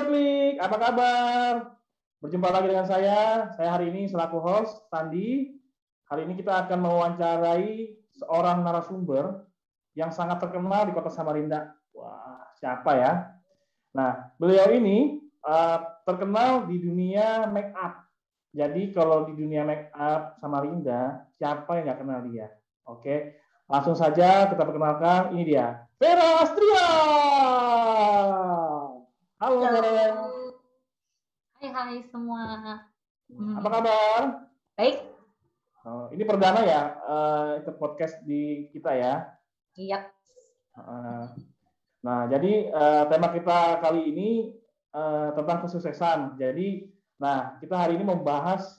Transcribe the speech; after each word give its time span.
Klik, 0.00 0.56
apa 0.56 0.76
kabar? 0.80 1.52
Berjumpa 2.24 2.48
lagi 2.48 2.72
dengan 2.72 2.88
saya. 2.88 3.48
Saya 3.56 3.68
hari 3.76 3.92
ini 3.92 4.08
selaku 4.08 4.40
host, 4.40 4.88
Tandi. 4.88 5.52
Hari 6.08 6.24
ini 6.24 6.34
kita 6.40 6.66
akan 6.66 6.78
mewawancarai 6.80 7.96
seorang 8.16 8.64
narasumber 8.64 9.44
yang 9.92 10.08
sangat 10.08 10.40
terkenal 10.40 10.88
di 10.88 10.92
kota 10.96 11.12
Samarinda. 11.12 11.76
Wah, 11.92 12.48
siapa 12.56 12.90
ya? 12.96 13.12
Nah, 13.92 14.32
beliau 14.40 14.72
ini 14.72 15.20
uh, 15.44 15.78
terkenal 16.08 16.64
di 16.64 16.80
dunia 16.80 17.48
make 17.52 17.72
up. 17.76 18.04
Jadi 18.50 18.90
kalau 18.96 19.28
di 19.30 19.36
dunia 19.36 19.62
make 19.62 19.92
up 19.94 20.40
Samarinda, 20.40 21.28
siapa 21.38 21.78
yang 21.78 21.92
nggak 21.92 22.00
kenal 22.02 22.20
dia? 22.26 22.48
Oke, 22.88 23.38
langsung 23.70 23.94
saja 23.94 24.48
kita 24.50 24.64
perkenalkan. 24.64 25.36
Ini 25.36 25.42
dia, 25.46 25.86
Vera 26.00 26.42
Astria. 26.42 26.88
Halo, 29.40 29.56
Halo. 29.64 29.80
Hai 31.56 31.72
hai 31.72 32.04
semua. 32.12 32.60
Hmm. 33.32 33.56
Apa 33.56 33.68
kabar? 33.72 34.22
Baik. 34.76 35.00
Oh, 35.80 36.12
ini 36.12 36.28
perdana 36.28 36.60
ya 36.60 36.92
eh, 36.92 37.64
ikut 37.64 37.80
podcast 37.80 38.20
di 38.28 38.68
kita 38.68 38.92
ya. 38.92 39.24
Iya. 39.80 40.12
Eh, 40.76 41.26
Nah, 42.04 42.28
jadi 42.28 42.68
eh, 42.68 43.04
tema 43.08 43.32
kita 43.32 43.80
kali 43.80 44.12
ini 44.12 44.52
eh, 44.92 45.28
tentang 45.32 45.64
kesuksesan. 45.64 46.36
Jadi, 46.36 46.92
nah 47.16 47.56
kita 47.64 47.80
hari 47.80 47.96
ini 47.96 48.04
membahas 48.04 48.76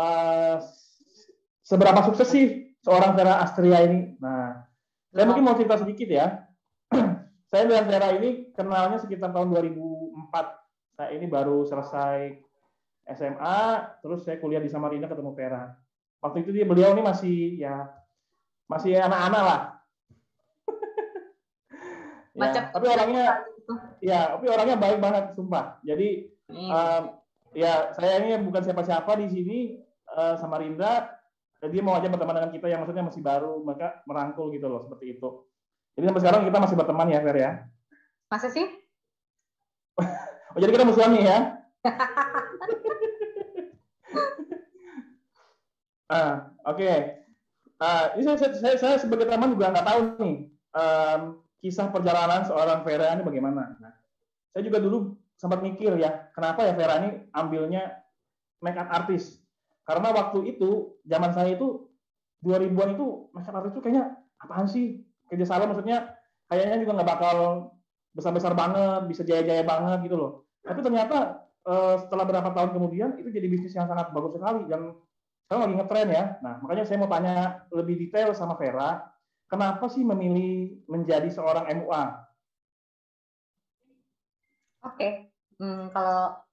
eh, 0.00 0.64
seberapa 1.60 2.00
sukses 2.08 2.32
sih 2.32 2.72
seorang 2.80 3.12
Vera 3.20 3.36
Astria 3.44 3.84
ini. 3.84 4.16
Nah, 4.16 4.64
saya 5.12 5.28
mungkin 5.28 5.44
mau 5.44 5.60
cerita 5.60 5.76
sedikit 5.76 6.08
ya. 6.08 6.43
Saya 7.54 7.70
dengan 7.70 7.86
Vera 7.86 8.10
ini 8.18 8.50
kenalnya 8.50 8.98
sekitar 8.98 9.30
tahun 9.30 9.54
2004. 9.54 10.98
Saya 10.98 11.10
ini 11.14 11.26
baru 11.30 11.62
selesai 11.62 12.34
SMA, 13.14 13.62
terus 14.02 14.26
saya 14.26 14.42
kuliah 14.42 14.58
di 14.58 14.66
Samarinda 14.66 15.06
ketemu 15.06 15.30
Vera. 15.38 15.70
Waktu 16.18 16.42
itu 16.42 16.50
dia 16.50 16.66
beliau 16.66 16.90
ini 16.98 17.06
masih 17.06 17.62
ya 17.62 17.94
masih 18.66 18.98
anak-anak 18.98 19.42
lah. 19.46 19.60
ya, 22.34 22.42
Macam 22.42 22.62
tapi 22.74 22.86
orangnya 22.90 23.24
ya, 24.02 24.34
tapi 24.34 24.46
orangnya 24.50 24.74
baik 24.74 24.98
banget 24.98 25.24
sumpah. 25.38 25.78
Jadi 25.86 26.34
Nih, 26.50 26.68
um, 26.74 27.02
ya 27.54 27.94
saya 27.94 28.18
ini 28.18 28.34
bukan 28.42 28.66
siapa-siapa 28.66 29.14
di 29.22 29.26
sini 29.30 29.58
uh, 30.10 30.34
Samarinda. 30.42 31.22
Dia 31.64 31.80
mau 31.80 31.96
aja 31.96 32.10
berteman 32.10 32.36
dengan 32.36 32.52
kita 32.52 32.66
yang 32.66 32.82
maksudnya 32.82 33.06
masih 33.08 33.22
baru, 33.24 33.62
maka 33.62 34.02
merangkul 34.10 34.50
gitu 34.50 34.68
loh 34.68 34.84
seperti 34.84 35.16
itu. 35.16 35.48
Jadi 35.94 36.04
sampai 36.10 36.22
sekarang 36.22 36.42
kita 36.46 36.58
masih 36.58 36.76
berteman 36.76 37.08
ya, 37.10 37.22
Fer 37.22 37.36
ya. 37.38 37.50
masa 38.30 38.48
sih? 38.50 38.66
Oh, 40.54 40.62
jadi 40.62 40.70
kita 40.70 40.86
musuhan 40.86 41.18
nih 41.18 41.26
ya. 41.26 41.38
ah, 46.14 46.54
oke. 46.62 46.94
Ah, 47.82 48.14
ini 48.14 48.22
saya, 48.22 48.54
saya, 48.54 48.78
saya 48.78 48.96
sebagai 49.02 49.26
teman 49.26 49.50
juga 49.50 49.74
nggak 49.74 49.82
tahu 49.82 50.14
nih 50.22 50.46
em, 50.78 51.20
kisah 51.58 51.90
perjalanan 51.90 52.46
seorang 52.46 52.86
Vera 52.86 53.18
ini 53.18 53.26
bagaimana. 53.26 53.74
Nah, 53.82 53.94
saya 54.54 54.62
juga 54.62 54.78
dulu 54.78 55.18
sempat 55.34 55.58
mikir 55.58 55.98
ya, 55.98 56.30
kenapa 56.32 56.62
ya 56.62 56.72
Vera 56.78 57.02
ini 57.02 57.26
ambilnya 57.34 58.00
make 58.62 58.78
up 58.78 58.88
artist? 58.94 59.42
Karena 59.84 60.14
waktu 60.14 60.54
itu 60.56 60.96
zaman 61.04 61.34
saya 61.34 61.58
itu 61.58 61.90
2000-an 62.46 62.94
itu 62.94 63.06
make 63.34 63.48
up 63.50 63.58
artist 63.58 63.74
itu 63.74 63.82
kayaknya 63.82 64.16
apaan 64.40 64.70
sih? 64.70 65.03
Kerja 65.30 65.44
salah 65.48 65.66
maksudnya 65.68 66.14
kayaknya 66.48 66.76
juga 66.84 66.92
nggak 67.00 67.10
bakal 67.16 67.36
besar-besar 68.14 68.52
banget, 68.54 69.10
bisa 69.10 69.22
jaya-jaya 69.26 69.66
banget 69.66 70.06
gitu 70.06 70.16
loh. 70.16 70.32
Tapi 70.62 70.80
ternyata 70.80 71.44
eh, 71.66 71.94
setelah 72.04 72.24
berapa 72.24 72.48
tahun 72.54 72.70
kemudian 72.76 73.18
itu 73.18 73.28
jadi 73.28 73.46
bisnis 73.50 73.74
yang 73.74 73.90
sangat 73.90 74.14
bagus 74.14 74.38
sekali 74.38 74.64
dan 74.70 74.94
sekarang 75.44 75.62
lagi 75.68 75.74
ngetren 75.76 76.08
ya. 76.08 76.24
Nah, 76.40 76.54
makanya 76.64 76.84
saya 76.88 76.98
mau 77.02 77.10
tanya 77.10 77.68
lebih 77.68 78.00
detail 78.00 78.32
sama 78.32 78.56
Vera, 78.56 79.04
kenapa 79.50 79.90
sih 79.92 80.00
memilih 80.00 80.80
menjadi 80.88 81.28
seorang 81.28 81.68
MUA? 81.84 82.04
Oke. 84.84 85.08
Hmm, 85.60 85.88
kalau 85.94 86.44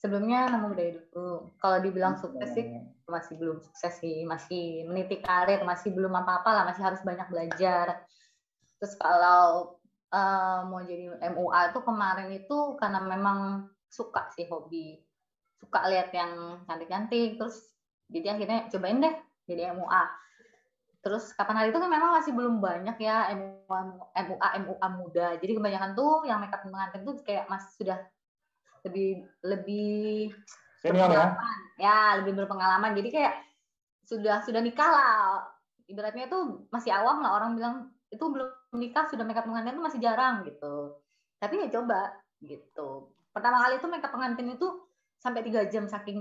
sebelumnya 0.00 0.48
nama 0.48 0.68
budaya 0.68 0.96
dulu. 1.12 1.52
Kalau 1.60 1.78
dibilang 1.84 2.16
sukses 2.16 2.50
sih 2.56 2.66
masih 3.10 3.34
belum 3.36 3.58
sukses 3.58 3.98
sih, 3.98 4.22
masih 4.24 4.86
meniti 4.86 5.18
karir, 5.18 5.66
masih 5.66 5.90
belum 5.90 6.14
apa-apa 6.14 6.50
lah, 6.54 6.64
masih 6.70 6.82
harus 6.86 7.02
banyak 7.02 7.26
belajar. 7.26 8.06
Terus 8.78 8.94
kalau 8.96 9.76
eh, 10.14 10.60
mau 10.64 10.80
jadi 10.86 11.18
MUA 11.34 11.60
itu 11.74 11.80
kemarin 11.82 12.28
itu 12.32 12.58
karena 12.78 13.00
memang 13.02 13.68
suka 13.90 14.30
sih 14.32 14.46
hobi, 14.46 15.02
suka 15.58 15.90
lihat 15.90 16.14
yang 16.14 16.62
cantik-cantik, 16.64 17.36
terus 17.36 17.66
jadi 18.06 18.38
akhirnya 18.38 18.70
cobain 18.70 19.02
deh 19.02 19.16
jadi 19.50 19.74
MUA. 19.74 20.04
Terus 21.00 21.32
kapan 21.32 21.56
hari 21.64 21.68
itu 21.72 21.80
kan 21.80 21.88
memang 21.88 22.12
masih 22.12 22.32
belum 22.36 22.60
banyak 22.60 22.96
ya 23.00 23.32
MUA 23.34 23.80
MUA 24.14 24.48
MUA 24.68 24.88
muda. 24.94 25.26
Jadi 25.40 25.52
kebanyakan 25.56 25.92
tuh 25.96 26.28
yang 26.28 26.38
makeup 26.38 26.62
pengantin 26.62 27.02
tuh 27.02 27.16
kayak 27.24 27.48
masih 27.48 27.70
sudah 27.74 27.98
lebih 28.84 29.24
lebih 29.44 30.32
Senior 30.80 31.12
ya? 31.12 31.26
ya 31.76 31.98
lebih 32.20 32.32
berpengalaman. 32.40 32.96
Jadi 32.96 33.08
kayak 33.12 33.34
sudah 34.08 34.40
sudah 34.42 34.60
nikah 34.64 34.88
lah. 34.88 35.44
Ibaratnya 35.84 36.30
tuh 36.30 36.66
masih 36.72 36.94
awam 36.94 37.20
lah 37.20 37.36
orang 37.36 37.58
bilang 37.58 37.74
itu 38.10 38.22
belum 38.22 38.74
nikah 38.78 39.06
sudah 39.10 39.22
makeup 39.22 39.46
pengantin 39.46 39.76
itu 39.76 39.84
masih 39.84 40.00
jarang 40.00 40.42
gitu. 40.48 40.98
Tapi 41.38 41.66
ya 41.66 41.68
coba 41.68 42.14
gitu. 42.42 43.12
Pertama 43.30 43.62
kali 43.62 43.78
itu 43.78 43.86
makeup 43.86 44.12
pengantin 44.14 44.48
itu 44.56 44.66
sampai 45.20 45.44
tiga 45.44 45.68
jam 45.68 45.84
saking 45.86 46.20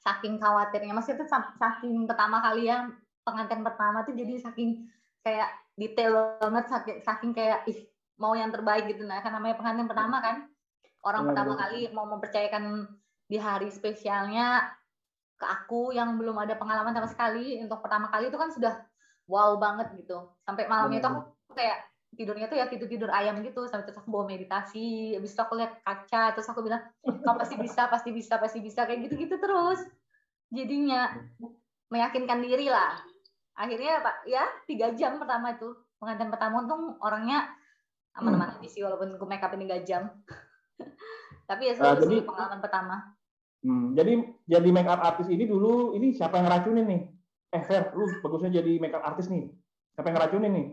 saking 0.00 0.38
khawatirnya. 0.38 0.94
Maksudnya 0.94 1.24
itu 1.24 1.26
saking 1.58 2.06
pertama 2.06 2.40
kali 2.40 2.70
ya 2.70 2.88
pengantin 3.26 3.60
pertama 3.60 4.06
tuh 4.06 4.16
jadi 4.16 4.40
saking 4.40 4.88
kayak 5.20 5.50
detail 5.76 6.40
banget 6.40 6.64
saking, 6.68 6.98
saking 7.04 7.32
kayak 7.36 7.64
ih 7.68 7.76
mau 8.20 8.36
yang 8.36 8.52
terbaik 8.52 8.88
gitu. 8.88 9.04
Nah 9.04 9.20
kan 9.24 9.32
namanya 9.32 9.56
pengantin 9.56 9.88
pertama 9.88 10.20
kan. 10.20 10.48
Orang 11.00 11.24
Benar, 11.24 11.32
pertama 11.32 11.52
benar. 11.56 11.62
kali 11.64 11.78
mau 11.96 12.06
mempercayakan 12.12 12.64
di 13.30 13.38
hari 13.38 13.70
spesialnya 13.70 14.66
ke 15.38 15.46
aku 15.46 15.94
yang 15.94 16.18
belum 16.18 16.34
ada 16.34 16.58
pengalaman 16.58 16.90
sama 16.90 17.06
sekali 17.06 17.62
untuk 17.62 17.78
pertama 17.78 18.10
kali 18.10 18.26
itu 18.26 18.36
kan 18.36 18.50
sudah 18.50 18.74
wow 19.30 19.54
banget 19.56 19.94
gitu. 20.02 20.34
Sampai 20.42 20.66
malamnya 20.66 20.98
itu 20.98 21.08
aku 21.08 21.54
kayak 21.54 21.78
tidurnya 22.10 22.50
tuh 22.50 22.58
ya 22.58 22.66
tidur 22.66 22.90
tidur 22.90 23.06
ayam 23.14 23.38
gitu 23.46 23.70
sampai 23.70 23.86
terus 23.86 24.02
aku 24.02 24.10
bawa 24.10 24.26
meditasi 24.26 25.14
habis 25.14 25.30
itu 25.30 25.38
aku 25.38 25.54
lihat 25.54 25.78
kaca 25.86 26.34
terus 26.34 26.50
aku 26.50 26.66
bilang 26.66 26.82
kamu 27.06 27.38
pasti 27.38 27.54
bisa 27.54 27.86
pasti 27.86 28.10
bisa 28.10 28.34
pasti 28.42 28.58
bisa 28.58 28.82
kayak 28.82 29.06
gitu 29.06 29.14
gitu 29.24 29.38
terus. 29.38 29.80
Jadinya 30.50 31.14
meyakinkan 31.94 32.42
diri 32.42 32.66
lah. 32.66 32.98
Akhirnya 33.54 34.02
pak 34.02 34.26
ya 34.26 34.42
tiga 34.66 34.90
jam 34.98 35.22
pertama 35.22 35.54
itu. 35.54 35.70
Pengantin 36.02 36.34
pertama 36.34 36.66
untung 36.66 36.98
orangnya 36.98 37.46
aman-aman 38.18 38.58
aja 38.58 38.66
sih 38.66 38.82
walaupun 38.82 39.14
aku 39.14 39.24
make 39.30 39.40
up 39.40 39.54
ini 39.54 39.70
tiga 39.70 39.78
jam. 39.86 40.02
Tapi 41.48 41.70
ya 41.70 41.78
jadi- 41.78 42.10
sih 42.10 42.20
pengalaman 42.26 42.58
pertama 42.58 43.19
Hmm, 43.60 43.92
jadi 43.92 44.24
jadi 44.48 44.68
make 44.72 44.88
up 44.88 45.04
artis 45.04 45.28
ini 45.28 45.44
dulu 45.44 45.92
ini 45.92 46.16
siapa 46.16 46.40
yang 46.40 46.48
ngeracunin 46.48 46.86
nih? 46.88 47.02
Eh 47.52 47.62
Fer, 47.66 47.92
lu 47.92 48.08
bagusnya 48.24 48.48
jadi 48.62 48.80
make 48.80 48.96
up 48.96 49.04
artis 49.04 49.28
nih. 49.28 49.52
Siapa 49.92 50.08
yang 50.08 50.16
ngeracunin 50.16 50.52
nih? 50.54 50.66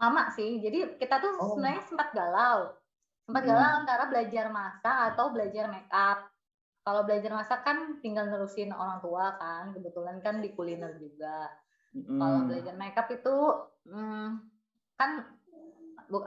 Mama 0.00 0.32
sih. 0.32 0.56
Jadi 0.60 0.96
kita 0.96 1.20
tuh 1.20 1.36
Oh. 1.36 1.52
sebenarnya 1.52 1.84
sempat 1.84 2.16
galau. 2.16 2.72
Sempat 3.28 3.42
Hmm. 3.44 3.50
galau 3.52 3.70
antara 3.84 4.04
belajar 4.08 4.48
masak 4.48 4.96
atau 5.12 5.32
belajar 5.36 5.68
make 5.68 5.90
up. 5.92 6.32
Kalau 6.86 7.02
belajar 7.02 7.34
masak 7.34 7.60
kan 7.66 7.98
tinggal 8.00 8.30
nerusin 8.30 8.72
orang 8.72 9.02
tua 9.04 9.36
kan. 9.36 9.74
Kebetulan 9.76 10.22
kan 10.24 10.40
di 10.40 10.54
kuliner 10.56 10.96
juga. 10.96 11.50
Kalau 11.92 12.44
Hmm. 12.44 12.48
belajar 12.48 12.74
make 12.76 12.96
up 12.96 13.08
itu 13.10 13.36
hmm, 13.88 14.28
kan 14.96 15.10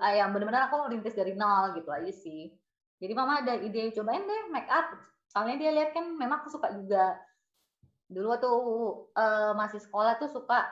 ah, 0.01 0.13
yang 0.13 0.29
benar-benar 0.35 0.67
aku 0.67 0.91
rintis 0.91 1.15
dari 1.15 1.33
nol 1.33 1.73
gitu 1.73 1.89
aja 1.89 2.11
sih. 2.11 2.53
Jadi 2.99 3.13
mama 3.15 3.41
ada 3.41 3.55
ide 3.55 3.89
cobain 3.95 4.27
deh 4.27 4.51
make 4.51 4.67
up. 4.69 4.93
Soalnya 5.29 5.55
dia 5.61 5.71
lihat 5.71 5.93
kan 5.93 6.05
memang 6.17 6.41
aku 6.41 6.49
suka 6.49 6.73
juga. 6.73 7.15
Dulu 8.09 8.27
waktu 8.33 8.49
eh, 9.15 9.51
masih 9.53 9.79
sekolah 9.79 10.17
tuh 10.17 10.29
suka 10.29 10.65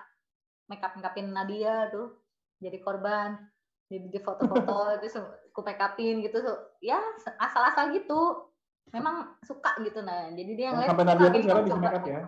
make 0.68 0.83
up 0.83 0.94
makeupin 1.00 1.31
Nadia 1.31 1.88
tuh 1.89 2.19
jadi 2.59 2.77
korban 2.83 3.39
jadi 3.88 4.07
di 4.12 4.19
foto-foto 4.19 4.77
terus 5.01 5.15
aku 5.18 5.59
make 5.63 5.80
upin 5.80 6.19
gitu 6.21 6.44
ya 6.83 7.00
asal-asal 7.39 7.95
gitu 7.95 8.51
memang 8.92 9.36
suka 9.44 9.80
gitu 9.83 10.04
nah 10.04 10.31
jadi 10.36 10.51
dia 10.54 10.68
ngeliat 10.75 10.92
sampai 10.92 11.06
"Wah, 11.07 11.12
Nadia 11.15 11.27
tuh 11.27 11.39
ini 11.39 11.45
sekarang 11.48 11.63
bisa 11.65 11.75
coba." 11.75 11.83
make 11.88 11.98
up 11.98 12.06
ya? 12.06 12.21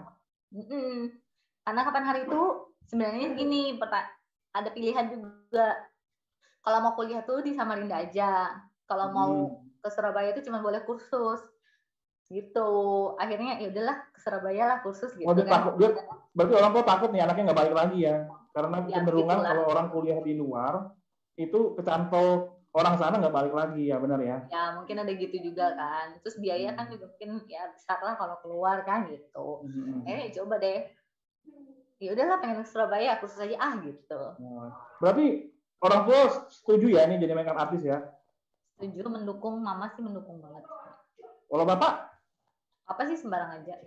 Mm-mm. 0.49 0.95
karena 1.67 1.81
kapan 1.85 2.05
hari 2.07 2.19
itu 2.25 2.41
sebenarnya 2.89 3.27
gini 3.37 3.61
ada 4.49 4.69
pilihan 4.73 5.05
juga 5.13 5.67
kalau 6.65 6.79
mau 6.81 6.93
kuliah 6.97 7.21
tuh 7.21 7.45
di 7.45 7.53
Samarinda 7.53 8.01
aja 8.01 8.57
kalau 8.89 9.13
mau 9.13 9.29
Hmm. 9.29 9.67
ke 9.79 9.87
Surabaya 9.93 10.35
itu 10.35 10.43
cuma 10.43 10.59
boleh 10.59 10.83
kursus 10.83 11.39
gitu. 12.29 12.69
Akhirnya 13.17 13.57
ya 13.57 13.67
udahlah 13.73 13.97
ke 14.13 14.19
Surabaya 14.21 14.63
lah 14.65 14.77
kursus 14.79 15.11
gitu 15.17 15.25
Oh, 15.25 15.33
dia 15.33 15.45
kan. 15.45 15.53
takut. 15.59 15.73
Dia 15.77 15.89
berarti 16.31 16.53
orang 16.55 16.71
tua 16.71 16.83
takut 16.85 17.09
nih 17.09 17.21
anaknya 17.25 17.43
nggak 17.49 17.59
balik 17.59 17.75
lagi 17.75 17.97
ya. 18.05 18.15
Karena 18.49 18.77
Ya, 18.77 18.83
kecenderungan 18.85 19.27
begitulah. 19.33 19.49
kalau 19.49 19.63
orang 19.67 19.87
kuliah 19.89 20.19
di 20.21 20.33
luar 20.33 20.73
itu 21.35 21.59
kecantol 21.73 22.27
orang 22.69 22.95
sana 22.95 23.17
nggak 23.17 23.33
balik 23.33 23.53
lagi 23.53 23.89
ya 23.89 23.97
benar 23.97 24.19
ya? 24.21 24.37
Ya 24.47 24.63
mungkin 24.77 24.95
ada 25.01 25.11
gitu 25.11 25.37
juga 25.41 25.73
kan. 25.73 26.21
Terus 26.21 26.37
biaya 26.37 26.69
kan 26.73 26.85
juga 26.87 27.09
mungkin 27.09 27.49
ya 27.49 27.65
besar 27.69 27.97
lah 27.99 28.13
kalau 28.13 28.37
keluar 28.39 28.85
kan 28.85 29.09
gitu. 29.09 29.65
Hmm. 29.65 30.05
eh 30.05 30.29
coba 30.31 30.61
deh. 30.61 30.85
Ya 31.99 32.15
udahlah 32.15 32.39
pengen 32.39 32.61
ke 32.61 32.69
Surabaya 32.69 33.17
aku 33.17 33.25
saja 33.27 33.57
ah 33.57 33.73
gitu. 33.81 34.21
Oh. 34.37 34.69
berarti 35.01 35.49
orang 35.79 36.01
tua 36.05 36.19
setuju 36.47 36.87
ya 36.91 37.09
ini 37.09 37.17
jadi 37.17 37.33
makeup 37.33 37.57
artis 37.57 37.83
ya? 37.83 38.05
Setuju 38.77 39.09
mendukung. 39.09 39.59
Mama 39.59 39.89
sih 39.91 39.99
mendukung 39.99 40.39
banget. 40.39 40.63
Kalau 41.49 41.65
bapak 41.65 42.08
apa 42.89 43.01
sih 43.05 43.17
sembarang 43.21 43.61
aja 43.61 43.77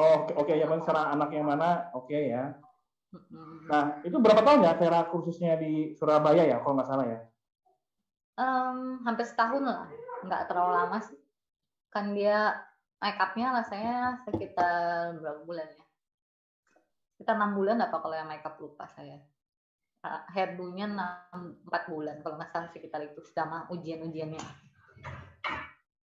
oh 0.00 0.24
oke 0.32 0.48
okay, 0.48 0.56
okay. 0.58 0.64
ya 0.64 0.66
secara 0.80 1.12
anak 1.12 1.30
yang 1.36 1.46
mana 1.46 1.92
oke 1.92 2.08
okay, 2.08 2.32
ya 2.32 2.56
Nah, 3.66 4.02
itu 4.04 4.16
berapa 4.18 4.42
tahun 4.42 4.66
ya 4.66 4.72
Vera 4.78 5.00
kursusnya 5.08 5.58
di 5.58 5.94
Surabaya 5.96 6.44
ya, 6.46 6.60
kalau 6.60 6.78
nggak 6.78 6.88
salah 6.88 7.06
ya? 7.06 7.20
Um, 8.36 9.00
hampir 9.08 9.24
setahun 9.24 9.64
lah, 9.64 9.88
nggak 10.26 10.42
terlalu 10.50 10.72
lama 10.76 10.98
sih. 11.00 11.18
Kan 11.88 12.12
dia 12.12 12.52
make 13.00 13.16
upnya 13.16 13.56
rasanya 13.56 14.20
sekitar 14.28 15.16
berapa 15.16 15.40
bulan 15.48 15.68
ya? 15.72 15.84
Sekitar 17.16 17.40
enam 17.40 17.56
bulan 17.56 17.80
apa 17.80 17.96
kalau 17.96 18.12
yang 18.12 18.28
make 18.28 18.44
up 18.44 18.60
lupa 18.60 18.84
saya. 18.92 19.16
Hairdo-nya 20.06 20.86
empat 21.34 21.90
bulan 21.90 22.22
kalau 22.22 22.38
nggak 22.38 22.52
salah 22.52 22.70
sekitar 22.70 23.02
itu 23.02 23.24
sama 23.32 23.66
ujian-ujiannya. 23.72 24.65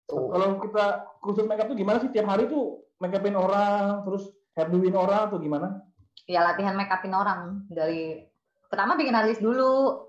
Kalau 0.07 0.63
kita 0.63 0.85
kursus 1.19 1.43
make 1.43 1.59
up 1.59 1.67
tuh 1.67 1.75
gimana 1.75 1.99
sih? 1.99 2.07
Tiap 2.07 2.27
hari 2.31 2.47
tuh 2.47 2.87
make 3.03 3.11
upin 3.11 3.35
orang, 3.35 4.07
terus 4.07 4.31
hairdoin 4.55 4.95
orang 4.95 5.27
atau 5.27 5.37
gimana? 5.37 5.83
Ya 6.25 6.47
latihan 6.47 6.79
make 6.79 6.91
upin 6.91 7.11
orang. 7.11 7.67
Dari 7.67 8.23
pertama 8.71 8.95
bikin 8.95 9.15
alis 9.15 9.43
dulu, 9.43 10.07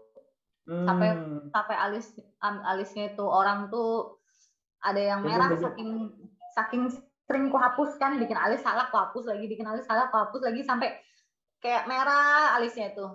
hmm. 0.70 0.86
sampai 0.86 1.08
sampai 1.50 1.76
alis 1.76 2.06
alisnya 2.42 3.10
itu 3.10 3.24
orang 3.26 3.66
tuh 3.74 4.22
ada 4.78 5.02
yang 5.02 5.26
merah 5.26 5.50
saking 5.58 6.14
saking 6.54 6.82
sering 7.26 7.50
ku 7.50 7.58
hapus 7.58 7.98
kan 7.98 8.16
bikin 8.22 8.38
alis 8.38 8.62
salah 8.62 8.86
ku 8.88 8.96
hapus 8.96 9.26
lagi 9.26 9.50
bikin 9.50 9.66
alis 9.66 9.84
salah 9.84 10.06
ku 10.08 10.16
hapus 10.16 10.46
lagi 10.46 10.62
sampai 10.62 10.94
kayak 11.58 11.90
merah 11.90 12.54
alisnya 12.54 12.94
itu. 12.94 13.06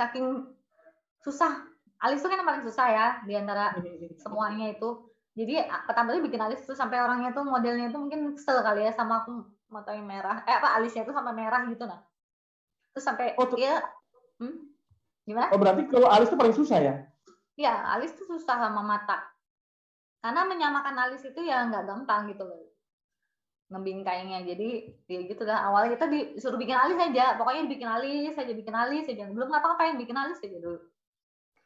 Saking 0.00 0.48
susah. 1.20 1.68
Alis 2.00 2.24
itu 2.24 2.32
kan 2.32 2.40
yang 2.40 2.48
paling 2.48 2.64
susah 2.64 2.86
ya 2.88 3.08
di 3.28 3.36
antara 3.36 3.76
semuanya 4.24 4.72
itu 4.72 5.09
jadi 5.38 5.66
pertama 5.86 6.14
kali 6.14 6.26
bikin 6.26 6.42
alis 6.42 6.60
itu 6.66 6.74
sampai 6.74 6.98
orangnya 7.00 7.30
tuh 7.30 7.46
modelnya 7.46 7.88
itu 7.88 7.98
mungkin 7.98 8.34
kesel 8.34 8.60
kali 8.66 8.86
ya 8.86 8.92
sama 8.92 9.22
aku 9.22 9.46
matanya 9.70 10.02
merah 10.02 10.36
eh 10.44 10.56
apa 10.58 10.78
alisnya 10.78 11.06
itu 11.06 11.14
sampai 11.14 11.32
merah 11.32 11.62
gitu 11.70 11.86
nah 11.86 12.02
terus 12.90 13.06
sampai 13.06 13.38
oh, 13.38 13.46
ya 13.54 13.78
hmm? 14.42 14.70
Gimana? 15.30 15.48
Oh 15.54 15.58
berarti 15.62 15.82
kalau 15.86 16.08
alis 16.10 16.26
itu 16.26 16.38
paling 16.38 16.56
susah 16.58 16.78
ya? 16.82 16.94
Iya, 17.54 17.74
alis 17.94 18.10
itu 18.18 18.26
susah 18.26 18.56
sama 18.58 18.82
mata. 18.82 19.30
Karena 20.18 20.42
menyamakan 20.42 20.96
alis 21.08 21.22
itu 21.22 21.40
ya 21.46 21.70
nggak 21.70 21.86
gampang 21.86 22.34
gitu 22.34 22.42
loh. 22.42 22.74
Ngebingkainya. 23.70 24.42
Jadi 24.42 24.90
ya 25.06 25.20
gitu 25.30 25.42
lah. 25.46 25.70
Awalnya 25.70 25.94
kita 25.94 26.06
disuruh 26.10 26.58
bikin 26.58 26.74
alis 26.74 26.98
aja. 26.98 27.38
Pokoknya 27.38 27.70
bikin 27.70 27.86
alis 27.86 28.34
saja, 28.34 28.52
bikin 28.52 28.74
alis 28.74 29.06
saja. 29.06 29.30
Belum 29.30 29.46
ngapa-ngapain, 29.46 29.94
bikin 30.02 30.18
alis 30.18 30.42
saja 30.42 30.58
dulu. 30.58 30.82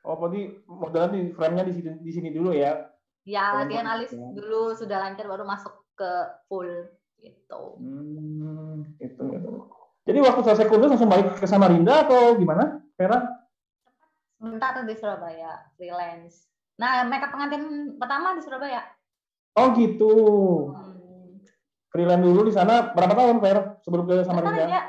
Oh, 0.04 0.20
berarti 0.20 0.60
modelnya 0.68 1.16
di 1.16 1.32
frame-nya 1.32 1.64
di 1.64 1.72
sini, 1.80 1.90
di 2.04 2.12
sini 2.12 2.28
dulu 2.28 2.52
ya? 2.52 2.76
Ya, 3.24 3.56
latihan 3.56 3.88
alis 3.88 4.12
ya. 4.12 4.20
dulu 4.36 4.76
sudah 4.76 5.00
lancar 5.00 5.24
baru 5.24 5.48
masuk 5.48 5.72
ke 5.96 6.12
full 6.48 6.68
gitu. 7.24 7.62
Hmm, 7.80 8.84
itu, 9.00 9.22
itu. 9.32 9.52
Jadi 10.04 10.18
waktu 10.20 10.40
selesai 10.44 10.68
kursus 10.68 10.92
langsung 10.92 11.08
balik 11.08 11.40
ke 11.40 11.48
Samarinda 11.48 12.04
atau 12.04 12.36
gimana, 12.36 12.84
Vera? 13.00 13.44
sebentar 14.44 14.76
di 14.84 14.94
Surabaya 15.00 15.52
freelance 15.80 16.44
nah 16.76 17.06
makeup 17.08 17.32
pengantin 17.32 17.96
pertama 17.96 18.36
di 18.36 18.42
Surabaya 18.44 18.84
oh 19.56 19.72
gitu 19.72 20.12
hmm. 20.68 21.40
freelance 21.88 22.20
dulu 22.20 22.40
di 22.50 22.52
sana 22.52 22.92
berapa 22.92 23.16
tahun 23.16 23.40
Fer 23.40 23.58
sebelum 23.80 24.04
ke 24.04 24.14
Samarinda 24.26 24.52
bentar 24.52 24.68
aja 24.68 24.82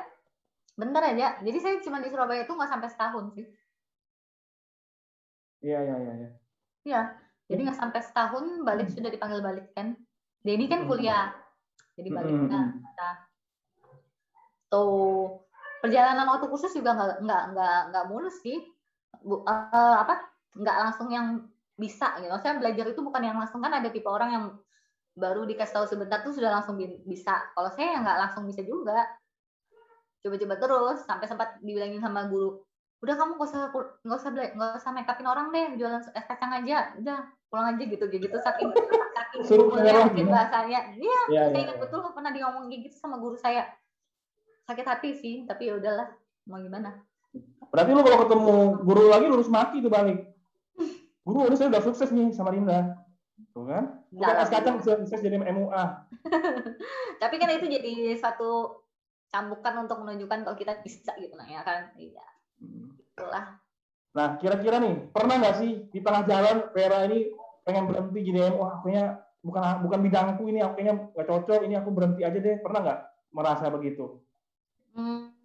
bentar 0.76 1.04
aja 1.08 1.28
jadi 1.40 1.58
saya 1.64 1.76
cuma 1.80 2.04
di 2.04 2.12
Surabaya 2.12 2.44
itu 2.44 2.52
nggak 2.52 2.68
sampai 2.68 2.90
setahun 2.92 3.26
sih 3.32 3.46
iya 5.64 5.80
iya 5.88 5.96
iya 6.04 6.14
iya 6.20 6.30
ya, 6.86 7.02
jadi 7.46 7.60
nggak 7.62 7.78
sampai 7.78 8.02
setahun 8.02 8.66
balik 8.66 8.90
sudah 8.90 9.10
dipanggil 9.14 9.42
balik 9.46 9.70
kan? 9.78 9.94
Denny 10.42 10.66
kan 10.66 10.90
kuliah. 10.90 11.30
Jadi 11.94 12.10
balik. 12.10 12.34
Nah, 12.50 12.74
nah. 12.74 13.16
Tuh 14.70 15.46
perjalanan 15.82 16.26
waktu 16.26 16.50
khusus 16.50 16.74
juga 16.74 16.98
nggak 16.98 17.22
nggak 17.22 17.44
nggak 17.54 17.80
nggak 17.94 18.06
mulus 18.10 18.42
sih. 18.42 18.58
Bu, 19.22 19.46
uh, 19.46 19.96
apa 20.02 20.26
nggak 20.58 20.78
langsung 20.90 21.14
yang 21.14 21.46
bisa 21.78 22.18
gitu. 22.18 22.34
Saya 22.42 22.58
belajar 22.58 22.86
itu 22.90 23.02
bukan 23.06 23.22
yang 23.22 23.38
langsung 23.38 23.62
kan 23.62 23.78
ada 23.78 23.94
tipe 23.94 24.10
orang 24.10 24.30
yang 24.34 24.46
baru 25.16 25.46
dikasih 25.46 25.80
tahu 25.80 25.86
sebentar 25.86 26.26
tuh 26.26 26.34
sudah 26.34 26.50
langsung 26.50 26.82
bisa. 27.06 27.54
Kalau 27.54 27.70
saya 27.78 28.02
nggak 28.02 28.18
langsung 28.26 28.44
bisa 28.50 28.66
juga. 28.66 29.06
Coba-coba 30.26 30.56
terus 30.58 30.98
sampai 31.06 31.30
sempat 31.30 31.62
dibilangin 31.62 32.02
sama 32.02 32.26
guru, 32.26 32.65
udah 33.06 33.16
kamu 33.22 33.32
nggak 33.38 33.50
usah 33.54 33.62
nggak 34.02 34.18
usah 34.18 34.30
nggak 34.34 34.72
usah 34.82 34.92
make 34.92 35.06
upin 35.06 35.30
orang 35.30 35.54
deh, 35.54 35.78
jualan 35.78 36.02
es 36.02 36.26
kacang 36.26 36.50
aja, 36.58 36.98
udah 36.98 37.30
pulang 37.54 37.78
aja 37.78 37.84
gitu 37.86 38.06
gitu 38.10 38.38
saking 38.42 38.74
saking 39.46 39.46
gitu. 40.18 40.30
bahasanya. 40.34 40.98
Iya, 40.98 41.20
ya, 41.30 41.42
saya 41.54 41.62
ingat 41.70 41.78
ya. 41.78 41.82
betul 41.86 42.02
pernah 42.18 42.34
diomong 42.34 42.66
gitu 42.74 42.98
sama 42.98 43.22
guru 43.22 43.38
saya. 43.38 43.70
Sakit 44.66 44.86
hati 44.90 45.10
sih, 45.14 45.36
tapi 45.46 45.70
ya 45.70 45.78
udahlah, 45.78 46.10
mau 46.50 46.58
gimana. 46.58 47.06
Berarti 47.70 47.92
lu 47.94 48.02
kalau 48.02 48.20
ketemu 48.26 48.56
guru 48.82 49.04
lagi 49.14 49.26
lulus 49.30 49.50
mati 49.54 49.78
tuh 49.86 49.94
balik. 49.94 50.26
Guru 51.22 51.46
udah 51.46 51.58
saya 51.58 51.70
udah 51.70 51.84
sukses 51.86 52.10
nih 52.10 52.34
sama 52.34 52.50
Rinda. 52.50 53.06
Tuh 53.54 53.70
kan? 53.70 54.02
Bukan 54.10 54.36
es 54.42 54.50
kacang 54.50 54.82
bisa 54.82 54.98
sukses 54.98 55.22
jadi 55.22 55.38
MUA. 55.38 55.84
Tapi 57.22 57.36
kan 57.38 57.50
itu 57.54 57.70
jadi 57.70 58.18
satu 58.18 58.82
cambukan 59.30 59.86
untuk 59.86 60.02
menunjukkan 60.02 60.48
kalau 60.48 60.58
kita 60.58 60.80
bisa 60.82 61.14
gitu 61.22 61.38
nah 61.38 61.46
ya 61.46 61.62
kan. 61.62 61.94
Iya. 62.00 62.35
Itulah. 62.60 63.60
Nah, 64.16 64.28
kira-kira 64.40 64.80
nih, 64.80 65.12
pernah 65.12 65.36
nggak 65.40 65.58
sih 65.60 65.72
di 65.92 66.00
tengah 66.00 66.24
jalan 66.24 66.72
Vera 66.72 67.04
ini 67.08 67.32
pengen 67.68 67.92
berhenti 67.92 68.20
jadi 68.24 68.54
MUA, 68.56 68.68
akunya 68.80 69.04
bukan 69.44 69.64
bukan 69.84 70.00
bidangku 70.06 70.44
ini, 70.48 70.60
akunya 70.64 70.94
nggak 70.96 71.28
cocok, 71.28 71.60
ini 71.68 71.76
aku 71.76 71.90
berhenti 71.92 72.24
aja 72.24 72.40
deh. 72.40 72.56
Pernah 72.64 72.80
nggak 72.80 73.00
merasa 73.36 73.68
begitu? 73.68 74.24
Hmm, 74.96 75.36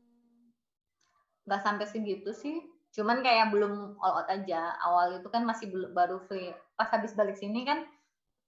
nggak 1.51 1.67
sampai 1.67 1.87
segitu 1.91 2.31
sih 2.31 2.63
cuman 2.91 3.23
kayak 3.23 3.55
belum 3.55 3.99
all 4.03 4.23
out 4.23 4.29
aja 4.31 4.75
awal 4.83 5.23
itu 5.23 5.29
kan 5.31 5.47
masih 5.47 5.71
belum 5.71 5.91
baru 5.95 6.19
free 6.27 6.51
pas 6.75 6.91
habis 6.91 7.15
balik 7.15 7.39
sini 7.39 7.63
kan 7.63 7.87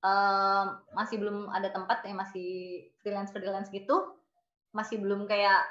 um, 0.03 0.83
masih 0.95 1.19
belum 1.23 1.51
ada 1.51 1.71
tempat 1.71 2.03
ya 2.03 2.15
masih 2.15 2.83
freelance 3.03 3.31
freelance 3.31 3.71
gitu 3.71 4.19
masih 4.75 4.99
belum 4.99 5.31
kayak 5.31 5.63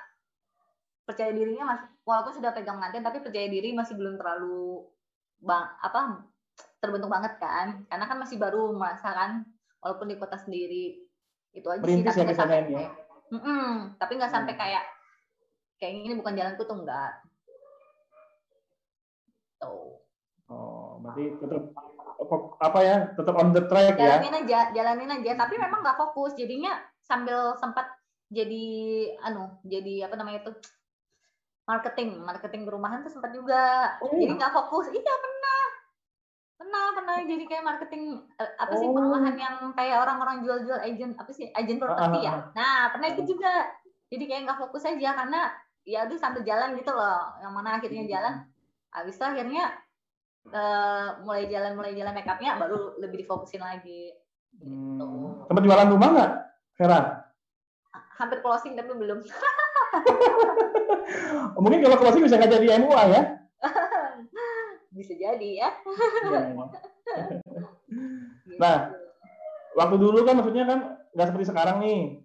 percaya 1.12 1.36
dirinya 1.36 1.76
masih 1.76 1.88
walaupun 2.08 2.34
sudah 2.40 2.56
pegang 2.56 2.80
pengantin 2.80 3.04
tapi 3.04 3.20
percaya 3.20 3.48
diri 3.52 3.76
masih 3.76 4.00
belum 4.00 4.16
terlalu 4.16 4.88
bang 5.44 5.68
apa 5.84 6.24
terbentuk 6.80 7.12
banget 7.12 7.36
kan. 7.38 7.84
Karena 7.92 8.06
kan 8.08 8.18
masih 8.18 8.40
baru 8.40 8.72
merasakan 8.72 9.44
walaupun 9.84 10.08
di 10.08 10.16
kota 10.16 10.40
sendiri. 10.40 11.04
Itu 11.52 11.68
aja 11.68 11.84
Berintis 11.84 12.16
sih 12.16 12.24
tapi 12.24 12.24
ya 12.24 12.26
nggak 12.32 12.40
sampai 12.40 12.60
ya? 12.72 12.90
mm 13.32 13.42
-mm, 13.44 13.72
tapi 14.00 14.12
nggak 14.16 14.32
sampai 14.32 14.54
hmm. 14.56 14.62
kayak 14.64 14.84
kayak 15.80 15.94
ini 16.00 16.16
bukan 16.16 16.36
jalanku 16.36 16.64
tuh 16.64 16.78
enggak 16.80 17.12
tuh. 19.60 20.00
Oh 20.48 21.00
berarti 21.04 21.36
tetap 21.40 21.64
apa 22.60 22.80
ya 22.84 22.96
tetap 23.16 23.36
on 23.36 23.52
the 23.52 23.64
track 23.68 24.00
jalanin 24.00 24.00
ya? 24.00 24.08
Jalanin 24.08 24.34
aja 24.40 24.60
jalanin 24.72 25.12
aja. 25.20 25.32
Tapi 25.44 25.56
memang 25.60 25.84
nggak 25.84 26.00
fokus. 26.00 26.32
Jadinya 26.40 26.80
sambil 27.04 27.56
sempat 27.60 27.88
jadi 28.32 28.66
anu 29.28 29.60
jadi 29.68 30.08
apa 30.08 30.16
namanya 30.16 30.48
itu 30.48 30.52
marketing 31.66 32.22
marketing 32.22 32.62
perumahan 32.66 33.06
tuh 33.06 33.12
sempat 33.14 33.32
juga. 33.34 33.96
Oh. 34.02 34.12
jadi 34.14 34.34
nggak 34.38 34.54
fokus. 34.54 34.90
Iya 34.90 35.14
pernah. 35.20 35.62
Pernah 36.58 36.86
pernah. 36.98 37.16
Jadi 37.26 37.44
kayak 37.46 37.64
marketing 37.66 38.04
eh, 38.38 38.52
apa 38.58 38.74
sih 38.78 38.88
oh. 38.90 38.94
perumahan 38.94 39.36
yang 39.38 39.56
kayak 39.78 39.98
orang-orang 40.02 40.42
jual-jual 40.46 40.80
agent 40.82 41.14
apa 41.18 41.32
sih 41.32 41.50
agent 41.54 41.80
properti 41.82 42.26
ya? 42.26 42.32
ah, 42.32 42.36
ah, 42.36 42.42
ah. 42.42 42.52
nah 42.58 42.78
pernah 42.94 43.08
itu 43.14 43.22
juga. 43.26 43.54
Jadi 44.12 44.24
kayak 44.28 44.42
nggak 44.44 44.60
fokus 44.68 44.84
aja 44.84 45.10
karena 45.16 45.42
ya 45.88 46.06
aduh 46.06 46.20
sambil 46.20 46.44
jalan 46.44 46.76
gitu 46.76 46.92
loh. 46.92 47.38
Yang 47.40 47.52
mana 47.54 47.70
akhirnya 47.80 48.04
hmm. 48.04 48.12
jalan. 48.12 48.34
Habis 48.92 49.16
itu 49.16 49.24
akhirnya 49.24 49.64
uh, 50.52 51.08
mulai 51.24 51.48
jalan 51.48 51.80
mulai 51.80 51.96
jalan 51.96 52.12
make 52.12 52.28
upnya 52.28 52.60
baru 52.60 53.00
lebih 53.00 53.24
difokusin 53.24 53.64
lagi. 53.64 54.12
Gitu. 54.52 54.68
hmm. 54.68 55.48
tempat 55.48 55.64
jualan 55.64 55.90
rumah 55.96 56.10
nggak 56.12 56.32
Vera? 56.76 57.00
Hampir 58.20 58.44
closing 58.44 58.76
tapi 58.76 58.92
belum 58.92 59.24
mungkin 61.62 61.80
kalau 61.84 61.98
closing 62.00 62.24
bisa 62.24 62.38
nggak 62.40 62.54
jadi 62.60 62.68
MUA 62.82 63.04
ya. 63.12 63.22
Bisa 64.98 65.14
jadi 65.16 65.50
ya. 65.56 65.70
Iya, 66.28 66.40
iya. 66.52 66.66
nah 68.62 68.76
waktu 69.80 69.96
dulu 69.96 70.28
kan 70.28 70.36
maksudnya 70.36 70.68
kan 70.68 70.80
nggak 71.16 71.28
seperti 71.32 71.46
sekarang 71.48 71.80
nih. 71.80 72.20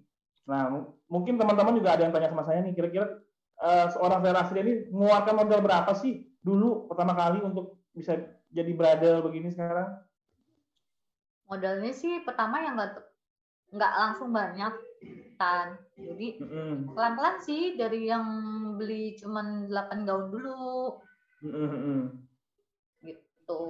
Nah 0.50 0.90
mungkin 1.06 1.38
teman-teman 1.38 1.78
juga 1.78 1.94
ada 1.94 2.02
yang 2.06 2.12
tanya 2.14 2.34
sama 2.34 2.42
saya 2.42 2.66
nih 2.66 2.74
kira-kira 2.74 3.22
uh, 3.62 3.86
seorang 3.94 4.18
Vera 4.18 4.42
Asri 4.42 4.66
ini 4.66 4.90
mengeluarkan 4.90 5.34
modal 5.38 5.60
berapa 5.62 5.92
sih 5.94 6.26
dulu 6.42 6.90
pertama 6.90 7.14
kali 7.14 7.38
untuk 7.42 7.78
bisa 7.94 8.18
jadi 8.50 8.72
bradel 8.74 9.22
begini 9.22 9.50
sekarang? 9.54 9.94
Modalnya 11.46 11.94
sih 11.94 12.18
pertama 12.26 12.58
yang 12.58 12.74
nggak 12.74 12.98
nggak 13.74 13.92
langsung 13.94 14.34
banyak 14.34 14.74
kan. 15.36 15.76
Jadi 15.96 16.40
pelan-pelan 16.92 17.36
sih 17.44 17.76
dari 17.76 18.08
yang 18.08 18.26
beli 18.80 19.16
cuman 19.20 19.68
8 19.68 20.08
gaun 20.08 20.26
dulu. 20.32 20.96
Mm-hmm. 21.44 22.00
Gitu. 23.04 23.62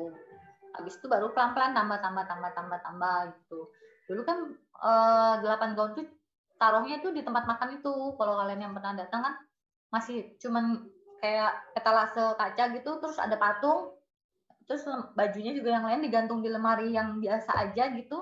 Habis 0.76 0.94
itu 1.00 1.06
baru 1.08 1.34
pelan-pelan 1.34 1.74
tambah 1.74 1.98
tambah 1.98 2.24
tambah 2.26 2.50
tambah 2.54 2.78
tambah 2.80 3.18
gitu. 3.42 3.60
Dulu 4.06 4.22
kan 4.22 4.38
eh, 4.82 5.34
8 5.42 5.76
gaun 5.76 5.92
tuh 5.98 6.06
taruhnya 6.56 7.02
tuh 7.02 7.10
di 7.10 7.26
tempat 7.26 7.44
makan 7.44 7.78
itu. 7.82 7.94
Kalau 8.14 8.34
kalian 8.38 8.70
yang 8.70 8.74
pernah 8.74 8.94
datang 8.94 9.20
kan 9.26 9.34
masih 9.90 10.34
cuman 10.42 10.86
kayak 11.20 11.52
etalase 11.72 12.20
kaca 12.36 12.64
gitu 12.76 12.90
terus 13.00 13.16
ada 13.16 13.34
patung 13.40 13.96
terus 14.66 14.82
bajunya 15.14 15.54
juga 15.54 15.78
yang 15.78 15.86
lain 15.86 16.02
digantung 16.02 16.42
di 16.42 16.50
lemari 16.50 16.90
yang 16.92 17.22
biasa 17.22 17.54
aja 17.54 17.94
gitu 17.94 18.18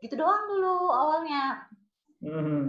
gitu 0.00 0.14
doang 0.18 0.48
dulu 0.50 0.90
awalnya 0.90 1.68
hmm. 2.22 2.64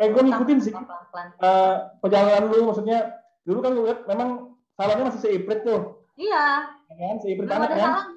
eh 0.00 0.08
gue 0.08 0.22
ngikutin 0.24 0.58
sih. 0.58 0.72
Uh, 0.72 1.92
perjalanan 2.00 2.48
dulu 2.48 2.72
maksudnya 2.72 3.22
dulu 3.44 3.58
kan 3.60 3.72
gue 3.76 3.84
lihat 3.86 4.00
memang 4.08 4.58
salonnya 4.74 5.08
masih 5.12 5.20
seiprit 5.22 5.60
tuh. 5.62 6.08
Iya. 6.18 6.72
Ya 6.88 6.94
kan 7.14 7.18
seiprit 7.22 7.46
banget 7.46 7.68
kan. 7.76 7.78
salon, 7.78 8.08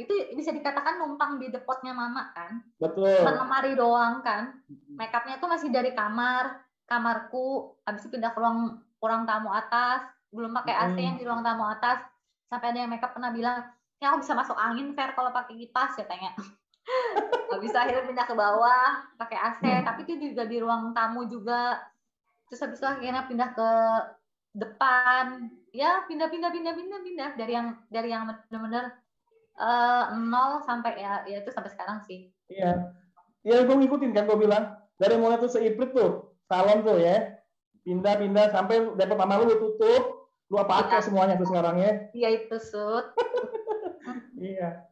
itu 0.00 0.14
bisa 0.34 0.50
dikatakan 0.54 1.02
numpang 1.02 1.42
di 1.42 1.52
depotnya 1.52 1.92
mama 1.92 2.32
kan. 2.32 2.62
Betul. 2.80 3.20
Lemari 3.20 3.76
doang 3.76 4.24
kan. 4.24 4.62
Makeupnya 4.94 5.42
tuh 5.42 5.50
masih 5.50 5.68
dari 5.68 5.92
kamar 5.92 6.64
kamarku. 6.88 7.76
Habis 7.84 8.06
itu 8.06 8.16
pindah 8.16 8.32
ke 8.32 8.38
ruang 8.40 8.80
kurang 9.02 9.28
tamu 9.28 9.52
atas. 9.52 10.06
Belum 10.32 10.50
pakai 10.50 10.74
AC 10.74 10.96
yang 10.98 11.16
di 11.20 11.24
ruang 11.26 11.44
tamu 11.44 11.68
atas. 11.68 12.00
Sampai 12.48 12.72
ada 12.72 12.84
yang 12.84 12.90
makeup 12.92 13.12
pernah 13.12 13.32
bilang 13.34 13.74
ya 14.04 14.12
aku 14.12 14.20
bisa 14.20 14.36
masuk 14.36 14.56
angin 14.60 14.92
fair 14.92 15.16
kalau 15.16 15.32
pakai 15.32 15.56
kipas 15.56 15.96
ya 15.96 16.04
tanya 16.04 16.36
bisa 17.64 17.80
akhirnya 17.80 18.04
pindah 18.04 18.26
ke 18.28 18.34
bawah 18.36 18.86
pakai 19.16 19.38
AC 19.40 19.62
hmm. 19.64 19.84
tapi 19.88 20.00
itu 20.04 20.36
juga 20.36 20.44
di 20.44 20.60
ruang 20.60 20.92
tamu 20.92 21.24
juga. 21.26 21.80
Terus 22.52 22.60
habis 22.60 22.78
itu 22.78 22.86
akhirnya 22.86 23.24
pindah 23.24 23.50
ke 23.56 23.70
depan. 24.52 25.48
Ya 25.72 26.04
pindah 26.04 26.28
pindah 26.28 26.52
pindah 26.52 26.74
pindah 26.76 27.00
pindah. 27.00 27.30
Dari 27.40 27.52
yang 27.56 27.68
dari 27.88 28.08
yang 28.12 28.28
benar-benar 28.28 29.00
uh, 29.56 30.12
nol 30.20 30.60
sampai 30.68 31.00
ya 31.00 31.24
ya 31.24 31.40
itu 31.40 31.50
sampai 31.50 31.72
sekarang 31.72 32.04
sih. 32.04 32.28
Iya. 32.52 32.92
Iya 33.44 33.64
gue 33.64 33.76
ngikutin 33.80 34.12
kan 34.12 34.28
gue 34.28 34.38
bilang. 34.38 34.76
Dari 35.00 35.18
mulai 35.18 35.40
tuh 35.42 35.50
seiprit 35.50 35.90
tuh 35.96 36.36
salon 36.46 36.84
tuh 36.84 37.00
ya. 37.00 37.40
Pindah-pindah 37.84 38.52
sampai 38.52 38.92
depot 38.94 39.16
sama 39.16 39.40
lu 39.40 39.56
tutup. 39.56 40.28
Lu 40.52 40.60
apa 40.60 40.86
ya. 40.92 41.00
semuanya 41.00 41.40
tuh 41.40 41.48
sekarang 41.48 41.80
ya. 41.80 42.12
Iya 42.12 42.28
itu 42.44 42.56
sud 42.60 43.08
iya 44.38 44.84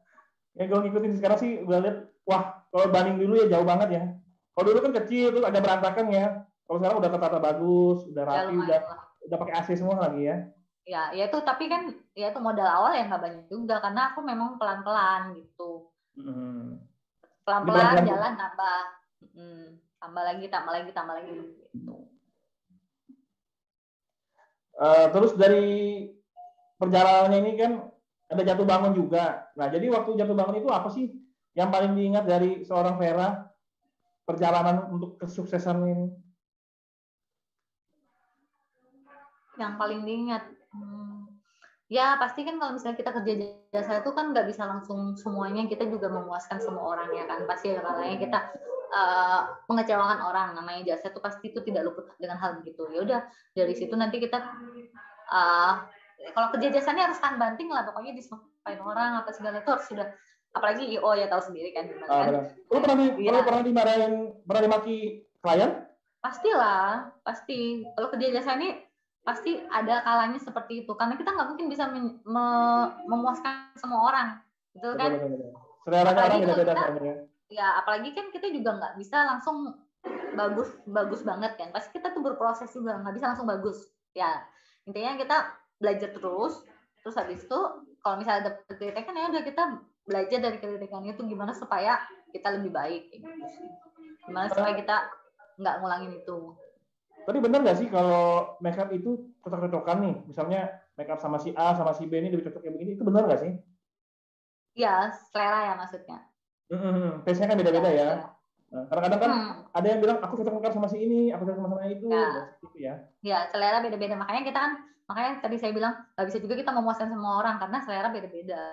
ya 0.53 0.65
gue 0.69 0.79
ngikutin 0.85 1.17
sekarang 1.17 1.39
sih 1.41 1.65
gue 1.65 1.77
lihat 1.81 1.99
wah 2.29 2.63
kalau 2.69 2.89
banding 2.89 3.21
dulu 3.21 3.41
ya 3.45 3.47
jauh 3.53 3.67
banget 3.67 3.89
ya. 3.93 4.05
Kalau 4.53 4.65
dulu 4.69 4.79
kan 4.85 4.93
kecil 5.05 5.33
tuh 5.33 5.45
agak 5.45 5.65
berantakan 5.65 6.07
ya. 6.13 6.27
Kalau 6.65 6.79
sekarang 6.81 6.99
udah 7.01 7.11
ketata 7.13 7.39
bagus 7.41 7.99
udah 8.09 8.25
rapi 8.25 8.55
ya, 8.57 8.61
udah 8.65 8.79
udah 9.29 9.37
pakai 9.41 9.55
AC 9.61 9.69
semua 9.77 9.97
lagi 10.01 10.23
ya. 10.29 10.37
Ya 10.83 11.03
ya 11.15 11.25
itu 11.31 11.39
tapi 11.47 11.71
kan 11.71 11.95
ya 12.17 12.35
itu 12.35 12.41
modal 12.43 12.67
awal 12.67 12.93
ya 12.97 13.07
nggak 13.07 13.23
banyak 13.23 13.45
juga 13.47 13.79
karena 13.79 14.11
aku 14.11 14.21
memang 14.27 14.59
pelan 14.59 14.83
pelan 14.83 15.39
gitu 15.39 15.87
hmm. 16.19 16.83
pelan 17.47 17.63
pelan 17.63 18.03
jalan 18.03 18.35
tambah 18.35 18.79
hmm, 19.31 19.67
tambah 20.03 20.23
lagi 20.27 20.47
tambah 20.51 20.73
lagi 20.75 20.91
tambah 20.91 21.15
lagi. 21.17 21.31
Gitu 21.71 22.13
Uh, 24.73 25.13
terus 25.13 25.37
dari 25.37 26.09
perjalanannya 26.81 27.39
ini 27.45 27.53
kan 27.61 27.92
ada 28.33 28.43
jatuh 28.43 28.65
bangun 28.65 28.93
juga. 28.97 29.53
Nah, 29.55 29.69
jadi 29.69 29.87
waktu 29.93 30.17
jatuh 30.17 30.37
bangun 30.37 30.65
itu 30.65 30.69
apa 30.73 30.89
sih 30.89 31.13
yang 31.53 31.69
paling 31.69 31.93
diingat 31.93 32.25
dari 32.25 32.65
seorang 32.65 32.97
Vera 32.97 33.45
perjalanan 34.25 34.89
untuk 34.89 35.21
kesuksesan 35.21 35.77
ini? 35.85 36.07
Yang 39.61 39.73
paling 39.77 40.01
diingat, 40.09 40.43
hmm, 40.73 41.29
ya 41.93 42.17
pasti 42.17 42.41
kan 42.49 42.57
kalau 42.57 42.73
misalnya 42.73 42.97
kita 42.97 43.11
kerja 43.13 43.33
jasa 43.69 44.01
itu 44.01 44.11
kan 44.17 44.33
nggak 44.33 44.49
bisa 44.49 44.65
langsung 44.65 45.13
semuanya 45.21 45.69
kita 45.69 45.85
juga 45.85 46.09
memuaskan 46.09 46.57
semua 46.57 46.97
orang 46.97 47.13
ya 47.13 47.29
kan 47.29 47.45
pasti 47.45 47.69
ada 47.69 47.85
kalanya 47.85 48.17
kita 48.17 48.39
uh, 48.97 49.41
mengecewakan 49.69 50.25
orang 50.25 50.57
namanya 50.57 50.97
jasa 50.97 51.13
itu 51.13 51.21
pasti 51.21 51.53
itu 51.53 51.61
tidak 51.61 51.93
luput 51.93 52.09
dengan 52.17 52.41
hal 52.41 52.65
begitu 52.65 52.89
ya 52.97 53.05
udah 53.05 53.21
dari 53.53 53.77
situ 53.77 53.93
nanti 53.93 54.25
kita 54.25 54.41
uh, 55.29 55.85
kalau 56.31 56.49
kerja 56.55 56.69
jasanya 56.79 57.11
harus 57.11 57.19
tahan 57.19 57.37
banting 57.43 57.67
lah 57.67 57.83
pokoknya 57.83 58.15
disumpahin 58.15 58.79
orang 58.79 59.19
apa 59.19 59.35
segala 59.35 59.59
itu 59.59 59.71
harus 59.75 59.87
sudah 59.91 60.07
apalagi 60.53 60.85
IO 60.95 61.11
ya 61.17 61.27
tahu 61.27 61.43
sendiri 61.51 61.75
kan 61.75 61.89
gimana 61.89 62.11
ah, 62.13 62.25
kan? 62.29 62.33
lu 62.55 62.79
pernah 62.79 62.97
di, 63.01 63.07
ya. 63.25 63.41
pernah 63.43 63.63
dimarahin 63.65 64.13
pernah 64.45 64.63
dimaki 64.69 64.99
klien? 65.43 65.71
Pastilah 66.23 67.11
pasti. 67.27 67.83
Kalau 67.99 68.09
kerja 68.15 68.31
jasa 68.31 68.55
ini 68.55 68.79
pasti 69.27 69.59
ada 69.67 70.07
kalanya 70.07 70.39
seperti 70.39 70.87
itu. 70.87 70.93
Karena 70.95 71.19
kita 71.19 71.35
nggak 71.35 71.49
mungkin 71.51 71.67
bisa 71.67 71.91
me 71.91 72.47
memuaskan 73.11 73.75
semua 73.75 74.01
orang 74.07 74.29
betul 74.73 74.95
kan? 74.97 75.11
Betul, 75.13 75.29
betul, 75.29 75.39
betul. 75.43 75.53
selera 75.83 76.11
orang 76.15 76.41
beda-beda 76.47 76.75
ya 77.53 77.85
apalagi 77.85 78.17
kan 78.17 78.33
kita 78.33 78.49
juga 78.49 78.81
nggak 78.81 78.95
bisa 78.97 79.29
langsung 79.29 79.77
bagus 80.39 80.71
bagus 80.89 81.21
banget 81.27 81.59
kan. 81.59 81.69
Pasti 81.75 81.99
kita 81.99 82.15
tuh 82.15 82.23
berproses 82.23 82.71
juga 82.71 82.97
nggak 83.03 83.15
bisa 83.19 83.27
langsung 83.35 83.51
bagus. 83.51 83.91
Ya 84.15 84.47
intinya 84.87 85.19
kita 85.19 85.37
belajar 85.83 86.15
terus 86.15 86.63
terus 87.03 87.19
habis 87.19 87.43
itu 87.43 87.59
kalau 87.99 88.17
misalnya 88.23 88.41
ada 88.47 88.53
kritikan 88.71 89.19
ya 89.19 89.27
udah 89.35 89.43
kita 89.43 89.63
belajar 90.07 90.39
dari 90.39 90.59
kritikan 90.63 91.03
itu 91.03 91.23
gimana 91.27 91.51
supaya 91.51 91.99
kita 92.31 92.49
lebih 92.59 92.71
baik 92.71 93.03
gitu 93.11 93.27
gimana 94.31 94.47
supaya 94.51 94.75
kita 94.79 94.97
nggak 95.59 95.75
ngulangin 95.83 96.13
itu 96.23 96.55
tapi 97.23 97.39
benar 97.39 97.63
nggak 97.63 97.79
sih 97.79 97.89
kalau 97.91 98.59
makeup 98.59 98.91
itu 98.91 99.31
cocok-cocokan 99.43 99.99
nih 100.03 100.17
misalnya 100.27 100.61
makeup 100.99 101.23
sama 101.23 101.39
si 101.39 101.55
A 101.55 101.75
sama 101.79 101.95
si 101.95 102.07
B 102.11 102.19
ini 102.19 102.35
lebih 102.35 102.51
cocok 102.51 102.61
kayak 102.67 102.75
begini 102.75 102.91
itu 102.99 103.05
benar 103.07 103.27
nggak 103.31 103.41
sih? 103.47 103.53
Iya 104.73 105.13
selera 105.31 105.61
ya 105.69 105.75
maksudnya 105.77 106.19
Hmm, 106.73 107.21
taste-nya 107.29 107.53
kan 107.53 107.59
beda-beda 107.61 107.91
ya. 107.93 108.09
ya. 108.17 108.17
Nah, 108.73 108.89
kadang-kadang 108.89 109.21
kan 109.21 109.33
hmm. 109.37 109.53
ada 109.77 109.87
yang 109.87 110.01
bilang 110.01 110.19
aku 110.25 110.41
cocok 110.41 110.73
sama 110.73 110.89
si 110.89 111.05
ini, 111.05 111.29
aku 111.29 111.45
cocok 111.45 111.61
sama 111.61 111.85
itu, 111.93 112.09
ya. 112.09 112.29
gitu 112.65 112.77
ya. 112.81 112.95
Ya, 113.21 113.39
selera 113.53 113.85
beda-beda. 113.85 114.17
Makanya 114.17 114.43
kita 114.49 114.59
kan, 114.65 114.73
makanya 115.05 115.33
tadi 115.45 115.57
saya 115.61 115.77
bilang 115.77 115.93
nggak 116.17 116.27
bisa 116.33 116.39
juga 116.41 116.55
kita 116.57 116.73
memuaskan 116.73 117.13
semua 117.13 117.33
orang 117.45 117.61
karena 117.61 117.79
selera 117.85 118.09
beda-beda. 118.09 118.65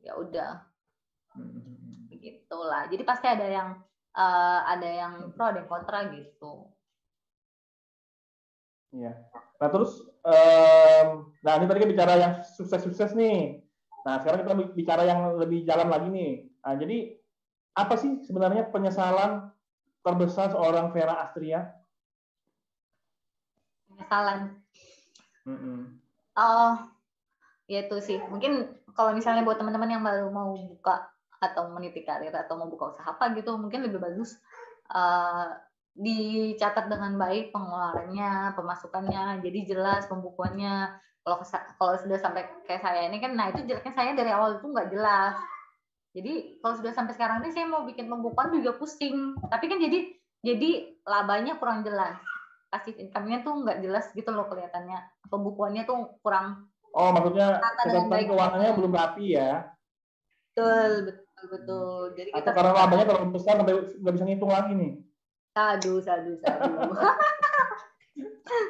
Ya 0.00 0.12
udah, 0.16 0.64
hmm. 1.36 2.08
begitulah. 2.08 2.88
Jadi 2.88 3.02
pasti 3.04 3.26
ada 3.28 3.44
yang 3.44 3.68
uh, 4.16 4.60
ada 4.64 4.88
yang 4.88 5.12
pro, 5.36 5.52
ada 5.52 5.60
yang 5.60 5.68
kontra 5.68 6.08
gitu. 6.08 6.72
Iya. 8.96 9.12
Nah 9.60 9.68
terus, 9.68 10.00
um, 10.24 11.28
nah 11.44 11.60
ini 11.60 11.68
tadi 11.68 11.78
kita 11.84 11.92
bicara 11.92 12.12
yang 12.16 12.32
sukses-sukses 12.56 13.12
nih. 13.12 13.60
Nah, 14.06 14.22
sekarang 14.22 14.46
kita 14.46 14.54
bicara 14.72 15.02
yang 15.02 15.34
lebih 15.34 15.66
jalan 15.66 15.90
lagi 15.90 16.08
nih. 16.14 16.32
Nah, 16.62 16.78
jadi 16.78 17.15
apa 17.76 17.94
sih 18.00 18.24
sebenarnya 18.24 18.72
penyesalan 18.72 19.52
terbesar 20.00 20.48
seorang 20.50 20.90
Vera 20.96 21.28
Astria? 21.28 21.68
Penyesalan. 23.92 24.56
Mm 25.44 25.58
-hmm. 25.60 25.78
Oh, 26.36 26.74
ya 27.68 27.84
itu 27.84 27.96
sih. 28.00 28.18
Mungkin 28.32 28.66
kalau 28.96 29.12
misalnya 29.12 29.44
buat 29.44 29.60
teman-teman 29.60 29.92
yang 29.92 30.04
baru 30.04 30.32
mau 30.32 30.56
buka 30.56 31.12
atau 31.36 31.68
meniti 31.68 32.00
karir 32.00 32.32
atau 32.32 32.56
mau 32.56 32.66
buka 32.66 32.96
usaha 32.96 33.12
apa 33.12 33.36
gitu, 33.36 33.60
mungkin 33.60 33.84
lebih 33.84 34.00
bagus 34.00 34.40
uh, 34.88 35.52
dicatat 35.92 36.88
dengan 36.88 37.20
baik 37.20 37.52
pengeluarannya, 37.52 38.56
pemasukannya, 38.56 39.44
jadi 39.44 39.76
jelas 39.76 40.08
pembukuannya, 40.08 40.96
kalau 41.26 41.42
kalau 41.74 41.94
sudah 41.98 42.18
sampai 42.22 42.46
kayak 42.70 42.86
saya 42.86 43.10
ini 43.10 43.18
kan 43.18 43.34
nah 43.34 43.50
itu 43.50 43.66
jeleknya 43.66 43.92
saya 43.98 44.14
dari 44.14 44.30
awal 44.30 44.62
itu 44.62 44.66
nggak 44.70 44.94
jelas 44.94 45.34
jadi 46.16 46.56
kalau 46.64 46.74
sudah 46.80 46.96
sampai 46.96 47.12
sekarang 47.12 47.44
ini 47.44 47.52
saya 47.52 47.68
mau 47.68 47.84
bikin 47.84 48.08
pembukuan 48.08 48.48
juga 48.48 48.72
pusing. 48.80 49.36
Tapi 49.52 49.68
kan 49.68 49.76
jadi 49.76 50.16
jadi 50.40 50.96
labanya 51.04 51.60
kurang 51.60 51.84
jelas. 51.84 52.16
Kasih 52.72 52.96
income-nya 52.96 53.44
tuh 53.44 53.60
nggak 53.60 53.84
jelas 53.84 54.08
gitu 54.16 54.32
loh 54.32 54.48
kelihatannya. 54.48 54.96
Pembukuannya 55.28 55.84
tuh 55.84 56.16
kurang 56.24 56.72
oh 56.96 57.12
maksudnya 57.12 57.60
catatan 57.60 58.08
keuangannya 58.08 58.72
belum 58.72 58.92
rapi 58.96 59.36
ya? 59.36 59.68
Betul 60.56 61.12
betul 61.12 61.44
betul. 61.52 62.00
Jadi 62.16 62.30
Atau 62.32 62.40
kita 62.40 62.50
karena 62.56 62.72
labanya 62.72 63.04
terlalu 63.04 63.28
besar 63.36 63.60
sampai 63.60 63.74
nggak 63.76 64.14
bisa 64.16 64.24
ngitung 64.24 64.48
lagi 64.48 64.72
nih? 64.72 64.92
Sadu 65.52 66.00
sadu 66.00 66.32
sadu 66.40 66.72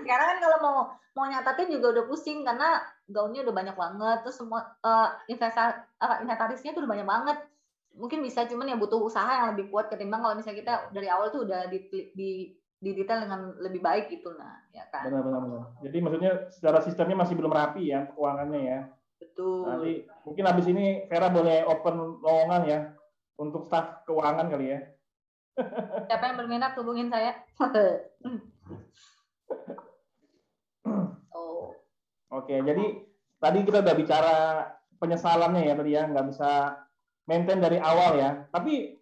sekarang 0.04 0.26
kan 0.36 0.38
kalau 0.40 0.58
mau 0.62 0.78
mau 1.16 1.26
nyatatin 1.28 1.72
juga 1.72 1.96
udah 1.96 2.04
pusing 2.08 2.44
karena 2.44 2.80
gaunnya 3.08 3.44
udah 3.44 3.54
banyak 3.54 3.76
banget 3.76 4.18
terus 4.24 4.36
semua 4.36 4.76
uh, 4.84 5.08
investar 5.28 5.88
uh, 6.00 6.20
inventarisnya 6.20 6.76
tuh 6.76 6.84
udah 6.84 6.92
banyak 6.92 7.08
banget 7.08 7.38
mungkin 7.96 8.20
bisa 8.20 8.44
cuman 8.44 8.68
ya 8.68 8.76
butuh 8.76 9.00
usaha 9.00 9.28
yang 9.28 9.56
lebih 9.56 9.72
kuat 9.72 9.88
ketimbang 9.88 10.20
kalau 10.20 10.36
misalnya 10.36 10.60
kita 10.60 10.74
dari 10.92 11.08
awal 11.08 11.32
tuh 11.32 11.48
udah 11.48 11.72
di, 11.72 11.88
di 12.12 12.30
di 12.76 12.90
detail 12.92 13.24
dengan 13.24 13.56
lebih 13.64 13.80
baik 13.80 14.12
gitu 14.12 14.36
nah 14.36 14.60
ya 14.76 14.84
kan 14.92 15.08
benar 15.08 15.24
benar 15.24 15.40
benar 15.40 15.64
jadi 15.80 15.96
maksudnya 16.04 16.32
secara 16.52 16.78
sistemnya 16.84 17.24
masih 17.24 17.34
belum 17.40 17.52
rapi 17.52 17.88
ya 17.88 18.04
keuangannya 18.12 18.60
ya 18.60 18.80
Betul. 19.16 19.64
Nanti 19.68 19.92
mungkin 20.24 20.44
habis 20.44 20.66
ini 20.68 21.08
Vera 21.08 21.28
boleh 21.32 21.64
open 21.64 22.20
lowongan 22.20 22.62
ya 22.68 22.78
untuk 23.40 23.68
staf 23.68 24.04
keuangan 24.04 24.48
kali 24.52 24.76
ya. 24.76 24.80
Siapa 26.08 26.24
yang 26.28 26.36
berminat 26.36 26.76
hubungin 26.76 27.08
saya. 27.08 27.32
oh. 31.36 31.74
Oke, 32.32 32.58
jadi 32.60 32.84
tadi 33.38 33.58
kita 33.62 33.82
udah 33.84 33.94
bicara 33.94 34.36
penyesalannya 34.98 35.62
ya 35.68 35.74
tadi 35.76 35.90
ya, 35.94 36.02
nggak 36.08 36.26
bisa 36.32 36.80
maintain 37.26 37.60
dari 37.60 37.78
awal 37.78 38.18
ya. 38.18 38.48
Tapi 38.50 38.96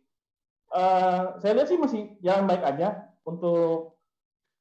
uh, 0.75 1.39
saya 1.39 1.53
lihat 1.57 1.69
sih 1.71 1.79
masih 1.79 2.17
jalan 2.21 2.49
baik 2.51 2.63
aja 2.67 3.15
untuk 3.25 3.97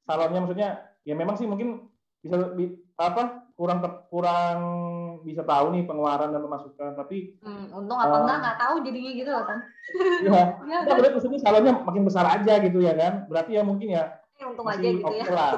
salonnya 0.04 0.40
maksudnya 0.44 0.70
ya 1.04 1.14
memang 1.16 1.36
sih 1.36 1.48
mungkin 1.48 1.88
bisa 2.20 2.40
apa 2.96 3.44
kurang 3.54 3.84
kurang 4.08 4.58
bisa 5.24 5.44
tahu 5.44 5.72
nih 5.72 5.84
pengeluaran 5.88 6.32
dan 6.32 6.42
pemasukan 6.44 6.92
tapi 6.96 7.36
hmm, 7.40 7.72
untung 7.72 7.96
apa 7.96 8.16
uh, 8.16 8.20
enggak 8.24 8.38
nggak 8.44 8.58
tahu 8.60 8.74
jadinya 8.84 9.12
gitu 9.12 9.30
loh 9.32 9.44
kan 9.50 9.58
iya 10.24 10.42
ya, 10.68 10.78
kan? 10.84 10.94
berarti 11.00 11.14
maksudnya 11.16 11.40
salonnya 11.40 11.72
makin 11.84 12.04
besar 12.04 12.26
aja 12.28 12.54
gitu 12.60 12.78
ya 12.80 12.92
kan 12.96 13.28
berarti 13.28 13.56
ya 13.56 13.62
mungkin 13.64 13.88
ya, 13.92 14.04
untung 14.42 14.66
aja 14.66 14.82
gitu 14.82 15.06
okay 15.06 15.22
ya 15.22 15.26
lah. 15.30 15.52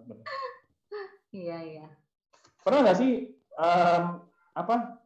iya 1.44 1.58
iya. 1.60 1.86
Pernah 2.64 2.80
nggak 2.88 2.98
sih 2.98 3.36
um, 3.60 4.24
apa 4.56 5.00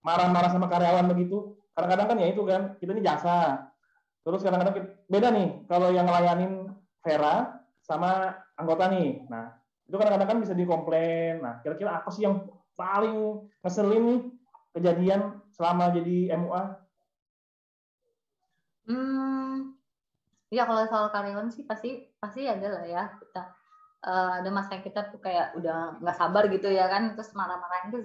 marah-marah 0.00 0.50
sama 0.50 0.66
karyawan 0.72 1.06
begitu? 1.12 1.56
Kadang-kadang 1.76 2.08
kan 2.08 2.18
ya 2.18 2.26
itu 2.32 2.42
kan 2.48 2.62
kita 2.80 2.90
ini 2.96 3.02
jasa. 3.04 3.68
Terus 4.24 4.40
kadang-kadang 4.40 4.98
beda 5.06 5.28
nih 5.30 5.48
kalau 5.68 5.88
yang 5.92 6.08
ngelayanin 6.08 6.72
Vera 7.04 7.60
sama 7.84 8.36
anggota 8.58 8.88
nih. 8.90 9.24
Nah 9.28 9.56
itu 9.88 9.96
kadang-kadang 9.96 10.28
kan 10.28 10.38
bisa 10.42 10.52
dikomplain. 10.56 11.40
Nah 11.44 11.60
kira-kira 11.60 12.00
apa 12.02 12.08
sih 12.12 12.24
yang 12.24 12.44
paling 12.76 13.46
ngeselin 13.62 14.04
nih 14.04 14.20
kejadian 14.76 15.20
selama 15.54 15.90
jadi 15.90 16.36
MUA? 16.38 16.62
Hmm, 18.88 19.37
ya 20.48 20.64
kalau 20.64 20.84
soal 20.88 21.12
karyawan 21.12 21.52
sih 21.52 21.68
pasti 21.68 22.08
pasti 22.16 22.48
ada 22.48 22.68
lah 22.72 22.84
ya 22.88 23.04
kita 23.20 23.42
uh, 24.04 24.32
ada 24.40 24.50
masa 24.52 24.78
yang 24.78 24.84
kita 24.84 25.12
tuh 25.12 25.20
kayak 25.20 25.56
udah 25.58 26.00
nggak 26.00 26.16
sabar 26.16 26.48
gitu 26.48 26.68
ya 26.70 26.86
kan 26.88 27.12
terus 27.12 27.32
marah-marahin 27.36 27.92
itu 27.92 27.98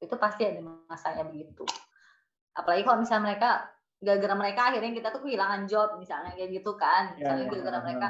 itu 0.00 0.14
pasti 0.16 0.48
ada 0.48 0.60
masanya 0.88 1.28
begitu. 1.28 1.68
Apalagi 2.56 2.82
kalau 2.88 2.98
misalnya 3.04 3.24
mereka 3.32 3.50
gara-gara 4.00 4.34
mereka 4.34 4.60
akhirnya 4.72 4.92
kita 4.96 5.08
tuh 5.12 5.22
kehilangan 5.28 5.68
job 5.68 6.00
misalnya 6.00 6.32
kayak 6.32 6.50
gitu 6.56 6.72
kan. 6.80 7.14
Ya, 7.14 7.36
misalnya 7.36 7.44
ya, 7.44 7.50
gara-gara 7.52 7.78
ya, 7.78 7.84
mereka 7.84 8.08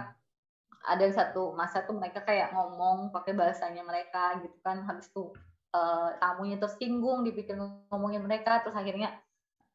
ada 0.81 1.07
satu 1.13 1.53
masa 1.53 1.85
tuh 1.85 1.99
mereka 1.99 2.25
kayak 2.25 2.57
ngomong 2.57 3.13
pakai 3.13 3.37
bahasanya 3.37 3.85
mereka 3.85 4.41
gitu 4.41 4.57
kan 4.65 4.81
habis 4.89 5.13
tuh 5.13 5.35
uh, 5.77 6.17
tamunya 6.17 6.57
tersinggung 6.57 7.21
dipikir 7.21 7.53
ngomongin 7.93 8.25
mereka 8.25 8.65
terus 8.65 8.73
akhirnya 8.73 9.13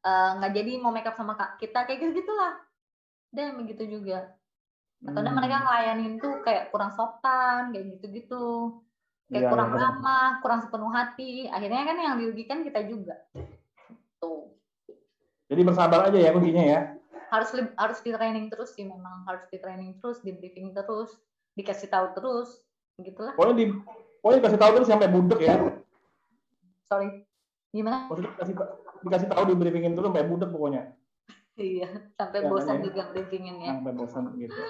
eh, 0.02 0.30
nggak 0.34 0.50
uh, 0.50 0.56
jadi 0.56 0.72
mau 0.82 0.90
make 0.90 1.06
up 1.06 1.14
sama 1.14 1.38
kita 1.62 1.86
kayak 1.86 2.02
gitu 2.02 2.26
gitulah 2.26 2.58
dan 3.34 3.56
begitu 3.58 3.98
juga. 3.98 4.36
Atau 5.04 5.20
hmm. 5.20 5.34
mereka 5.36 5.56
ngelayanin 5.62 6.12
tuh 6.16 6.40
kayak 6.40 6.72
kurang 6.72 6.90
sopan 6.96 7.70
kayak 7.70 7.84
gitu 7.96 8.06
gitu 8.16 8.44
kayak 9.26 9.44
ya, 9.44 9.50
kurang 9.50 9.70
ya. 9.74 9.78
ramah 9.82 10.30
kurang 10.40 10.60
sepenuh 10.64 10.92
hati. 10.94 11.50
Akhirnya 11.52 11.82
kan 11.84 11.96
yang 12.00 12.14
dirugikan 12.16 12.58
kita 12.64 12.80
juga. 12.88 13.20
Tuh. 14.22 14.56
Jadi 15.46 15.60
bersabar 15.62 16.10
aja 16.10 16.18
ya 16.18 16.32
kuncinya 16.32 16.64
ya. 16.64 16.80
Harus 17.28 17.52
harus 17.76 17.98
di 18.00 18.10
training 18.14 18.48
terus 18.48 18.72
sih 18.72 18.88
memang. 18.88 19.28
Harus 19.28 19.44
di 19.52 19.58
training 19.60 20.00
terus 20.00 20.24
di 20.24 20.32
briefing 20.32 20.72
terus 20.72 21.12
dikasih 21.54 21.92
tahu 21.92 22.16
terus. 22.16 22.64
Begitulah. 22.96 23.36
Pokoknya 23.36 23.54
di 23.60 23.66
pokoknya 24.24 24.38
dikasih 24.42 24.60
tahu 24.60 24.70
terus 24.80 24.88
sampai 24.88 25.10
budek 25.12 25.40
ya. 25.44 25.56
Sorry. 26.88 27.26
Gimana? 27.74 28.08
Maksudnya 28.08 28.32
dikasih 28.32 28.54
dikasih 29.04 29.28
tahu 29.28 29.42
di 29.52 29.54
briefingin 29.54 29.92
dulu 29.92 30.08
sampai 30.08 30.24
budek 30.24 30.50
pokoknya 30.50 30.82
iya 31.56 31.88
sampai 32.20 32.44
ya, 32.44 32.48
bosan 32.52 32.84
juga 32.84 33.08
briefingin 33.10 33.56
ya. 33.64 33.72
sampai 33.80 33.92
bosan 33.96 34.24
gitu. 34.36 34.60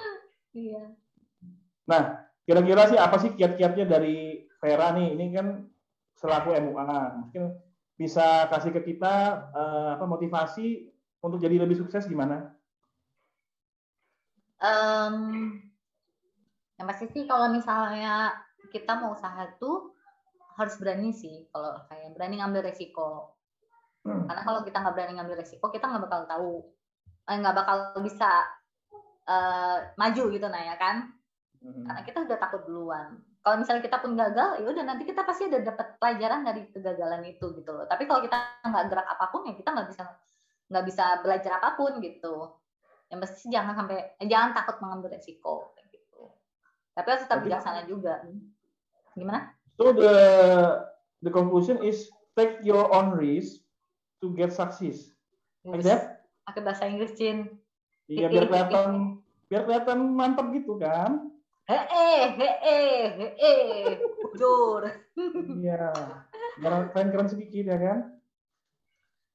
Iya. 0.55 0.83
Nah 1.91 2.03
kira-kira 2.47 2.89
sih 2.89 2.99
apa 2.99 3.17
sih 3.19 3.35
kiat-kiatnya 3.35 3.85
dari 3.91 4.47
Vera 4.63 4.95
nih? 4.95 5.19
Ini 5.19 5.25
kan 5.35 5.47
selaku 6.17 6.55
MUA 6.57 6.99
mungkin 7.19 7.43
bisa 7.99 8.47
kasih 8.49 8.71
ke 8.71 8.95
kita 8.95 9.49
uh, 9.53 9.89
apa 9.99 10.05
motivasi 10.07 10.89
untuk 11.21 11.43
jadi 11.43 11.59
lebih 11.61 11.77
sukses 11.77 12.07
gimana? 12.07 12.55
Um, 14.57 15.61
yang 16.81 16.87
pasti 16.89 17.13
sih 17.13 17.25
kalau 17.29 17.53
misalnya 17.53 18.33
kita 18.73 18.97
mau 18.97 19.13
usaha 19.13 19.53
tuh 19.61 19.93
harus 20.57 20.73
berani 20.81 21.13
sih 21.13 21.45
kalau 21.53 21.85
kayak 21.93 22.17
berani 22.17 22.41
ngambil 22.41 22.65
resiko. 22.65 23.37
Hmm. 24.07 24.23
karena 24.31 24.43
kalau 24.47 24.63
kita 24.63 24.79
nggak 24.79 24.95
berani 24.95 25.19
ngambil 25.19 25.43
resiko 25.43 25.67
kita 25.67 25.91
nggak 25.91 26.07
bakal 26.07 26.21
tahu 26.31 26.51
nggak 27.27 27.57
bakal 27.59 27.99
bisa 28.03 28.31
uh, 29.27 29.91
maju 29.99 30.25
gitu 30.31 30.47
nah 30.47 30.63
ya 30.63 30.79
kan? 30.79 31.17
Hmm. 31.67 31.83
karena 31.83 32.03
kita 32.07 32.19
udah 32.23 32.39
takut 32.39 32.63
duluan. 32.69 33.19
Kalau 33.43 33.63
misalnya 33.63 33.83
kita 33.83 33.99
pun 34.03 34.19
gagal 34.19 34.63
ya 34.63 34.67
udah 34.71 34.85
nanti 34.87 35.03
kita 35.07 35.23
pasti 35.23 35.47
ada 35.47 35.63
dapat 35.63 35.99
pelajaran 35.99 36.47
dari 36.47 36.63
kegagalan 36.71 37.23
itu 37.27 37.47
gitu 37.59 37.71
loh. 37.71 37.87
Tapi 37.87 38.07
kalau 38.07 38.23
kita 38.23 38.37
nggak 38.63 38.87
gerak 38.91 39.07
apa 39.07 39.25
pun 39.31 39.47
ya 39.47 39.55
kita 39.55 39.71
nggak 39.75 39.89
bisa 39.91 40.03
nggak 40.67 40.85
bisa 40.87 41.05
belajar 41.23 41.53
apa 41.59 41.79
pun 41.79 41.99
gitu. 42.03 42.55
Yang 43.11 43.19
pasti 43.23 43.47
jangan 43.51 43.75
sampai 43.79 44.19
eh, 44.19 44.27
jangan 44.27 44.51
takut 44.55 44.77
mengambil 44.83 45.15
resiko 45.15 45.75
gitu. 45.91 46.31
Tapi 46.95 47.07
harus 47.07 47.23
tetap 47.27 47.39
bijaksana 47.43 47.87
juga. 47.87 48.23
Gimana? 49.15 49.55
So 49.79 49.95
the 49.95 50.15
the 51.23 51.31
conclusion 51.31 51.83
is 51.83 52.11
take 52.35 52.63
your 52.67 52.91
own 52.91 53.15
risk 53.15 53.63
to 54.23 54.35
get 54.35 54.51
success. 54.51 55.15
Like 55.63 55.87
that? 55.87 56.16
Pakai 56.47 56.63
bahasa 56.63 56.87
Inggris, 56.87 57.19
Cin. 57.19 57.51
Iya, 58.07 58.31
biar 58.31 58.47
kelihatan 58.47 59.19
biar 59.51 59.63
kelihatan 59.67 59.99
mantap 60.15 60.55
gitu 60.55 60.79
kan. 60.79 61.35
Hee, 61.67 62.31
hee, 62.39 63.35
hee, 63.35 63.99
jujur. 64.31 64.87
Iya, 65.59 65.91
keren-keren 66.95 67.27
sedikit 67.27 67.67
ya 67.67 67.79
kan. 67.83 67.99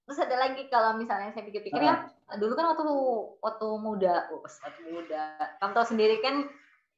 Terus 0.08 0.20
ada 0.24 0.36
lagi 0.40 0.68
kalau 0.72 0.96
misalnya 0.96 1.36
saya 1.36 1.44
pikir-pikir 1.48 1.84
ya, 1.84 2.08
dulu 2.40 2.56
kan 2.56 2.72
waktu 2.72 2.88
waktu 3.44 3.68
muda, 3.80 4.32
oh, 4.32 4.44
waktu 4.44 4.82
muda, 4.92 5.24
kamu 5.60 5.72
tahu 5.76 5.88
sendiri 5.88 6.24
kan 6.24 6.48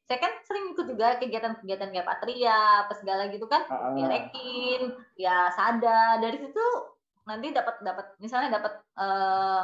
saya 0.05 0.19
kan 0.19 0.33
sering 0.43 0.75
ikut 0.75 0.85
juga 0.85 1.15
kegiatan-kegiatan 1.17 1.89
kayak 1.95 2.09
Patria, 2.09 2.85
apa 2.85 2.93
segala 2.97 3.31
gitu 3.31 3.47
kan, 3.47 3.63
uh, 3.71 3.95
ya 3.95 4.05
Rekin, 4.11 4.81
ya 5.17 5.37
Sada. 5.55 6.19
Dari 6.19 6.37
situ 6.41 6.65
nanti 7.23 7.55
dapat 7.55 7.79
dapat 7.81 8.05
misalnya 8.19 8.59
dapat 8.59 8.73
uh, 8.99 9.63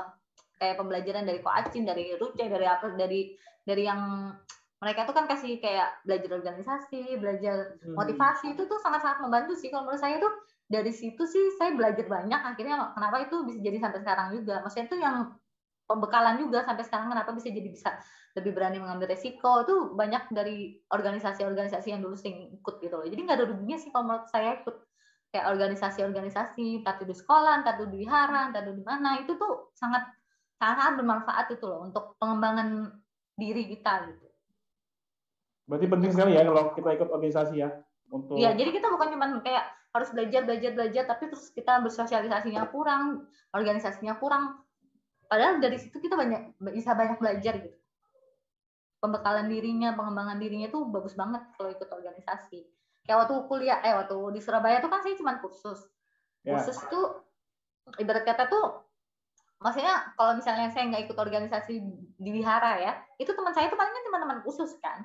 kayak 0.59 0.75
pembelajaran 0.77 1.23
dari 1.23 1.39
Ko 1.39 1.49
Acin, 1.49 1.87
dari 1.87 2.13
Ruce, 2.19 2.43
dari 2.43 2.67
apa, 2.67 2.91
dari 2.93 3.33
dari 3.63 3.83
yang 3.87 4.35
mereka 4.79 5.03
tuh 5.03 5.15
kan 5.15 5.27
kasih 5.27 5.59
kayak 5.59 6.03
belajar 6.07 6.39
organisasi, 6.39 7.19
belajar 7.19 7.79
hmm. 7.83 7.95
motivasi 7.95 8.55
itu 8.55 8.63
tuh 8.63 8.79
sangat-sangat 8.79 9.19
membantu 9.23 9.55
sih 9.59 9.67
kalau 9.67 9.87
menurut 9.87 9.99
saya 9.99 10.19
tuh 10.23 10.31
dari 10.69 10.93
situ 10.93 11.25
sih 11.27 11.57
saya 11.59 11.75
belajar 11.75 12.05
banyak 12.07 12.39
akhirnya 12.39 12.95
kenapa 12.95 13.27
itu 13.27 13.35
bisa 13.43 13.59
jadi 13.59 13.77
sampai 13.81 13.99
sekarang 14.03 14.27
juga. 14.39 14.55
Maksudnya 14.63 14.85
itu 14.87 14.97
yang 15.01 15.17
pembekalan 15.89 16.35
juga 16.37 16.63
sampai 16.63 16.83
sekarang 16.85 17.07
kenapa 17.09 17.31
bisa 17.33 17.49
jadi 17.49 17.69
bisa 17.73 17.89
lebih 18.37 18.53
berani 18.53 18.77
mengambil 18.77 19.09
resiko 19.09 19.65
itu 19.65 19.75
banyak 19.97 20.23
dari 20.29 20.77
organisasi-organisasi 20.93 21.87
yang 21.89 22.05
dulu 22.05 22.13
sering 22.13 22.53
ikut 22.61 22.75
gitu 22.79 22.93
loh. 22.93 23.07
Jadi 23.09 23.19
nggak 23.25 23.37
ada 23.41 23.47
ruginya 23.49 23.77
sih 23.81 23.89
kalau 23.89 24.05
menurut 24.05 24.29
saya 24.29 24.61
ikut 24.61 24.75
kayak 25.33 25.45
organisasi-organisasi 25.49 26.85
tatu 26.85 27.03
di 27.09 27.15
sekolah, 27.17 27.65
tatu 27.65 27.89
di 27.89 28.05
wihara, 28.05 28.53
tatu 28.53 28.71
di 28.77 28.83
mana 28.85 29.17
itu 29.21 29.33
tuh 29.37 29.73
sangat 29.73 30.05
sangat 30.59 30.99
bermanfaat 30.99 31.55
itu 31.55 31.63
loh 31.63 31.87
untuk 31.87 32.19
pengembangan 32.19 32.91
diri 33.39 33.71
kita 33.71 34.11
gitu. 34.11 34.27
Berarti 35.65 35.87
penting 35.87 36.11
sekali 36.11 36.35
ya 36.35 36.43
kalau 36.43 36.75
kita 36.75 36.89
ikut 36.99 37.09
organisasi 37.09 37.55
ya 37.63 37.69
untuk. 38.11 38.35
Iya, 38.35 38.53
jadi 38.59 38.69
kita 38.75 38.91
bukan 38.91 39.07
cuma 39.15 39.25
kayak 39.39 39.65
harus 39.89 40.09
belajar 40.13 40.45
belajar 40.45 40.71
belajar 40.75 41.03
tapi 41.07 41.31
terus 41.31 41.49
kita 41.55 41.79
bersosialisasinya 41.79 42.67
kurang, 42.69 43.31
organisasinya 43.55 44.19
kurang. 44.19 44.59
Padahal 45.31 45.63
dari 45.63 45.79
situ 45.79 45.95
kita 45.97 46.19
banyak 46.19 46.59
bisa 46.59 46.91
banyak 46.93 47.17
belajar 47.21 47.55
gitu 47.63 47.79
pembekalan 48.99 49.47
dirinya, 49.47 49.95
pengembangan 49.95 50.37
dirinya 50.37 50.67
tuh 50.67 50.83
bagus 50.91 51.15
banget 51.15 51.39
kalau 51.55 51.71
ikut 51.71 51.87
organisasi. 51.87 52.67
Kayak 53.07 53.25
waktu 53.25 53.35
kuliah, 53.47 53.79
eh 53.81 53.95
waktu 53.95 54.15
di 54.35 54.39
Surabaya 54.43 54.83
tuh 54.83 54.91
kan 54.91 55.01
saya 55.01 55.15
cuma 55.15 55.39
kursus. 55.39 55.87
Kursus 56.43 56.77
tuh 56.91 57.23
ibarat 57.97 58.27
kata 58.27 58.51
tuh 58.51 58.88
maksudnya 59.59 60.15
kalau 60.15 60.39
misalnya 60.39 60.71
saya 60.71 60.87
nggak 60.87 61.11
ikut 61.11 61.17
organisasi 61.19 61.73
di 62.15 62.29
wihara 62.31 62.79
ya, 62.79 62.91
itu 63.19 63.31
teman 63.31 63.51
saya 63.51 63.67
tuh 63.67 63.75
palingnya 63.75 64.03
teman-teman 64.07 64.39
khusus 64.43 64.75
kan. 64.79 65.03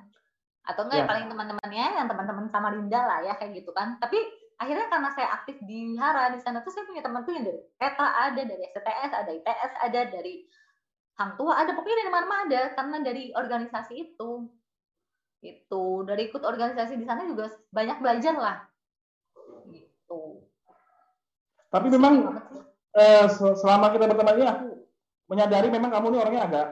Atau 0.65 0.87
enggak 0.87 1.03
yeah. 1.03 1.07
ya 1.07 1.11
paling 1.11 1.25
teman-temannya 1.29 1.85
yang 2.01 2.07
teman-teman 2.09 2.45
Samarinda 2.49 3.01
lah 3.03 3.19
ya 3.21 3.33
kayak 3.37 3.61
gitu 3.61 3.75
kan. 3.75 3.99
Tapi 4.01 4.17
akhirnya 4.55 4.87
karena 4.87 5.09
saya 5.11 5.27
aktif 5.35 5.59
di 5.67 5.93
wihara 5.93 6.31
di 6.31 6.39
sana 6.39 6.63
tuh 6.63 6.71
saya 6.71 6.87
punya 6.87 7.03
teman 7.03 7.27
tuh 7.27 7.35
yang 7.35 7.43
dari 7.43 7.59
Petra 7.75 8.07
ada, 8.31 8.41
dari 8.41 8.63
STS 8.71 9.11
ada, 9.11 9.31
ITS 9.35 9.73
ada, 9.83 10.01
dari 10.07 10.35
hang 11.15 11.31
tua 11.39 11.53
ada 11.55 11.71
pokoknya 11.71 11.97
dari 12.03 12.11
mana-mana 12.11 12.41
ada 12.47 12.61
karena 12.75 12.97
dari 12.99 13.23
organisasi 13.31 13.93
itu 13.95 14.31
itu 15.39 15.83
dari 16.03 16.27
ikut 16.27 16.43
organisasi 16.43 16.99
di 16.99 17.05
sana 17.07 17.23
juga 17.23 17.51
banyak 17.71 17.97
belajar 18.03 18.35
lah 18.35 18.57
gitu 19.71 20.43
Tapi 21.71 21.87
memang 21.91 22.35
eh, 22.95 23.25
selama 23.31 23.91
kita 23.91 24.07
berteman 24.07 24.35
ini 24.39 24.47
aku 24.47 24.67
menyadari 25.27 25.67
memang 25.69 25.91
kamu 25.91 26.05
ini 26.13 26.17
orangnya 26.21 26.43
agak 26.47 26.67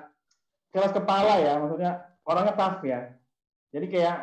keras 0.73 0.93
kepala 0.95 1.37
ya, 1.37 1.59
maksudnya 1.61 1.91
orangnya 2.25 2.53
tough 2.57 2.81
ya. 2.81 3.13
Jadi 3.73 3.85
kayak 3.89 4.17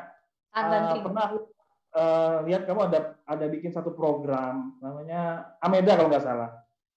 uh, 0.55 1.03
pernah 1.03 1.23
aku 1.31 1.39
uh, 1.95 2.37
lihat 2.47 2.67
kamu 2.67 2.81
ada 2.91 3.19
ada 3.27 3.45
bikin 3.51 3.71
satu 3.75 3.95
program 3.95 4.79
namanya 4.83 5.55
Ameda 5.63 5.99
kalau 5.99 6.11
nggak 6.11 6.27
salah. 6.27 6.51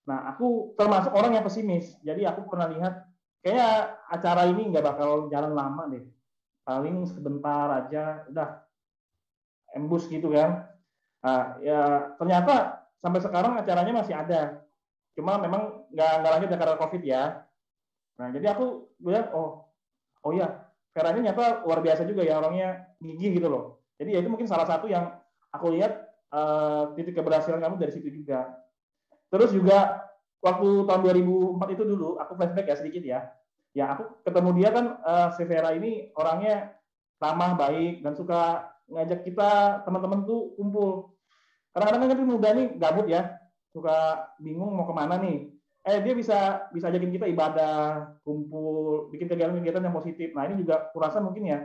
Nah, 0.04 0.36
aku 0.36 0.76
termasuk 0.76 1.16
orang 1.16 1.40
yang 1.40 1.46
pesimis. 1.46 1.96
Jadi 2.04 2.28
aku 2.28 2.44
pernah 2.50 2.68
lihat 2.68 3.08
kayaknya 3.40 3.98
acara 4.12 4.50
ini 4.52 4.70
nggak 4.74 4.84
bakal 4.84 5.32
jalan 5.32 5.54
lama 5.56 5.84
deh. 5.90 6.04
Paling 6.64 7.04
sebentar 7.08 7.68
aja, 7.84 8.24
udah 8.28 8.64
embus 9.76 10.08
gitu 10.08 10.32
kan. 10.32 10.68
Nah, 11.24 11.60
ya 11.64 12.14
ternyata 12.20 12.86
sampai 13.00 13.20
sekarang 13.24 13.54
acaranya 13.60 13.94
masih 13.96 14.16
ada. 14.16 14.64
Cuma 15.14 15.38
memang 15.38 15.86
nggak 15.94 16.12
nggak 16.22 16.32
lanjut 16.38 16.50
ya 16.50 16.58
karena 16.58 16.76
covid 16.82 17.02
ya. 17.06 17.24
Nah 18.18 18.28
jadi 18.34 18.46
aku 18.54 18.94
bilang 19.02 19.30
oh 19.34 19.70
oh 20.24 20.34
ya 20.34 20.64
Veranya 20.94 21.34
nyata 21.34 21.66
luar 21.66 21.82
biasa 21.82 22.06
juga 22.06 22.22
ya 22.22 22.38
orangnya 22.38 22.86
gigih 23.02 23.42
gitu 23.42 23.50
loh. 23.50 23.82
Jadi 23.98 24.14
ya 24.14 24.22
itu 24.22 24.30
mungkin 24.30 24.46
salah 24.46 24.70
satu 24.70 24.86
yang 24.86 25.10
aku 25.50 25.74
lihat 25.74 26.06
uh, 26.30 26.94
titik 26.94 27.18
keberhasilan 27.18 27.58
kamu 27.58 27.82
dari 27.82 27.92
situ 27.98 28.14
juga. 28.14 28.54
Terus 29.34 29.50
juga 29.58 30.06
waktu 30.38 30.86
tahun 30.86 31.02
2004 31.02 31.74
itu 31.74 31.84
dulu 31.90 32.22
aku 32.22 32.38
flashback 32.38 32.70
ya 32.70 32.78
sedikit 32.78 33.02
ya. 33.02 33.20
Ya 33.74 33.90
aku 33.90 34.22
ketemu 34.22 34.50
dia 34.54 34.70
kan 34.70 34.86
uh, 35.02 35.34
si 35.34 35.42
Vera 35.50 35.74
ini 35.74 36.14
orangnya 36.14 36.78
ramah 37.18 37.58
baik 37.58 38.06
dan 38.06 38.14
suka 38.14 38.70
ngajak 38.86 39.26
kita 39.26 39.82
teman-teman 39.90 40.30
tuh 40.30 40.54
kumpul. 40.54 41.18
Kadang-kadang 41.74 42.06
kan 42.06 42.22
muda 42.22 42.50
nih 42.54 42.68
gabut 42.78 43.10
ya, 43.10 43.34
suka 43.74 44.30
bingung 44.38 44.70
mau 44.70 44.86
ke 44.86 44.94
mana 44.94 45.18
nih. 45.18 45.50
Eh 45.84 46.00
dia 46.00 46.14
bisa 46.16 46.70
bisa 46.72 46.88
ajakin 46.88 47.12
kita 47.12 47.26
ibadah, 47.28 48.16
kumpul, 48.24 49.10
bikin 49.12 49.28
kegiatan-kegiatan 49.28 49.84
yang 49.84 49.98
positif. 49.98 50.32
Nah 50.32 50.48
ini 50.48 50.64
juga 50.64 50.88
kurasa 50.96 51.20
mungkin 51.20 51.50
ya 51.50 51.60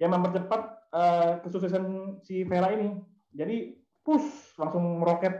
yang 0.00 0.14
mempercepat 0.14 0.60
uh, 0.94 1.30
kesuksesan 1.44 1.84
si 2.24 2.46
Vera 2.46 2.72
ini. 2.72 2.96
Jadi 3.34 3.76
push 4.06 4.56
langsung 4.56 5.02
meroket. 5.02 5.34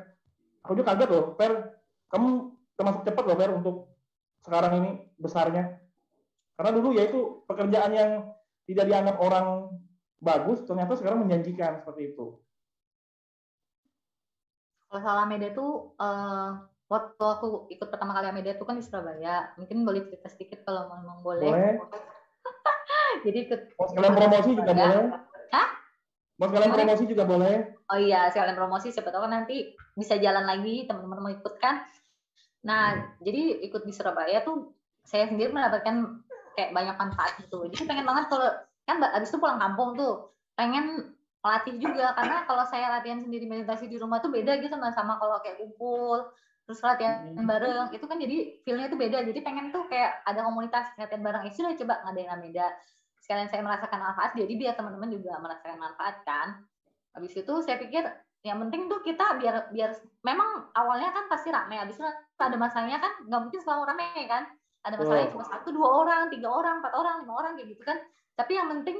Aku 0.66 0.74
juga 0.74 0.92
kaget 0.92 1.08
loh, 1.14 1.24
Ver, 1.38 1.78
kamu 2.10 2.50
termasuk 2.74 3.06
cepat 3.06 3.24
loh 3.24 3.38
Ver 3.38 3.50
untuk 3.54 3.76
sekarang 4.42 4.82
ini 4.82 4.90
besarnya. 5.16 5.78
Karena 6.58 6.70
dulu 6.74 6.96
ya 6.96 7.06
itu 7.06 7.46
pekerjaan 7.46 7.92
yang 7.94 8.10
tidak 8.66 8.90
dianggap 8.90 9.16
orang 9.22 9.70
bagus, 10.18 10.64
ternyata 10.66 10.98
sekarang 10.98 11.22
menjanjikan 11.22 11.78
seperti 11.78 12.12
itu. 12.12 12.34
Kalau 14.86 15.00
salah 15.02 15.26
media 15.26 15.50
tuh 15.50 15.94
uh, 15.98 16.62
waktu 16.86 17.24
aku 17.24 17.66
ikut 17.74 17.88
pertama 17.90 18.14
kali 18.14 18.30
media 18.30 18.54
tuh 18.54 18.66
kan 18.66 18.78
di 18.78 18.84
Surabaya. 18.86 19.50
Mungkin 19.58 19.82
boleh 19.82 20.06
cerita 20.06 20.30
sedikit 20.30 20.62
kalau 20.62 20.90
memang 20.94 21.20
boleh. 21.22 21.50
Boleh. 21.50 21.74
Jadi 23.26 23.38
ikut. 23.50 23.60
Mau 23.74 23.86
sekalian 23.90 24.14
promosi 24.14 24.50
juga 24.54 24.72
boleh. 24.72 25.04
Hah? 25.50 25.68
Mau 26.38 26.46
sekalian 26.46 26.72
promosi 26.72 27.04
juga 27.04 27.24
boleh. 27.26 27.54
Oh 27.90 27.98
iya, 27.98 28.30
sekalian 28.30 28.58
promosi 28.58 28.88
siapa 28.94 29.10
tahu 29.10 29.26
kan 29.26 29.32
nanti 29.42 29.74
bisa 29.98 30.18
jalan 30.18 30.46
lagi 30.46 30.86
teman-teman 30.86 31.22
mau 31.22 31.32
ikut 31.32 31.54
kan. 31.58 31.82
Nah, 32.66 32.94
hmm. 32.94 33.22
jadi 33.22 33.42
ikut 33.70 33.82
di 33.86 33.92
Surabaya 33.94 34.42
tuh 34.42 34.74
saya 35.06 35.30
sendiri 35.30 35.54
mendapatkan 35.54 36.22
kayak 36.58 36.74
banyak 36.74 36.96
manfaat 36.98 37.38
gitu. 37.38 37.66
Jadi 37.70 37.84
pengen 37.86 38.06
banget 38.06 38.26
kalau 38.26 38.50
kan 38.86 39.02
abis 39.02 39.30
itu 39.34 39.38
pulang 39.42 39.58
kampung 39.58 39.98
tuh 39.98 40.34
pengen 40.54 41.15
melatih 41.46 41.78
juga 41.78 42.10
karena 42.18 42.42
kalau 42.42 42.66
saya 42.66 42.98
latihan 42.98 43.22
sendiri 43.22 43.46
meditasi 43.46 43.86
di 43.86 44.02
rumah 44.02 44.18
tuh 44.18 44.34
beda 44.34 44.58
gitu 44.58 44.74
sama 44.74 44.90
sama 44.90 45.14
kalau 45.22 45.38
kayak 45.38 45.62
kumpul 45.62 46.26
terus 46.66 46.82
latihan 46.82 47.30
hmm. 47.30 47.46
bareng 47.46 47.88
itu 47.94 48.04
kan 48.10 48.18
jadi 48.18 48.36
feelnya 48.66 48.90
tuh 48.90 48.98
beda. 48.98 49.22
Jadi 49.22 49.38
pengen 49.46 49.70
tuh 49.70 49.86
kayak 49.86 50.26
ada 50.26 50.42
komunitas 50.42 50.90
latihan 50.98 51.22
bareng. 51.22 51.46
Ya 51.46 51.52
sudah 51.54 51.78
coba 51.78 51.94
ngadain 52.02 52.30
Ameda. 52.34 52.74
Sekalian 53.22 53.46
saya 53.46 53.62
merasakan 53.62 54.02
manfaat 54.02 54.34
jadi 54.34 54.50
biar 54.58 54.74
teman-teman 54.74 55.14
juga 55.14 55.38
merasakan 55.38 55.78
manfaat 55.78 56.26
kan. 56.26 56.66
Habis 57.14 57.38
itu 57.38 57.54
saya 57.62 57.78
pikir 57.78 58.02
yang 58.42 58.58
penting 58.66 58.90
tuh 58.90 58.98
kita 59.02 59.38
biar 59.38 59.70
biar 59.70 59.94
memang 60.26 60.70
awalnya 60.74 61.14
kan 61.14 61.30
pasti 61.30 61.50
rame 61.50 61.78
habis 61.78 61.98
itu 61.98 62.06
ada 62.38 62.54
masanya 62.58 62.98
kan 62.98 63.14
nggak 63.26 63.40
mungkin 63.46 63.60
selalu 63.62 63.82
rame 63.86 64.26
kan. 64.26 64.50
Ada 64.82 64.94
masalahnya 64.98 65.30
cuma 65.34 65.46
satu 65.46 65.70
dua 65.70 65.88
orang 66.02 66.30
tiga 66.34 66.50
orang 66.50 66.82
empat 66.82 66.94
orang 66.98 67.22
lima 67.22 67.34
orang 67.38 67.52
kayak 67.54 67.78
gitu 67.78 67.82
kan. 67.86 67.98
Tapi 68.34 68.58
yang 68.58 68.66
penting 68.74 68.98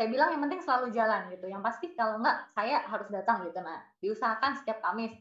saya 0.00 0.08
bilang 0.08 0.32
yang 0.32 0.40
penting 0.48 0.64
selalu 0.64 0.96
jalan 0.96 1.28
gitu. 1.28 1.44
Yang 1.44 1.60
pasti 1.60 1.86
kalau 1.92 2.24
enggak 2.24 2.48
saya 2.56 2.80
harus 2.88 3.08
datang 3.12 3.44
gitu 3.44 3.60
nah 3.60 3.84
diusahakan 4.00 4.56
setiap 4.56 4.80
Kamis 4.80 5.12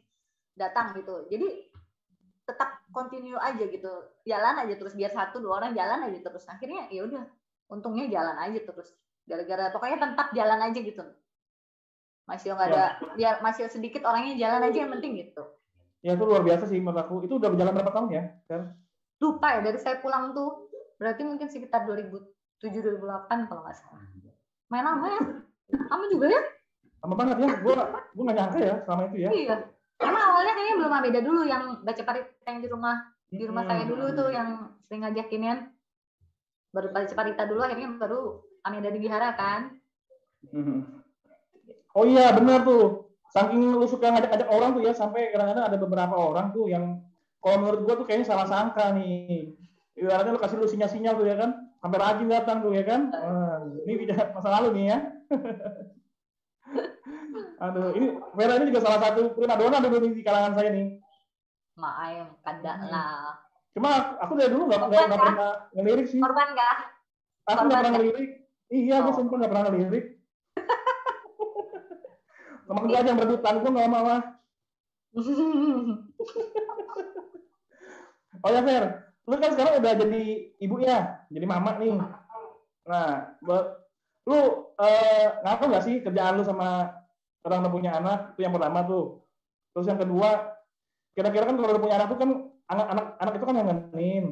datang 0.56 0.96
gitu. 0.96 1.28
Jadi 1.28 1.68
tetap 2.48 2.80
continue 2.96 3.36
aja 3.36 3.60
gitu. 3.60 3.92
Jalan 4.24 4.56
aja 4.64 4.80
terus. 4.80 4.96
Biar 4.96 5.12
satu 5.12 5.44
dua 5.44 5.60
orang 5.60 5.76
jalan 5.76 6.08
aja 6.08 6.24
terus. 6.24 6.48
Akhirnya 6.48 6.88
ya 6.88 7.04
udah. 7.04 7.28
Untungnya 7.68 8.08
jalan 8.08 8.40
aja 8.40 8.56
terus. 8.64 8.96
Gara-gara 9.28 9.68
pokoknya 9.76 10.00
tetap 10.00 10.32
jalan 10.32 10.60
aja 10.64 10.80
gitu. 10.80 11.04
Masih 12.24 12.56
nggak 12.56 12.68
ada 12.72 12.80
ya. 12.80 12.88
biar 13.20 13.36
masih 13.44 13.68
sedikit 13.68 14.08
orangnya 14.08 14.40
jalan 14.40 14.64
aja 14.64 14.78
yang 14.80 14.96
penting 14.96 15.28
gitu. 15.28 15.44
Ya 16.00 16.16
itu 16.16 16.24
luar 16.24 16.48
biasa 16.48 16.72
sih 16.72 16.80
menurut 16.80 17.04
aku. 17.04 17.28
Itu 17.28 17.36
udah 17.36 17.52
berjalan 17.52 17.76
berapa 17.76 17.92
tahun 17.92 18.10
ya 18.16 18.24
kan 18.48 18.80
lupa 19.20 19.60
ya 19.60 19.60
dari 19.60 19.76
saya 19.76 20.00
pulang 20.00 20.32
tuh. 20.32 20.72
Berarti 20.96 21.28
mungkin 21.28 21.52
sekitar 21.52 21.84
2007 21.84 22.64
2008 22.64 23.52
kalau 23.52 23.68
nggak 23.68 23.76
salah 23.76 24.08
main 24.70 24.86
lama 24.86 25.06
ya? 25.10 25.22
Kamu 25.70 26.04
juga 26.14 26.26
ya? 26.30 26.42
Lama 27.06 27.14
banget 27.18 27.38
ya 27.42 27.50
gue 27.62 27.76
gue 28.16 28.24
nggak 28.24 28.38
nyangka 28.38 28.60
ya 28.62 28.76
selama 28.86 29.02
itu 29.10 29.18
ya. 29.18 29.30
Iya. 29.34 29.56
Emang 30.00 30.24
awalnya 30.32 30.54
kayaknya 30.56 30.76
belum 30.80 30.94
beda 31.12 31.20
dulu 31.26 31.42
yang 31.44 31.64
baca 31.84 32.02
parit 32.08 32.28
yang 32.48 32.58
di 32.64 32.68
rumah 32.72 32.96
di 33.30 33.44
rumah 33.46 33.64
hmm. 33.68 33.72
saya 33.72 33.84
dulu 33.86 34.06
tuh 34.16 34.30
yang 34.32 34.50
sering 34.88 35.02
ngajakin 35.04 35.44
ya. 35.44 35.56
Baru 36.70 36.88
baca 36.94 37.14
parita 37.14 37.44
dulu 37.50 37.62
akhirnya 37.66 37.90
baru 37.98 38.22
Amida 38.64 38.90
di 38.94 39.00
Wihara 39.02 39.34
kan. 39.36 39.62
Hmm. 40.40 41.04
oh 41.98 42.06
iya 42.08 42.32
benar 42.32 42.64
tuh. 42.64 43.12
Saking 43.30 43.76
lu 43.76 43.86
suka 43.86 44.10
ngajak-ngajak 44.10 44.50
orang 44.50 44.74
tuh 44.74 44.82
ya 44.82 44.94
sampai 44.96 45.30
kadang-kadang 45.30 45.66
ada 45.70 45.78
beberapa 45.78 46.16
orang 46.18 46.50
tuh 46.50 46.66
yang 46.66 47.04
kalau 47.40 47.62
menurut 47.62 47.80
gua 47.86 47.96
tuh 48.00 48.06
kayaknya 48.08 48.28
salah 48.30 48.48
sangka 48.48 48.94
nih. 48.96 49.54
Ibaratnya 50.00 50.32
lu 50.32 50.40
kasih 50.40 50.58
lu 50.58 50.68
sinyal-sinyal 50.70 51.14
tuh 51.20 51.28
ya 51.28 51.36
kan 51.36 51.52
sampai 51.80 51.98
rajin 52.00 52.28
datang 52.32 52.58
tuh 52.64 52.72
ya 52.76 52.84
kan 52.84 53.12
Ini 53.86 53.94
tidak 54.06 54.18
masa 54.36 54.50
lalu 54.60 54.68
nih 54.78 54.86
ya. 54.94 54.98
Aduh 57.60 57.92
ini 57.96 58.08
Vera 58.36 58.54
ini 58.58 58.66
juga 58.72 58.82
salah 58.84 59.00
satu. 59.04 59.22
Prima 59.36 59.60
dona 59.60 59.84
dulu 59.84 60.10
di 60.10 60.24
kalangan 60.24 60.56
saya 60.56 60.70
nih. 60.74 60.88
Maaf 61.80 62.28
kada 62.44 62.74
hmm. 62.76 62.90
lah. 62.92 63.36
Cuma 63.76 63.90
aku 64.20 64.34
dari 64.36 64.52
dulu 64.52 64.64
nggak 64.68 64.80
nggak 64.90 65.08
pernah 65.14 65.54
ngelirik 65.78 66.08
sih. 66.10 66.20
Korban 66.20 66.48
nggak 66.56 66.76
aku 67.50 67.64
nggak 67.66 67.80
pernah 67.80 67.94
ngelirik. 67.98 68.30
Iya 68.70 68.96
oh. 69.02 69.14
sumpah 69.14 69.36
nggak 69.40 69.52
pernah 69.52 69.66
ngelirik. 69.70 70.06
Teman 72.70 72.86
gue 72.86 72.98
aja 73.02 73.10
yang 73.10 73.18
berdutan 73.18 73.66
gue 73.66 73.72
nggak 73.74 73.90
mau 73.90 74.06
ah 74.06 74.22
oh 78.46 78.50
ya 78.54 78.62
Fer. 78.62 79.10
Lu 79.26 79.34
kan 79.42 79.58
sekarang 79.58 79.82
udah 79.82 79.94
jadi 80.06 80.22
ibu 80.62 80.78
ya, 80.82 81.26
jadi 81.34 81.46
mama 81.50 81.82
nih. 81.82 81.98
Nah, 82.88 83.36
lu 84.30 84.40
eh, 84.80 85.28
ngaku 85.44 85.64
nggak 85.68 85.84
sih 85.84 85.96
kerjaan 86.06 86.38
lu 86.38 86.44
sama 86.46 86.94
orang 87.44 87.66
yang 87.66 87.74
punya 87.74 87.92
anak 87.98 88.20
itu 88.36 88.46
yang 88.46 88.54
pertama 88.56 88.86
tuh. 88.86 89.26
Terus 89.74 89.88
yang 89.90 90.00
kedua, 90.00 90.30
kira-kira 91.18 91.50
kan 91.50 91.56
kalau 91.58 91.72
udah 91.74 91.84
punya 91.84 91.96
anak 91.98 92.08
tuh 92.14 92.20
kan 92.20 92.30
anak-anak 92.70 93.06
anak 93.18 93.34
itu 93.36 93.46
kan 93.46 93.56
yang 93.58 93.68
ngenin. 93.68 94.26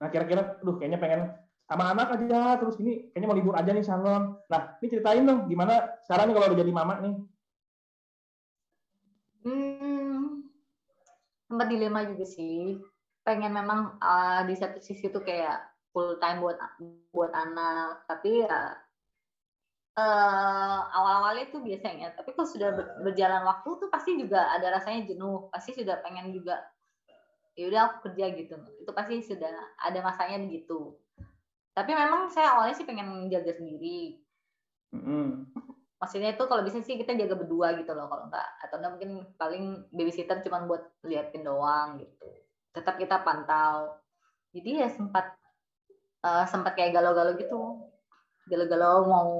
Nah 0.00 0.08
kira-kira, 0.08 0.42
duh 0.62 0.76
kayaknya 0.78 0.98
pengen 1.02 1.20
sama 1.70 1.94
anak 1.94 2.18
aja 2.18 2.58
terus 2.58 2.82
ini 2.82 3.14
kayaknya 3.14 3.28
mau 3.30 3.38
libur 3.38 3.54
aja 3.54 3.70
nih 3.70 3.86
salon. 3.86 4.34
Nah 4.50 4.74
ini 4.82 4.86
ceritain 4.90 5.22
dong 5.22 5.46
gimana 5.46 6.02
nih 6.02 6.34
kalau 6.34 6.46
udah 6.50 6.58
jadi 6.58 6.72
mama 6.74 6.94
nih. 6.98 7.14
Hmm, 9.40 10.44
sempat 11.48 11.66
dilema 11.72 12.04
juga 12.04 12.26
sih 12.28 12.76
pengen 13.24 13.54
memang 13.54 13.96
uh, 14.02 14.42
di 14.44 14.58
satu 14.58 14.82
sisi 14.82 15.08
tuh 15.08 15.22
kayak 15.22 15.69
full 15.90 16.18
time 16.22 16.42
buat 16.42 16.58
buat 17.14 17.32
anak. 17.34 18.06
Tapi 18.06 18.46
ya 18.46 18.58
uh, 19.98 20.80
awal-awalnya 20.90 21.50
itu 21.50 21.58
biasanya 21.60 22.14
tapi 22.14 22.32
kalau 22.34 22.48
sudah 22.48 22.70
berjalan 23.02 23.42
waktu 23.46 23.68
tuh 23.78 23.88
pasti 23.92 24.16
juga 24.18 24.50
ada 24.52 24.74
rasanya 24.74 25.10
jenuh. 25.10 25.50
Pasti 25.50 25.74
sudah 25.76 26.00
pengen 26.02 26.30
juga 26.34 26.58
ya 27.58 27.66
udah 27.68 27.80
aku 27.86 27.96
kerja 28.10 28.24
gitu. 28.34 28.54
Itu 28.82 28.90
pasti 28.94 29.20
sudah 29.22 29.52
ada 29.82 29.98
masanya 30.00 30.40
begitu 30.42 30.96
tapi 31.80 31.94
memang 31.94 32.28
saya 32.28 32.58
awalnya 32.58 32.74
sih 32.76 32.84
pengen 32.84 33.30
jaga 33.30 33.56
sendiri. 33.56 34.20
Mm-hmm. 34.90 35.54
maksudnya 36.02 36.34
itu 36.34 36.44
kalau 36.50 36.66
bisa 36.66 36.82
sih 36.82 36.98
kita 36.98 37.14
jaga 37.14 37.38
berdua 37.38 37.78
gitu 37.78 37.94
loh 37.94 38.10
kalau 38.10 38.26
enggak 38.26 38.48
atau 38.58 38.80
enggak 38.80 38.92
mungkin 38.96 39.12
paling 39.38 39.64
babysitter 39.94 40.42
cuma 40.42 40.66
buat 40.66 40.82
liatin 41.06 41.46
doang 41.46 42.00
gitu. 42.00 42.28
Tetap 42.74 42.96
kita 43.00 43.20
pantau. 43.24 43.96
Jadi 44.50 44.82
ya 44.82 44.88
sempat 44.90 45.39
uh, 46.24 46.44
sempat 46.48 46.76
kayak 46.76 46.96
galau-galau 46.96 47.36
gitu 47.36 47.90
galau-galau 48.50 49.06
mau 49.06 49.30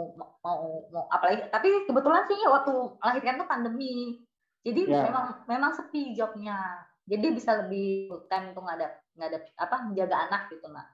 mau 0.45 0.87
mau 0.93 1.05
apalagi 1.11 1.51
tapi 1.51 1.89
kebetulan 1.89 2.25
sih 2.31 2.39
waktu 2.47 2.73
melahirkan 3.01 3.43
tuh 3.43 3.49
pandemi 3.49 4.23
Jadi 4.61 4.93
ya. 4.93 5.09
memang 5.09 5.27
memang 5.49 5.73
sepi 5.73 6.13
jobnya. 6.13 6.85
Jadi 7.09 7.27
bisa 7.33 7.65
lebih 7.65 8.13
time 8.29 8.53
untuk 8.53 8.69
nggak 8.69 8.77
ada 8.77 8.89
nggak 9.17 9.29
ada 9.33 9.39
apa 9.57 9.77
menjaga 9.89 10.17
anak 10.29 10.43
gitu 10.53 10.69
nak. 10.69 10.87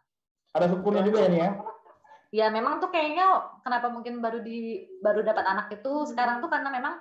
Ada 0.54 0.70
syukurnya 0.70 1.02
juga 1.02 1.26
ya 1.26 1.28
nih 1.28 1.40
ya. 1.42 1.50
Ya 2.30 2.46
memang 2.50 2.78
tuh 2.78 2.94
kayaknya 2.94 3.26
kenapa 3.66 3.90
mungkin 3.90 4.22
baru 4.22 4.38
di 4.42 4.86
baru 5.02 5.26
dapat 5.26 5.44
anak 5.46 5.66
itu 5.74 6.06
sekarang 6.06 6.38
tuh 6.38 6.46
karena 6.46 6.70
memang 6.70 6.94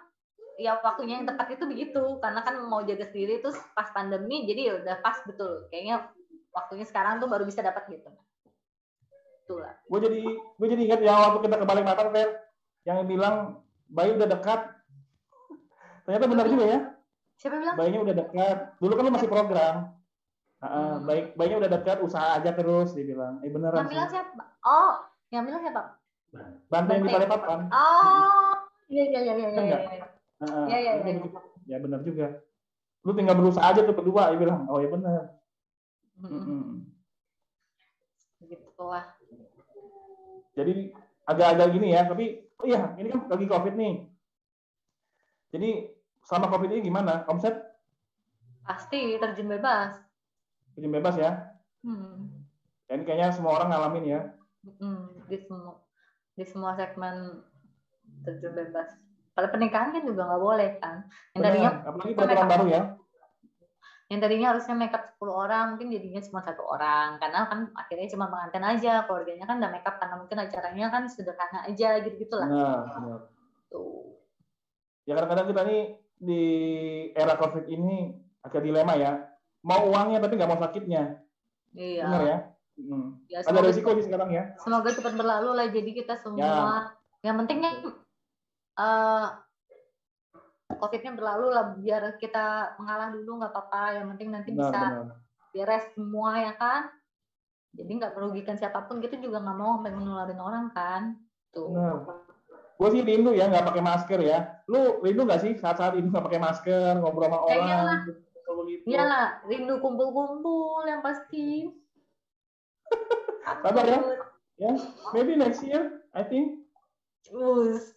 ya 0.57 0.79
waktunya 0.81 1.21
yang 1.21 1.27
tepat 1.27 1.53
itu 1.53 1.69
begitu 1.69 2.03
karena 2.23 2.41
kan 2.41 2.55
mau 2.65 2.79
jaga 2.81 3.03
sendiri 3.11 3.43
terus 3.43 3.59
pas 3.75 3.91
pandemi 3.91 4.47
jadi 4.47 4.61
ya 4.71 4.73
udah 4.79 4.95
pas 5.03 5.19
betul 5.27 5.67
kayaknya 5.67 6.07
waktunya 6.55 6.87
sekarang 6.87 7.19
tuh 7.19 7.29
baru 7.29 7.45
bisa 7.45 7.61
dapat 7.61 7.85
gitu. 7.93 8.09
Itulah. 9.45 9.73
Gue 9.85 9.99
jadi 10.01 10.21
gue 10.33 10.67
jadi 10.73 10.81
ingat 10.89 10.99
ya 11.05 11.13
waktu 11.29 11.39
kita 11.45 11.55
ke 11.61 11.65
Balikpapan 11.69 12.09
Fer 12.09 12.29
yang 12.89 13.05
bilang 13.05 13.61
bayi 13.85 14.17
udah 14.17 14.25
dekat. 14.25 14.61
Ternyata 16.05 16.25
benar 16.25 16.45
juga 16.49 16.65
ya. 16.65 16.79
Siapa 17.37 17.55
bilang? 17.61 17.75
Bayinya 17.77 17.99
udah 18.01 18.15
dekat. 18.15 18.57
Dulu 18.81 18.91
kan 18.97 19.03
lu 19.05 19.13
masih 19.13 19.29
program. 19.29 19.75
Uh, 20.65 20.71
hmm. 20.97 20.97
baik 21.05 21.25
bayinya 21.37 21.57
udah 21.61 21.71
dekat, 21.77 21.97
usaha 22.01 22.41
aja 22.41 22.49
terus 22.57 22.97
dibilang. 22.97 23.37
Eh 23.45 23.53
beneran. 23.53 23.85
Yang 23.85 23.91
bilang 23.91 24.09
siapa? 24.09 24.43
Oh, 24.65 24.93
yang 25.29 25.43
bilang 25.45 25.61
siapa? 25.61 25.83
Bante 26.71 26.91
yang 26.97 27.05
di 27.05 27.11
Balikpapan. 27.13 27.59
Oh, 27.69 28.53
iya 28.89 29.03
iya 29.13 29.19
iya 29.21 29.33
iya 29.35 29.47
iya. 29.53 29.79
Iya 30.41 30.77
iya 30.81 30.91
iya. 31.05 31.21
Ya 31.69 31.77
benar 31.77 32.01
juga. 32.01 32.41
Lu 33.05 33.13
tinggal 33.13 33.37
berusaha 33.37 33.61
aja 33.69 33.85
tuh 33.85 33.93
berdua, 33.93 34.33
dia 34.33 34.41
bilang. 34.41 34.65
Oh 34.65 34.81
ya 34.81 34.89
benar. 34.89 35.37
Hmm. 36.17 36.33
Hmm. 36.33 36.94
Begitulah. 38.45 39.05
Jadi 40.53 40.93
agak-agak 41.25 41.67
gini 41.73 41.97
ya, 41.97 42.05
tapi 42.05 42.45
oh 42.61 42.65
iya, 42.69 42.93
ini 43.01 43.09
kan 43.09 43.25
lagi 43.25 43.45
COVID 43.49 43.73
nih. 43.73 43.95
Jadi 45.49 45.69
selama 46.21 46.53
COVID 46.53 46.69
ini 46.69 46.81
gimana? 46.85 47.25
Omset? 47.25 47.57
Pasti 48.61 49.17
terjun 49.17 49.49
bebas. 49.49 49.97
Terjun 50.77 50.93
bebas 50.93 51.17
ya? 51.17 51.57
Hmm. 51.81 52.45
Ini 52.85 53.01
kayaknya 53.01 53.33
semua 53.33 53.57
orang 53.57 53.73
ngalamin 53.73 54.05
ya. 54.05 54.21
Hmm, 54.77 55.09
di 55.25 55.37
semua 55.41 55.81
di 56.37 56.45
semua 56.45 56.77
segmen 56.77 57.41
terjun 58.21 58.53
bebas. 58.53 58.93
Kalau 59.35 59.49
pernikahan 59.51 59.89
kan 59.89 60.05
juga 60.05 60.29
nggak 60.29 60.43
boleh 60.45 60.69
kan. 60.77 61.09
Yang 61.33 61.41
tadinya 61.41 61.71
apalagi 61.83 62.13
peraturan 62.13 62.47
baru 62.47 62.65
ya 62.69 62.83
yang 64.05 64.21
tadinya 64.21 64.53
harusnya 64.53 64.77
makeup 64.77 65.01
10 65.17 65.25
orang 65.33 65.65
mungkin 65.73 65.89
jadinya 65.89 66.21
cuma 66.21 66.39
satu 66.45 66.61
orang. 66.61 67.17
Karena 67.17 67.49
kan 67.49 67.59
akhirnya 67.73 68.07
cuma 68.13 68.29
pengantin 68.29 68.65
aja 68.65 68.93
keluarganya 69.09 69.45
kan 69.49 69.57
udah 69.57 69.71
makeup 69.73 69.95
karena 69.97 70.15
mungkin 70.21 70.37
acaranya 70.45 70.85
kan 70.93 71.03
sederhana 71.09 71.59
aja 71.65 71.89
gitu 72.05 72.15
gitulah 72.21 72.45
nah, 72.45 72.85
benar. 72.85 73.21
tuh. 73.73 74.21
Ya 75.09 75.17
kadang-kadang 75.17 75.47
kita 75.49 75.61
nih 75.65 75.81
di 76.21 76.43
era 77.17 77.33
covid 77.33 77.65
ini 77.65 78.13
agak 78.45 78.61
dilema 78.61 78.93
ya. 78.93 79.25
Mau 79.65 79.89
uangnya 79.89 80.21
tapi 80.21 80.37
nggak 80.37 80.49
mau 80.53 80.61
sakitnya. 80.61 81.25
Iya. 81.73 82.05
Benar 82.05 82.23
ya? 82.23 82.37
Hmm. 82.75 83.23
ya 83.31 83.39
ada 83.39 83.63
resiko 83.63 83.95
sih 83.95 84.03
sekarang 84.03 84.35
ya. 84.35 84.51
semoga 84.59 84.91
cepat 84.91 85.15
berlalu 85.15 85.55
lah 85.55 85.71
jadi 85.71 85.95
kita 85.95 86.19
semua. 86.19 86.43
Ya. 86.43 87.31
yang 87.31 87.39
pentingnya 87.39 87.71
uh, 88.75 89.31
COVID-nya 90.79 91.13
berlalu 91.15 91.47
lah 91.51 91.65
biar 91.75 92.03
kita 92.21 92.77
mengalah 92.79 93.11
dulu 93.11 93.41
nggak 93.41 93.51
apa-apa. 93.51 93.83
Yang 93.99 94.05
penting 94.15 94.29
nanti 94.31 94.49
benar, 94.51 94.61
bisa 94.61 94.79
benar. 94.79 95.05
beres 95.55 95.85
semua 95.95 96.31
ya 96.39 96.53
kan? 96.55 96.81
Jadi 97.75 97.91
nggak 97.99 98.13
merugikan 98.15 98.55
siapa 98.55 98.87
pun 98.87 99.03
kita 99.03 99.19
juga 99.19 99.43
nggak 99.43 99.57
mau 99.59 99.79
sampai 99.79 99.93
menularin 99.93 100.39
orang 100.39 100.65
kan? 100.71 101.19
Tuh. 101.51 101.71
Gue 102.75 102.89
sih 102.91 103.01
rindu 103.03 103.31
ya 103.31 103.47
nggak 103.47 103.67
pakai 103.67 103.83
masker 103.83 104.19
ya. 104.23 104.39
Lu 104.67 104.99
rindu 105.03 105.23
nggak 105.23 105.41
sih 105.43 105.51
saat-saat 105.55 105.95
ini 105.95 106.11
nggak 106.11 106.25
pakai 106.27 106.41
masker 106.41 106.99
ngobrol 106.99 107.27
sama 107.27 107.37
orang 107.43 107.67
iyalah. 107.67 107.99
Gitu, 108.03 108.21
iyalah 108.87 109.27
rindu 109.47 109.79
kumpul-kumpul 109.79 110.83
yang 110.87 110.99
pasti. 111.03 111.71
Sabar 113.63 113.85
ya. 113.87 113.99
Ya 114.55 114.71
maybe 115.11 115.35
next 115.35 115.63
year 115.63 116.03
I 116.15 116.23
think. 116.23 116.63
Us, 117.33 117.91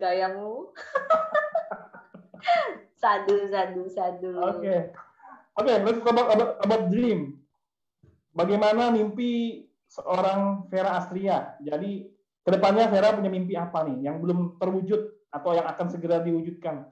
gayamu 0.00 0.72
sadu, 3.00 3.36
sadu, 3.48 3.82
sadu. 3.90 4.32
Oke. 4.38 4.60
Okay. 4.60 4.80
Oke, 5.58 5.66
okay, 5.66 5.76
let's 5.82 5.98
talk 6.00 6.14
about, 6.14 6.28
about, 6.32 6.52
about 6.62 6.82
dream. 6.88 7.36
Bagaimana 8.30 8.94
mimpi 8.94 9.66
seorang 9.90 10.70
Vera 10.70 10.96
Astria? 11.02 11.58
Jadi, 11.60 12.06
ke 12.40 12.50
depannya 12.54 12.86
Vera 12.88 13.12
punya 13.12 13.28
mimpi 13.28 13.58
apa 13.58 13.84
nih 13.84 14.08
yang 14.08 14.22
belum 14.22 14.56
terwujud 14.56 15.28
atau 15.28 15.50
yang 15.52 15.66
akan 15.66 15.86
segera 15.90 16.22
diwujudkan? 16.22 16.86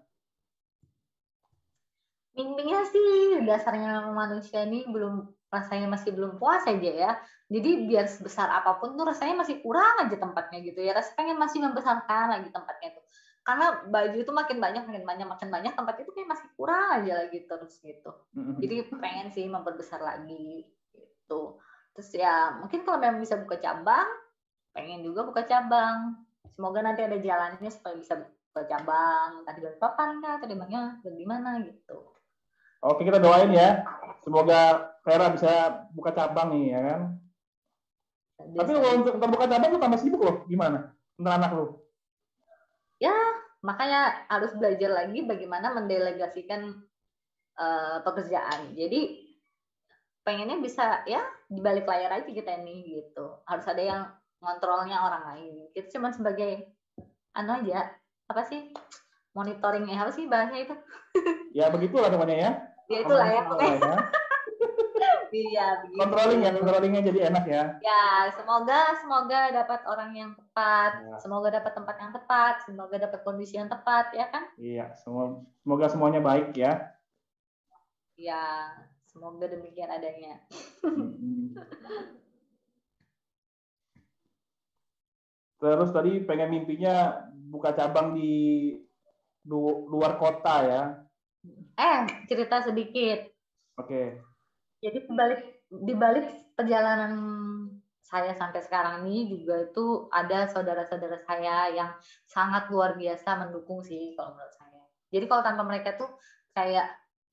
Mimpinya 2.35 2.83
sih 2.87 3.43
dasarnya 3.43 4.11
manusia 4.15 4.67
ini 4.67 4.87
belum 4.87 5.27
rasanya 5.49 5.89
masih 5.91 6.15
belum 6.15 6.37
puas 6.37 6.63
aja 6.69 6.91
ya. 6.93 7.13
Jadi 7.49 7.89
biar 7.89 8.05
sebesar 8.07 8.53
apa 8.53 8.77
pun 8.77 8.95
tuh 8.95 9.09
rasanya 9.09 9.41
masih 9.41 9.65
kurang 9.65 10.05
aja 10.05 10.15
tempatnya 10.21 10.61
gitu 10.61 10.79
ya. 10.85 10.93
Rasanya 10.95 11.17
pengen 11.17 11.39
masih 11.41 11.59
membesarkan 11.65 12.27
lagi 12.37 12.51
tempatnya 12.53 12.95
tuh 12.95 13.05
karena 13.49 13.81
baju 13.89 14.17
itu 14.21 14.29
makin 14.29 14.61
banyak 14.61 14.85
makin 14.85 15.05
banyak 15.09 15.25
makin 15.25 15.49
banyak 15.49 15.73
tempat 15.73 16.05
itu 16.05 16.13
kayak 16.13 16.37
masih 16.37 16.53
kurang 16.53 17.01
aja 17.01 17.25
lagi 17.25 17.49
terus 17.49 17.81
gitu. 17.81 18.13
Jadi 18.61 18.93
pengen 18.93 19.33
sih 19.33 19.49
memperbesar 19.49 20.05
lagi 20.05 20.69
gitu. 20.93 21.57
Terus 21.97 22.11
ya 22.13 22.61
mungkin 22.61 22.85
kalau 22.85 23.01
memang 23.01 23.25
bisa 23.25 23.41
buka 23.41 23.57
cabang 23.57 24.05
pengen 24.77 25.01
juga 25.01 25.25
buka 25.25 25.49
cabang. 25.49 26.29
Semoga 26.53 26.85
nanti 26.85 27.01
ada 27.01 27.17
jalannya 27.17 27.73
supaya 27.73 27.97
bisa 27.97 28.21
buka 28.53 28.69
cabang. 28.69 29.41
Tadi 29.49 29.65
di 29.65 29.81
papan 29.81 30.21
kah 30.21 30.37
tadi 30.45 30.53
mana 30.53 31.01
bagaimana 31.01 31.65
gitu. 31.65 32.05
Oke 32.85 33.09
kita 33.09 33.17
doain 33.17 33.49
ya. 33.49 33.81
Semoga 34.29 34.93
Vera 35.01 35.33
bisa 35.33 35.89
buka 35.97 36.13
cabang 36.13 36.53
nih 36.53 36.77
ya 36.77 36.81
kan? 36.85 37.01
Tapi 38.45 38.71
kalau 38.77 38.93
untuk 39.01 39.17
buka 39.17 39.49
cabang 39.49 39.73
tuh 39.73 39.81
tambah 39.81 39.97
sibuk 39.97 40.21
loh. 40.21 40.45
Gimana? 40.45 40.93
Untuk 41.17 41.33
anak 41.33 41.53
lo 41.57 41.89
ya 42.99 43.15
makanya 43.63 44.27
harus 44.31 44.55
belajar 44.55 44.91
lagi 44.93 45.27
bagaimana 45.27 45.75
mendelegasikan 45.75 46.79
uh, 47.59 47.99
pekerjaan. 48.07 48.75
Jadi 48.79 49.27
pengennya 50.23 50.61
bisa 50.61 51.03
ya 51.09 51.25
di 51.49 51.59
balik 51.59 51.89
layar 51.89 52.23
aja 52.23 52.31
kita 52.31 52.61
ini 52.63 53.01
gitu. 53.01 53.43
Harus 53.49 53.67
ada 53.67 53.83
yang 53.83 54.03
ngontrolnya 54.39 55.03
orang 55.03 55.23
lain. 55.35 55.55
Kita 55.75 55.99
cuma 55.99 56.15
sebagai 56.15 56.71
anu 57.35 57.65
aja 57.65 57.91
apa 58.29 58.43
sih 58.47 58.71
monitoring 59.33 59.89
ya 59.89 60.05
apa 60.07 60.13
sih 60.15 60.31
bahasanya 60.31 60.63
itu? 60.71 60.75
Ya 61.57 61.73
begitulah 61.73 62.13
namanya 62.13 62.37
ya. 62.37 62.51
Ya 62.89 62.99
itulah 63.05 63.27
ya, 63.27 63.43
ya. 63.45 63.97
Iya, 65.33 65.85
begitu. 65.85 66.01
Controlling 66.01 66.41
ya, 66.41 66.51
controllingnya 66.57 67.03
jadi 67.05 67.21
enak 67.33 67.45
ya. 67.45 67.65
Ya, 67.85 68.33
semoga 68.33 68.97
semoga 69.01 69.53
dapat 69.53 69.81
orang 69.85 70.11
yang 70.17 70.31
tepat, 70.33 70.93
ya. 71.05 71.19
semoga 71.21 71.49
dapat 71.53 71.73
tempat 71.77 71.97
yang 72.01 72.13
tepat, 72.17 72.55
semoga 72.65 72.97
dapat 72.97 73.21
kondisi 73.25 73.61
yang 73.61 73.69
tepat, 73.69 74.13
ya 74.17 74.27
kan? 74.33 74.45
Iya, 74.57 74.95
semua 74.97 75.45
semoga 75.61 75.87
semuanya 75.93 76.21
baik 76.25 76.57
ya. 76.57 76.97
Ya, 78.17 78.73
semoga 79.05 79.47
demikian 79.47 79.93
adanya. 79.93 80.41
Terus 85.59 85.91
tadi 85.91 86.23
pengen 86.23 86.55
mimpinya 86.55 87.27
buka 87.51 87.75
cabang 87.75 88.15
di 88.15 88.79
luar 89.91 90.15
kota 90.17 90.57
ya. 90.63 91.03
Eh, 91.75 92.01
cerita 92.31 92.63
sedikit. 92.63 93.27
Oke. 93.79 93.87
Okay 93.91 94.28
jadi 94.79 94.99
balik 95.11 95.43
di 95.69 95.95
balik 95.95 96.27
perjalanan 96.55 97.13
saya 98.09 98.33
sampai 98.33 98.65
sekarang 98.65 99.05
ini 99.05 99.29
juga 99.29 99.69
itu 99.69 100.09
ada 100.09 100.49
saudara-saudara 100.49 101.21
saya 101.29 101.69
yang 101.77 101.93
sangat 102.25 102.73
luar 102.73 102.97
biasa 102.97 103.37
mendukung 103.37 103.85
sih 103.85 104.17
kalau 104.17 104.33
menurut 104.33 104.55
saya. 104.57 104.81
Jadi 105.13 105.25
kalau 105.29 105.43
tanpa 105.45 105.63
mereka 105.69 105.93
tuh 106.01 106.09
kayak 106.57 106.89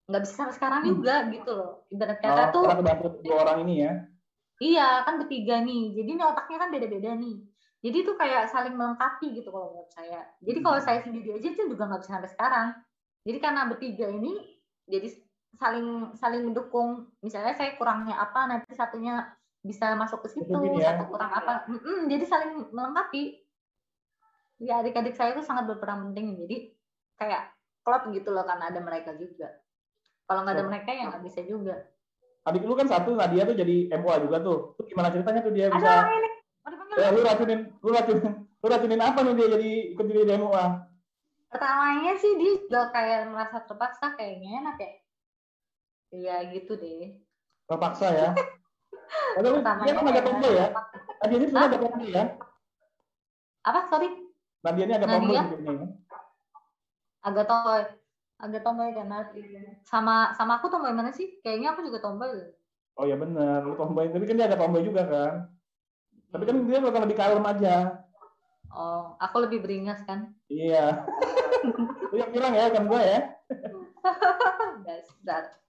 nggak 0.05 0.21
bisa 0.27 0.33
sampai 0.35 0.55
sekarang 0.59 0.81
hmm. 0.83 0.89
juga 0.91 1.13
gitu 1.31 1.51
loh. 1.55 1.73
Ibarat 1.87 2.19
kata 2.19 2.43
oh, 2.43 2.47
tuh 2.51 2.63
dua 3.23 3.37
orang 3.47 3.63
ini 3.63 3.87
ya. 3.87 3.93
Iya, 4.55 4.87
kan 5.07 5.23
bertiga 5.23 5.63
nih. 5.63 5.95
Jadi 5.95 6.09
ini 6.11 6.23
otaknya 6.23 6.57
kan 6.59 6.69
beda-beda 6.71 7.11
nih. 7.15 7.37
Jadi 7.85 7.97
itu 8.01 8.11
kayak 8.19 8.43
saling 8.51 8.75
melengkapi 8.75 9.31
gitu 9.31 9.49
kalau 9.55 9.71
menurut 9.71 9.91
saya. 9.95 10.27
Jadi 10.43 10.59
kalau 10.59 10.79
hmm. 10.83 10.87
saya 10.91 10.99
sendiri 11.07 11.39
aja 11.39 11.47
itu 11.55 11.63
juga 11.71 11.87
nggak 11.87 12.01
bisa 12.03 12.11
sampai 12.19 12.31
sekarang. 12.35 12.67
Jadi 13.23 13.37
karena 13.39 13.61
bertiga 13.71 14.07
ini 14.11 14.33
jadi 14.91 15.07
saling 15.57 16.13
saling 16.17 16.43
mendukung. 16.47 17.09
Misalnya 17.23 17.55
saya 17.55 17.75
kurangnya 17.79 18.15
apa 18.15 18.47
nanti 18.47 18.71
satunya 18.75 19.23
bisa 19.65 19.97
masuk 19.97 20.21
ke 20.25 20.37
situ 20.37 20.53
ya. 20.77 20.95
satu 20.95 21.09
kurang 21.09 21.31
apa. 21.31 21.65
Mm 21.67 21.79
-mm, 21.81 21.99
jadi 22.11 22.25
saling 22.27 22.51
melengkapi. 22.69 23.41
Ya 24.61 24.79
adik-adik 24.79 25.17
saya 25.19 25.35
itu 25.35 25.43
sangat 25.43 25.67
berperan 25.67 26.11
penting. 26.11 26.39
Jadi 26.39 26.71
kayak 27.19 27.51
klub 27.83 28.07
gitu 28.11 28.31
loh 28.31 28.47
karena 28.47 28.71
ada 28.71 28.79
mereka 28.79 29.15
juga. 29.15 29.51
Kalau 30.25 30.41
nggak 30.41 30.55
ada 30.57 30.65
mereka 30.65 30.89
ya 30.95 31.03
nggak 31.11 31.23
bisa 31.25 31.41
juga. 31.43 31.75
Adik 32.45 32.61
lu 32.61 32.77
kan 32.77 32.85
satu 32.85 33.17
Nadia 33.17 33.43
tuh 33.45 33.57
jadi 33.57 33.89
MUA 33.97 34.29
juga 34.29 34.37
tuh. 34.41 34.77
Tuh 34.77 34.85
gimana 34.85 35.09
ceritanya 35.09 35.41
tuh 35.41 35.53
dia 35.53 35.67
bisa 35.69 35.85
ada 35.85 36.13
ini. 36.13 36.29
Ya, 36.95 37.11
lu 37.11 37.21
racunin 37.21 37.61
lu 37.83 37.89
racunin 37.91 38.45
lu 38.65 38.67
racunin 38.71 39.01
apa 39.03 39.19
nih 39.21 39.33
dia 39.37 39.47
jadi 39.53 39.71
ikut 39.93 40.05
jadi 40.09 40.41
MUA 40.41 40.65
pertamanya 41.53 42.13
sih 42.17 42.33
dia 42.35 42.51
juga 42.59 42.89
kayak 42.89 43.29
merasa 43.29 43.61
terpaksa 43.63 44.17
kayaknya 44.17 44.65
enak 44.65 44.75
ya 44.81 44.91
iya 46.15 46.35
gitu 46.55 46.79
deh. 46.79 47.19
Terpaksa 47.67 48.07
ya. 48.11 48.29
Padahal 49.35 49.83
dia 49.83 49.93
kan 49.93 50.05
agak 50.07 50.25
tomboy 50.25 50.53
ya? 50.55 50.67
Nadia 51.23 51.37
ini 51.37 51.45
sebenarnya 51.47 51.69
agak 51.69 51.81
tomboy 51.83 52.07
ya? 52.09 52.23
Apa? 53.65 53.79
Sorry? 53.91 54.09
Nadia 54.63 54.83
ini 54.87 54.93
agak 54.95 55.09
tomboy 55.11 55.35
sebenarnya 55.35 55.73
ya. 55.75 55.87
agak 57.25 57.45
tomboy 57.49 57.81
agak 58.35 58.61
tomboy 58.61 58.89
karena 58.93 59.17
sama 59.87 60.29
sama 60.37 60.61
aku 60.61 60.67
tomboy 60.71 60.93
mana 60.93 61.11
sih? 61.11 61.41
Kayaknya 61.41 61.73
aku 61.75 61.87
juga 61.87 61.99
tomboy 62.03 62.31
oh 62.95 63.05
ya 63.05 63.15
benar. 63.19 63.65
Lu 63.65 63.75
tomboy 63.75 64.07
tapi 64.11 64.25
kan 64.27 64.35
dia 64.39 64.47
agak 64.47 64.59
tomboy 64.61 64.81
juga 64.83 65.03
kan? 65.07 65.33
Tapi 66.31 66.43
kan 66.43 66.55
dia 66.67 66.79
bakal 66.83 67.01
lebih 67.07 67.17
kalem 67.17 67.45
aja. 67.45 67.75
Oh 68.71 69.15
aku 69.19 69.47
lebih 69.47 69.63
beringas 69.63 70.03
kan? 70.03 70.31
Iya. 70.51 71.05
Lu 72.11 72.15
yang 72.15 72.31
kurang 72.31 72.53
ya 72.53 72.71
kan 72.71 72.83
gue 72.85 73.01
ya? 73.01 73.19
Dasar 74.85 75.64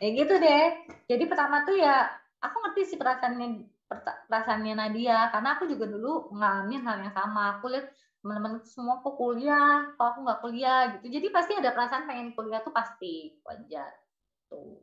ya 0.00 0.08
gitu 0.12 0.34
deh. 0.36 0.66
Jadi 1.08 1.24
pertama 1.28 1.64
tuh 1.64 1.76
ya 1.78 2.10
aku 2.42 2.56
ngerti 2.62 2.94
sih 2.94 2.98
perasaannya 3.00 3.64
perasaannya 4.28 4.74
Nadia. 4.76 5.32
Karena 5.32 5.56
aku 5.56 5.64
juga 5.70 5.86
dulu 5.88 6.32
ngalamin 6.36 6.82
hal 6.84 6.96
yang 7.06 7.14
sama. 7.14 7.58
Aku 7.58 7.72
lihat 7.72 7.88
teman-teman 8.20 8.58
semua 8.66 8.98
kok 9.06 9.14
kuliah 9.14 9.94
kalau 9.94 10.08
aku 10.12 10.20
nggak 10.26 10.40
kuliah 10.42 10.80
gitu. 10.98 11.06
Jadi 11.20 11.26
pasti 11.30 11.52
ada 11.56 11.70
perasaan 11.72 12.04
pengen 12.10 12.34
kuliah 12.34 12.60
tuh 12.60 12.74
pasti 12.74 13.38
wajar. 13.46 13.90
Tuh. 14.50 14.82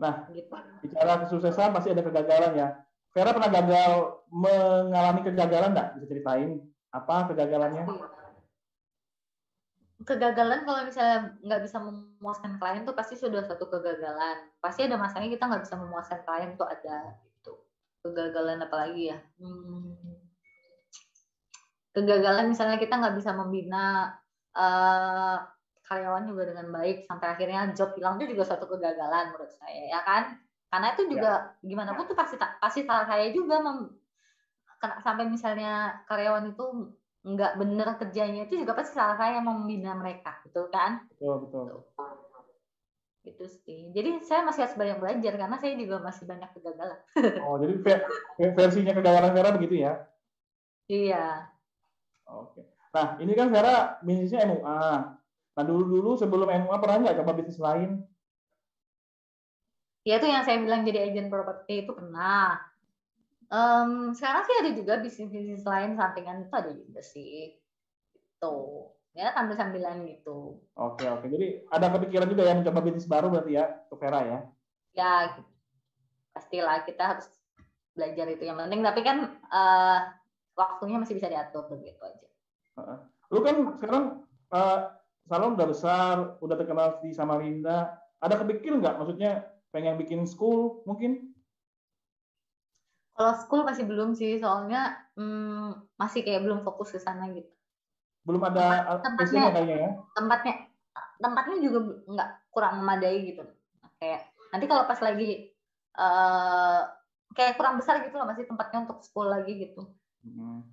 Nah 0.00 0.24
gitu. 0.32 0.48
bicara 0.80 1.28
kesuksesan 1.28 1.76
pasti 1.76 1.92
ada 1.92 2.02
kegagalan 2.02 2.52
ya. 2.56 2.68
Vera 3.10 3.34
pernah 3.34 3.50
gagal 3.50 3.92
mengalami 4.30 5.20
kegagalan 5.26 5.74
nggak? 5.76 5.88
Bisa 5.98 6.06
ceritain 6.08 6.62
apa 6.90 7.30
kegagalannya 7.30 7.84
kegagalan 10.00 10.64
kalau 10.64 10.80
misalnya 10.88 11.36
nggak 11.44 11.60
bisa 11.64 11.76
memuaskan 11.80 12.56
klien 12.56 12.82
tuh 12.88 12.96
pasti 12.96 13.14
sudah 13.20 13.44
satu 13.44 13.68
kegagalan. 13.68 14.48
Pasti 14.58 14.88
ada 14.88 14.96
masanya 14.96 15.28
kita 15.28 15.44
nggak 15.44 15.62
bisa 15.64 15.76
memuaskan 15.76 16.20
klien 16.24 16.56
tuh 16.56 16.68
ada 16.68 17.20
kegagalan 18.00 18.64
apa 18.64 18.76
lagi 18.76 19.12
ya? 19.12 19.18
Hmm. 19.40 19.96
kegagalan 21.90 22.54
misalnya 22.54 22.78
kita 22.78 23.02
nggak 23.02 23.18
bisa 23.18 23.34
membina 23.34 24.14
uh, 24.54 25.42
karyawan 25.82 26.22
juga 26.22 26.54
dengan 26.54 26.70
baik 26.70 27.10
sampai 27.10 27.34
akhirnya 27.34 27.74
job 27.74 27.90
hilang 27.98 28.14
itu 28.22 28.30
juga 28.30 28.46
suatu 28.46 28.70
kegagalan 28.70 29.34
menurut 29.34 29.50
saya 29.50 29.90
ya 29.90 30.00
kan? 30.06 30.38
Karena 30.70 30.94
itu 30.94 31.02
juga 31.10 31.58
ya. 31.58 31.66
gimana 31.66 31.90
pun 31.98 32.06
tuh 32.06 32.14
pasti 32.14 32.38
pasti 32.38 32.86
salah 32.86 33.10
saya 33.10 33.34
juga 33.34 33.58
mem, 33.58 33.90
sampai 35.02 35.26
misalnya 35.26 35.98
karyawan 36.06 36.54
itu 36.54 36.94
nggak 37.20 37.52
bener 37.60 37.88
kerjanya 38.00 38.48
itu 38.48 38.64
juga 38.64 38.72
pasti 38.72 38.96
salah 38.96 39.20
saya 39.20 39.44
membina 39.44 39.92
mereka 39.92 40.40
betul 40.40 40.72
kan 40.72 41.04
betul 41.12 41.44
betul 41.44 41.64
gitu 43.20 43.44
sih. 43.64 43.92
Jadi 43.92 44.24
saya 44.24 44.48
masih 44.48 44.64
harus 44.64 44.76
banyak 44.76 44.98
belajar 44.98 45.32
karena 45.36 45.56
saya 45.60 45.76
juga 45.76 46.00
masih 46.00 46.24
banyak 46.24 46.50
kegagalan. 46.56 46.98
Oh, 47.44 47.56
jadi 47.60 47.74
versinya 48.56 48.92
kegagalan 48.96 49.32
Vera 49.36 49.50
begitu 49.52 49.84
ya? 49.84 50.08
Iya. 50.88 51.52
Oke. 52.24 52.64
Nah, 52.90 53.20
ini 53.20 53.32
kan 53.36 53.52
Vera 53.52 54.00
bisnisnya 54.00 54.48
MUA. 54.48 54.84
Nah, 55.56 55.64
dulu-dulu 55.66 56.16
sebelum 56.16 56.48
MUA 56.48 56.76
pernah 56.80 56.96
nggak 57.04 57.18
coba 57.22 57.32
bisnis 57.36 57.60
lain? 57.60 58.00
Ya 60.08 60.16
itu 60.16 60.26
yang 60.26 60.42
saya 60.48 60.56
bilang 60.64 60.88
jadi 60.88 61.12
agent 61.12 61.28
properti 61.28 61.84
itu 61.84 61.92
pernah. 61.92 62.56
Um, 63.50 64.14
sekarang 64.14 64.46
sih 64.46 64.56
ada 64.62 64.70
juga 64.78 65.02
bisnis-bisnis 65.02 65.66
lain 65.66 65.98
sampingan 65.98 66.46
itu 66.46 66.54
ada 66.54 66.70
juga 66.70 67.02
sih. 67.02 67.58
Itu 68.14 68.54
ya 69.10 69.34
sambil 69.34 69.58
sambilan 69.58 70.06
gitu. 70.06 70.62
Oke 70.78 71.10
oke. 71.10 71.26
Jadi 71.26 71.66
ada 71.66 71.90
kepikiran 71.90 72.30
juga 72.30 72.46
ya 72.46 72.54
mencoba 72.54 72.80
bisnis 72.80 73.10
baru 73.10 73.26
berarti 73.26 73.58
ya 73.58 73.66
untuk 73.90 73.98
Vera 73.98 74.20
ya? 74.22 74.38
Ya 74.94 75.12
pastilah 76.30 76.86
kita 76.86 77.02
harus 77.02 77.26
belajar 77.98 78.30
itu. 78.30 78.46
Yang 78.46 78.58
penting 78.62 78.80
tapi 78.86 79.00
kan 79.02 79.18
uh, 79.50 79.98
waktunya 80.54 81.02
masih 81.02 81.18
bisa 81.18 81.26
diatur 81.26 81.66
begitu 81.66 81.98
aja. 82.06 82.28
Lu 83.34 83.42
kan 83.42 83.56
sekarang 83.82 84.04
uh, 84.54 84.78
salon 85.26 85.58
udah 85.58 85.66
besar 85.66 86.14
udah 86.38 86.54
terkenal 86.54 87.02
di 87.02 87.10
Samarinda. 87.10 87.98
Ada 88.22 88.46
kepikir 88.46 88.78
nggak? 88.78 88.94
Maksudnya 88.94 89.42
pengen 89.74 89.98
bikin 89.98 90.22
school 90.22 90.86
mungkin 90.86 91.29
kalau 93.20 93.36
school 93.36 93.68
masih 93.68 93.84
belum 93.84 94.16
sih 94.16 94.40
soalnya 94.40 94.96
hmm, 95.12 95.92
masih 96.00 96.24
kayak 96.24 96.40
belum 96.40 96.64
fokus 96.64 96.96
ke 96.96 97.00
sana 97.04 97.28
gitu. 97.36 97.52
Belum 98.24 98.40
ada 98.40 98.96
tempatnya 99.04 99.52
kayaknya 99.52 99.76
ya? 99.76 99.90
tempatnya 100.16 100.54
tempatnya 101.20 101.56
juga 101.60 101.78
nggak 102.08 102.30
kurang 102.48 102.80
memadai 102.80 103.28
gitu. 103.28 103.44
Kayak 104.00 104.24
nanti 104.56 104.64
kalau 104.64 104.88
pas 104.88 104.96
lagi 105.04 105.52
uh, 106.00 106.88
kayak 107.36 107.60
kurang 107.60 107.76
besar 107.76 108.00
gitu 108.08 108.16
loh 108.16 108.24
masih 108.24 108.48
tempatnya 108.48 108.88
untuk 108.88 109.04
sekolah 109.04 109.44
lagi 109.44 109.68
gitu. 109.68 109.84
Hmm. 110.24 110.64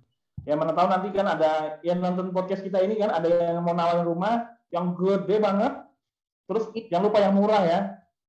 ya 0.44 0.56
mana 0.56 0.76
tahu 0.76 0.88
nanti 0.92 1.08
kan 1.12 1.24
ada 1.24 1.80
yang 1.80 2.04
nonton 2.04 2.32
podcast 2.36 2.60
kita 2.60 2.84
ini 2.84 3.00
kan 3.00 3.12
ada 3.12 3.28
yang 3.28 3.64
mau 3.64 3.72
nawarin 3.72 4.04
rumah 4.04 4.48
yang 4.68 4.92
gede 4.92 5.40
banget 5.40 5.72
terus 6.44 6.68
jangan 6.88 7.08
lupa 7.08 7.18
yang 7.20 7.32
murah 7.36 7.62
ya 7.64 7.80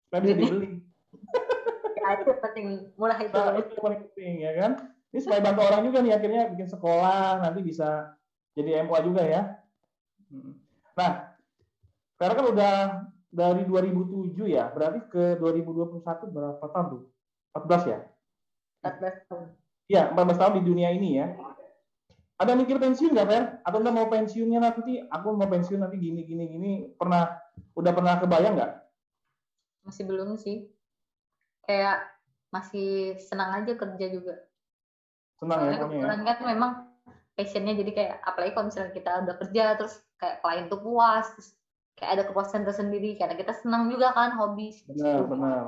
supaya 0.07 0.19
bisa 0.23 0.35
dibeli 0.39 0.78
ya 2.09 2.17
itu 2.17 2.33
penting 2.41 2.67
murah 2.97 3.19
itu 3.21 3.37
nah, 3.37 3.53
itu 3.53 3.73
penting 3.77 4.35
ya 4.41 4.51
kan 4.57 4.71
ini 5.09 5.19
supaya 5.21 5.41
bantu 5.41 5.61
orang 5.65 5.81
juga 5.85 6.01
nih 6.05 6.13
akhirnya 6.17 6.41
bikin 6.53 6.69
sekolah 6.69 7.41
nanti 7.41 7.61
bisa 7.65 8.13
jadi 8.53 8.85
MUA 8.85 8.99
juga 9.07 9.21
ya. 9.25 9.41
Hmm. 10.29 10.59
Nah, 10.99 11.11
sekarang 12.19 12.35
kan 12.35 12.47
udah 12.51 12.73
dari 13.31 13.63
2007 13.65 14.35
ya, 14.51 14.67
berarti 14.73 14.99
ke 15.07 15.39
2021 15.39 16.03
berapa 16.29 16.65
tahun 16.69 16.85
tuh? 16.91 17.01
14 17.55 17.91
ya? 17.93 17.99
14 18.83 19.29
tahun. 19.31 19.45
Iya, 19.89 20.03
14 20.13 20.37
tahun 20.37 20.53
di 20.59 20.63
dunia 20.67 20.89
ini 20.93 21.09
ya. 21.17 21.27
Ada 22.39 22.55
mikir 22.55 22.79
pensiun 22.79 23.11
nggak, 23.15 23.27
Fer? 23.27 23.43
Atau 23.67 23.83
nggak 23.83 23.95
mau 23.95 24.07
pensiunnya 24.07 24.59
nanti? 24.63 25.01
Aku 25.07 25.35
mau 25.35 25.49
pensiun 25.49 25.81
nanti 25.81 25.97
gini, 25.99 26.23
gini, 26.23 26.45
gini. 26.47 26.71
Pernah, 26.95 27.35
udah 27.75 27.91
pernah 27.91 28.15
kebayang 28.21 28.55
nggak? 28.55 28.71
Masih 29.83 30.03
belum 30.07 30.39
sih. 30.39 30.67
Kayak 31.69 32.09
masih 32.49 33.21
senang 33.21 33.61
aja 33.61 33.77
kerja 33.77 34.05
juga. 34.09 34.41
Senang 35.37 35.69
ya, 35.69 35.85
Soalnya 35.85 36.25
ya? 36.25 36.33
kan 36.33 36.37
memang 36.41 36.71
passionnya 37.39 37.71
jadi 37.79 37.91
kayak 37.95 38.15
apalagi 38.27 38.51
kalau 38.51 38.67
misalnya 38.67 38.91
kita 38.91 39.11
udah 39.23 39.35
kerja 39.39 39.65
terus 39.79 39.95
kayak 40.19 40.43
klien 40.43 40.67
tuh 40.67 40.83
puas 40.83 41.23
terus 41.31 41.55
kayak 41.95 42.11
ada 42.19 42.23
kepuasan 42.27 42.67
tersendiri 42.67 43.15
karena 43.15 43.39
kita 43.39 43.55
senang 43.55 43.87
juga 43.87 44.11
kan 44.11 44.35
hobi 44.35 44.75
benar 44.91 45.23
benar 45.23 45.63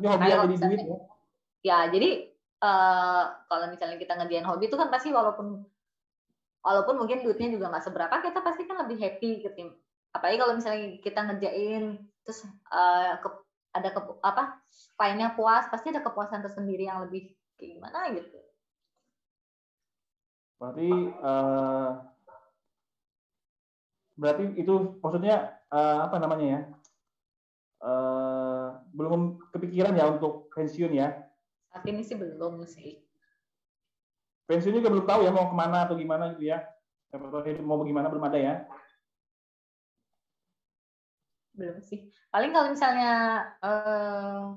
ini 0.00 0.06
hobi 0.08 0.28
yang 0.32 0.48
jadi 0.48 0.64
duit 0.64 0.80
ya 0.80 0.98
ya 1.60 1.78
jadi 1.92 2.10
uh, 2.64 3.24
kalau 3.52 3.68
misalnya 3.68 4.00
kita 4.00 4.16
ngerjain 4.16 4.48
hobi 4.48 4.72
itu 4.72 4.76
kan 4.80 4.88
pasti 4.88 5.12
walaupun 5.12 5.60
walaupun 6.64 6.96
mungkin 6.96 7.20
duitnya 7.20 7.52
juga 7.52 7.68
nggak 7.68 7.84
seberapa 7.84 8.14
kita 8.24 8.40
pasti 8.40 8.64
kan 8.64 8.88
lebih 8.88 8.96
happy 8.96 9.44
gitu 9.44 9.76
apalagi 10.16 10.40
kalau 10.40 10.56
misalnya 10.56 10.96
kita 11.04 11.20
ngerjain 11.28 12.00
terus 12.24 12.48
uh, 12.72 13.20
ke, 13.20 13.28
ada 13.70 13.88
ke, 13.94 14.00
apa 14.22 14.58
kliennya 14.98 15.34
puas 15.38 15.66
pasti 15.70 15.94
ada 15.94 16.02
kepuasan 16.02 16.42
tersendiri 16.42 16.90
yang 16.90 17.06
lebih 17.06 17.30
kayak 17.54 17.78
gimana 17.78 18.10
gitu 18.14 18.40
Berarti 20.60 20.92
uh, 21.24 21.90
berarti 24.20 24.44
itu 24.60 25.00
maksudnya 25.00 25.56
uh, 25.72 26.04
apa 26.04 26.20
namanya 26.20 26.46
ya? 26.46 26.60
Uh, 27.80 28.68
belum 28.92 29.40
kepikiran 29.56 29.96
ya 29.96 30.12
untuk 30.12 30.52
pensiun 30.52 30.92
ya? 30.92 31.16
Saat 31.72 31.88
ini 31.88 32.04
sih 32.04 32.12
belum 32.12 32.60
sih. 32.68 33.00
Pensiun 34.44 34.76
juga 34.76 34.92
belum 34.92 35.08
tahu 35.08 35.24
ya 35.24 35.32
mau 35.32 35.48
ke 35.48 35.56
mana 35.56 35.88
atau 35.88 35.96
gimana 35.96 36.36
gitu 36.36 36.52
ya? 36.52 36.60
Mau 37.64 37.80
bagaimana 37.80 38.12
belum 38.12 38.28
ada 38.28 38.36
ya? 38.36 38.54
Belum 41.60 41.76
sih. 41.84 42.08
Paling 42.32 42.56
kalau 42.56 42.72
misalnya 42.72 43.44
uh, 43.60 44.56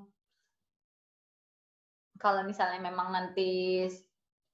kalau 2.16 2.42
misalnya 2.48 2.80
memang 2.80 3.12
nanti 3.12 3.84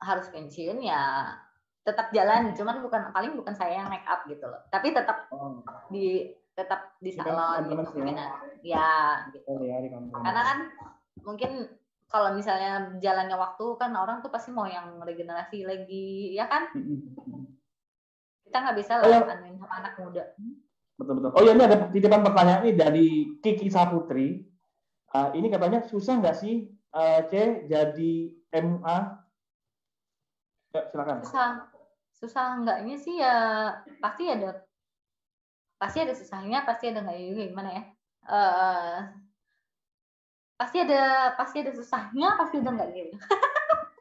harus 0.01 0.25
pensiun 0.33 0.81
ya 0.81 1.37
tetap 1.85 2.09
jalan. 2.09 2.57
Cuman 2.57 2.81
bukan 2.81 3.13
paling 3.13 3.37
bukan 3.37 3.53
saya 3.53 3.85
yang 3.85 3.93
make 3.93 4.09
up 4.09 4.25
gitu 4.25 4.49
loh. 4.49 4.65
Tapi 4.73 4.89
tetap 4.89 5.29
oh. 5.29 5.61
di 5.93 6.33
tetap 6.57 6.97
di 6.97 7.13
salon 7.13 7.69
gitu. 7.69 8.03
ya, 8.03 8.27
ya 8.65 8.91
gitu. 9.31 9.47
Oh, 9.47 9.63
ya, 9.63 9.79
karena 10.11 10.41
kan 10.43 10.59
mungkin 11.23 11.51
kalau 12.09 12.35
misalnya 12.35 12.99
jalannya 12.99 13.37
waktu 13.37 13.63
kan 13.79 13.93
orang 13.95 14.19
tuh 14.19 14.33
pasti 14.33 14.49
mau 14.49 14.65
yang 14.65 14.97
regenerasi 14.97 15.63
lagi 15.69 16.33
ya 16.33 16.49
kan? 16.49 16.73
Kita 18.43 18.57
nggak 18.65 18.77
bisa 18.81 18.97
lah 18.97 19.07
ya. 19.07 19.37
sama 19.61 19.75
anak 19.77 19.93
muda 20.01 20.25
betul 20.99 21.13
betul 21.23 21.31
oh 21.31 21.43
ya 21.47 21.55
ini 21.55 21.63
ada 21.63 21.77
titipan 21.87 22.21
pertanyaan 22.21 22.61
nih 22.67 22.75
dari 22.75 23.07
Kiki 23.39 23.71
Saputri. 23.71 24.43
Uh, 25.09 25.33
ini 25.33 25.49
katanya 25.49 25.81
susah 25.81 26.21
nggak 26.21 26.37
sih 26.37 26.69
uh, 26.93 27.25
C 27.25 27.65
jadi 27.65 28.13
MA 28.61 29.19
Ya, 30.69 30.85
silakan. 30.93 31.25
Susah. 31.25 31.49
susah 32.19 32.45
enggaknya 32.61 32.95
sih 32.99 33.15
ya 33.17 33.35
pasti 34.03 34.27
ada. 34.29 34.61
Pasti 35.79 35.97
ada 36.03 36.13
susahnya 36.13 36.67
pasti 36.67 36.91
ada 36.91 36.99
enggak 37.01 37.17
gimana 37.49 37.69
ya? 37.71 37.83
Uh, 38.29 38.99
pasti 40.59 40.83
ada 40.83 41.33
pasti 41.39 41.63
ada 41.63 41.71
susahnya 41.71 42.35
pasti 42.35 42.59
enggak 42.59 42.91
gitu 42.91 43.15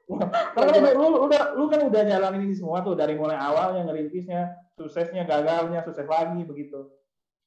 Karena 0.09 0.71
kan 0.73 0.83
lu, 0.97 1.05
lu, 1.05 1.19
udah, 1.29 1.43
lu 1.53 1.65
kan 1.69 1.81
udah 1.85 2.03
jalanin 2.09 2.49
ini 2.49 2.57
semua 2.57 2.81
tuh 2.81 2.97
dari 2.97 3.13
mulai 3.13 3.37
awalnya 3.37 3.85
ngerintisnya, 3.85 4.73
suksesnya, 4.81 5.29
gagalnya, 5.29 5.85
sukses 5.85 6.09
lagi 6.09 6.41
begitu. 6.49 6.89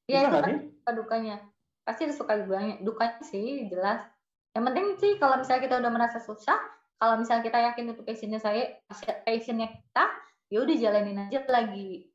Iya 0.05 0.29
itu 0.29 0.37
kan 0.37 0.55
suka 0.69 0.91
dukanya. 0.93 1.35
Pasti 1.81 2.01
ada 2.05 2.15
suka 2.15 2.33
dukanya, 2.37 2.77
dukanya 2.85 3.21
sih 3.25 3.65
jelas. 3.65 4.05
Yang 4.53 4.63
penting 4.69 4.85
sih 5.01 5.11
kalau 5.17 5.41
misalnya 5.41 5.61
kita 5.65 5.75
udah 5.81 5.91
merasa 5.91 6.19
susah, 6.21 6.59
kalau 7.01 7.17
misalnya 7.17 7.43
kita 7.49 7.59
yakin 7.71 7.97
itu 7.97 8.01
passionnya 8.05 8.37
saya, 8.37 8.77
passionnya 9.25 9.73
kita, 9.73 10.05
ya 10.53 10.57
udah 10.61 10.75
jalanin 10.77 11.25
aja 11.25 11.41
lagi 11.49 12.11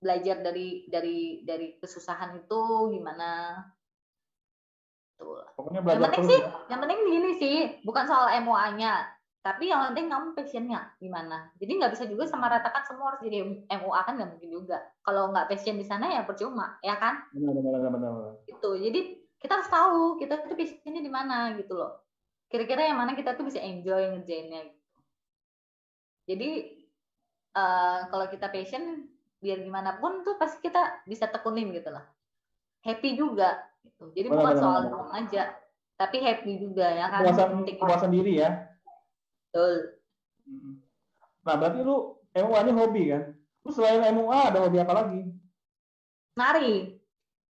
belajar 0.00 0.40
dari 0.40 0.88
dari 0.88 1.44
dari 1.44 1.76
kesusahan 1.76 2.40
itu 2.40 2.60
gimana 2.96 3.60
Tuh. 5.20 5.44
Pokoknya 5.52 5.84
belajar 5.84 6.00
yang 6.00 6.04
penting 6.08 6.24
sih, 6.24 6.40
ya. 6.40 6.48
yang 6.72 6.80
penting 6.80 6.98
gini 7.04 7.30
sih, 7.36 7.56
bukan 7.84 8.08
soal 8.08 8.32
MOA-nya, 8.40 9.04
tapi 9.40 9.72
yang 9.72 9.92
penting 9.92 10.12
kamu 10.12 10.36
passionnya 10.36 10.92
gimana? 11.00 11.48
Jadi 11.56 11.80
nggak 11.80 11.96
bisa 11.96 12.04
juga 12.04 12.28
sama 12.28 12.52
ratakan 12.52 12.84
semua 12.84 13.16
harus 13.16 13.24
jadi 13.24 13.64
MUA 13.72 14.00
kan 14.04 14.14
nggak 14.20 14.30
mungkin 14.36 14.50
juga. 14.52 14.84
Kalau 15.00 15.32
nggak 15.32 15.48
passion 15.48 15.80
di 15.80 15.86
sana 15.88 16.12
ya 16.12 16.28
percuma 16.28 16.76
ya 16.84 17.00
kan? 17.00 17.24
Benar 17.32 17.56
benar 17.56 17.72
benar, 17.80 17.90
benar. 17.96 18.32
itu 18.44 18.70
jadi 18.76 19.00
kita 19.40 19.52
harus 19.56 19.70
tahu 19.72 20.20
kita 20.20 20.44
tuh 20.44 20.52
passionnya 20.52 21.00
di 21.00 21.08
mana 21.08 21.56
gitu 21.56 21.72
loh. 21.72 22.04
Kira-kira 22.52 22.84
yang 22.92 23.00
mana 23.00 23.16
kita 23.16 23.32
tuh 23.32 23.48
bisa 23.48 23.64
enjoy 23.64 24.12
ngerjainnya 24.12 24.60
gitu. 24.68 24.88
Jadi 26.28 26.50
uh, 27.56 28.12
kalau 28.12 28.28
kita 28.28 28.52
passion 28.52 29.08
biar 29.40 29.64
gimana 29.64 29.96
pun 29.96 30.20
tuh 30.20 30.36
pasti 30.36 30.60
kita 30.68 31.00
bisa 31.08 31.32
tekunin 31.32 31.72
gitu 31.72 31.88
lah. 31.88 32.04
Happy 32.84 33.16
juga 33.16 33.56
gitu. 33.88 34.12
Jadi 34.12 34.28
benar, 34.28 34.36
bukan 34.36 34.52
benar, 34.52 34.60
soal 34.60 34.80
benar. 34.84 35.08
aja 35.16 35.44
tapi 35.96 36.16
happy 36.20 36.60
juga 36.60 36.92
ya 36.92 37.08
kan? 37.08 37.24
Puasan 37.24 37.64
puasan 37.80 38.12
diri 38.12 38.44
ya 38.44 38.69
Betul. 39.50 39.98
Nah, 41.42 41.54
berarti 41.58 41.78
lu 41.82 42.14
MUA 42.38 42.60
ini 42.62 42.72
hobi 42.78 43.02
kan? 43.10 43.22
Lu 43.66 43.70
selain 43.74 43.98
MUA 44.14 44.54
ada 44.54 44.58
hobi 44.62 44.78
apa 44.78 44.92
lagi? 44.94 45.26
Nari. 46.38 46.94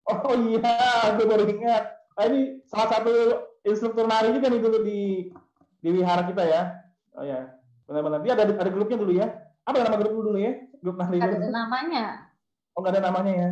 Oh 0.08 0.34
iya, 0.34 0.80
gue 1.20 1.26
baru 1.28 1.44
ingat. 1.44 1.84
Nah, 2.16 2.24
ini 2.32 2.64
salah 2.72 2.88
satu 2.88 3.12
instruktur 3.68 4.08
nari 4.08 4.32
juga 4.32 4.48
nih 4.48 4.62
dulu 4.64 4.78
di 4.82 5.28
di 5.84 5.90
wihara 5.92 6.24
kita 6.24 6.44
ya. 6.48 6.62
Oh 7.20 7.28
ya, 7.28 7.52
benar-benar. 7.84 8.24
Dia 8.24 8.34
ada 8.40 8.44
ada 8.48 8.72
grupnya 8.72 8.98
dulu 8.98 9.14
ya. 9.20 9.28
Apa 9.68 9.84
nama 9.84 10.00
grup 10.00 10.16
dulu 10.16 10.40
ya? 10.40 10.56
Grup 10.80 10.96
nari. 10.96 11.20
Ada 11.20 11.36
dulu. 11.36 11.52
namanya. 11.52 12.32
Oh 12.74 12.80
nggak 12.80 12.96
ada 12.96 13.04
namanya 13.12 13.34
ya, 13.36 13.50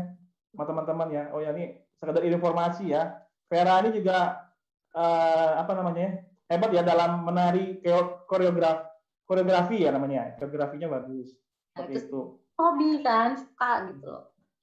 sama 0.55 0.63
teman-teman 0.63 1.07
ya. 1.11 1.23
Oh 1.35 1.43
ya 1.43 1.51
ini 1.51 1.83
sekedar 1.99 2.23
informasi 2.23 2.95
ya. 2.95 3.21
Vera 3.51 3.83
ini 3.83 3.91
juga 3.91 4.47
uh, 4.95 5.51
apa 5.59 5.71
namanya? 5.75 6.26
Hebat 6.47 6.71
ya 6.71 6.83
dalam 6.83 7.23
menari 7.27 7.79
koreograf 8.27 8.87
koreografi 9.27 9.83
ya 9.83 9.91
namanya. 9.91 10.35
Koreografinya 10.39 10.87
bagus. 10.87 11.35
Nah, 11.77 11.85
itu, 11.85 12.09
itu. 12.09 12.21
hobi 12.57 13.05
kan 13.05 13.37
suka 13.37 13.93
gitu 13.93 14.09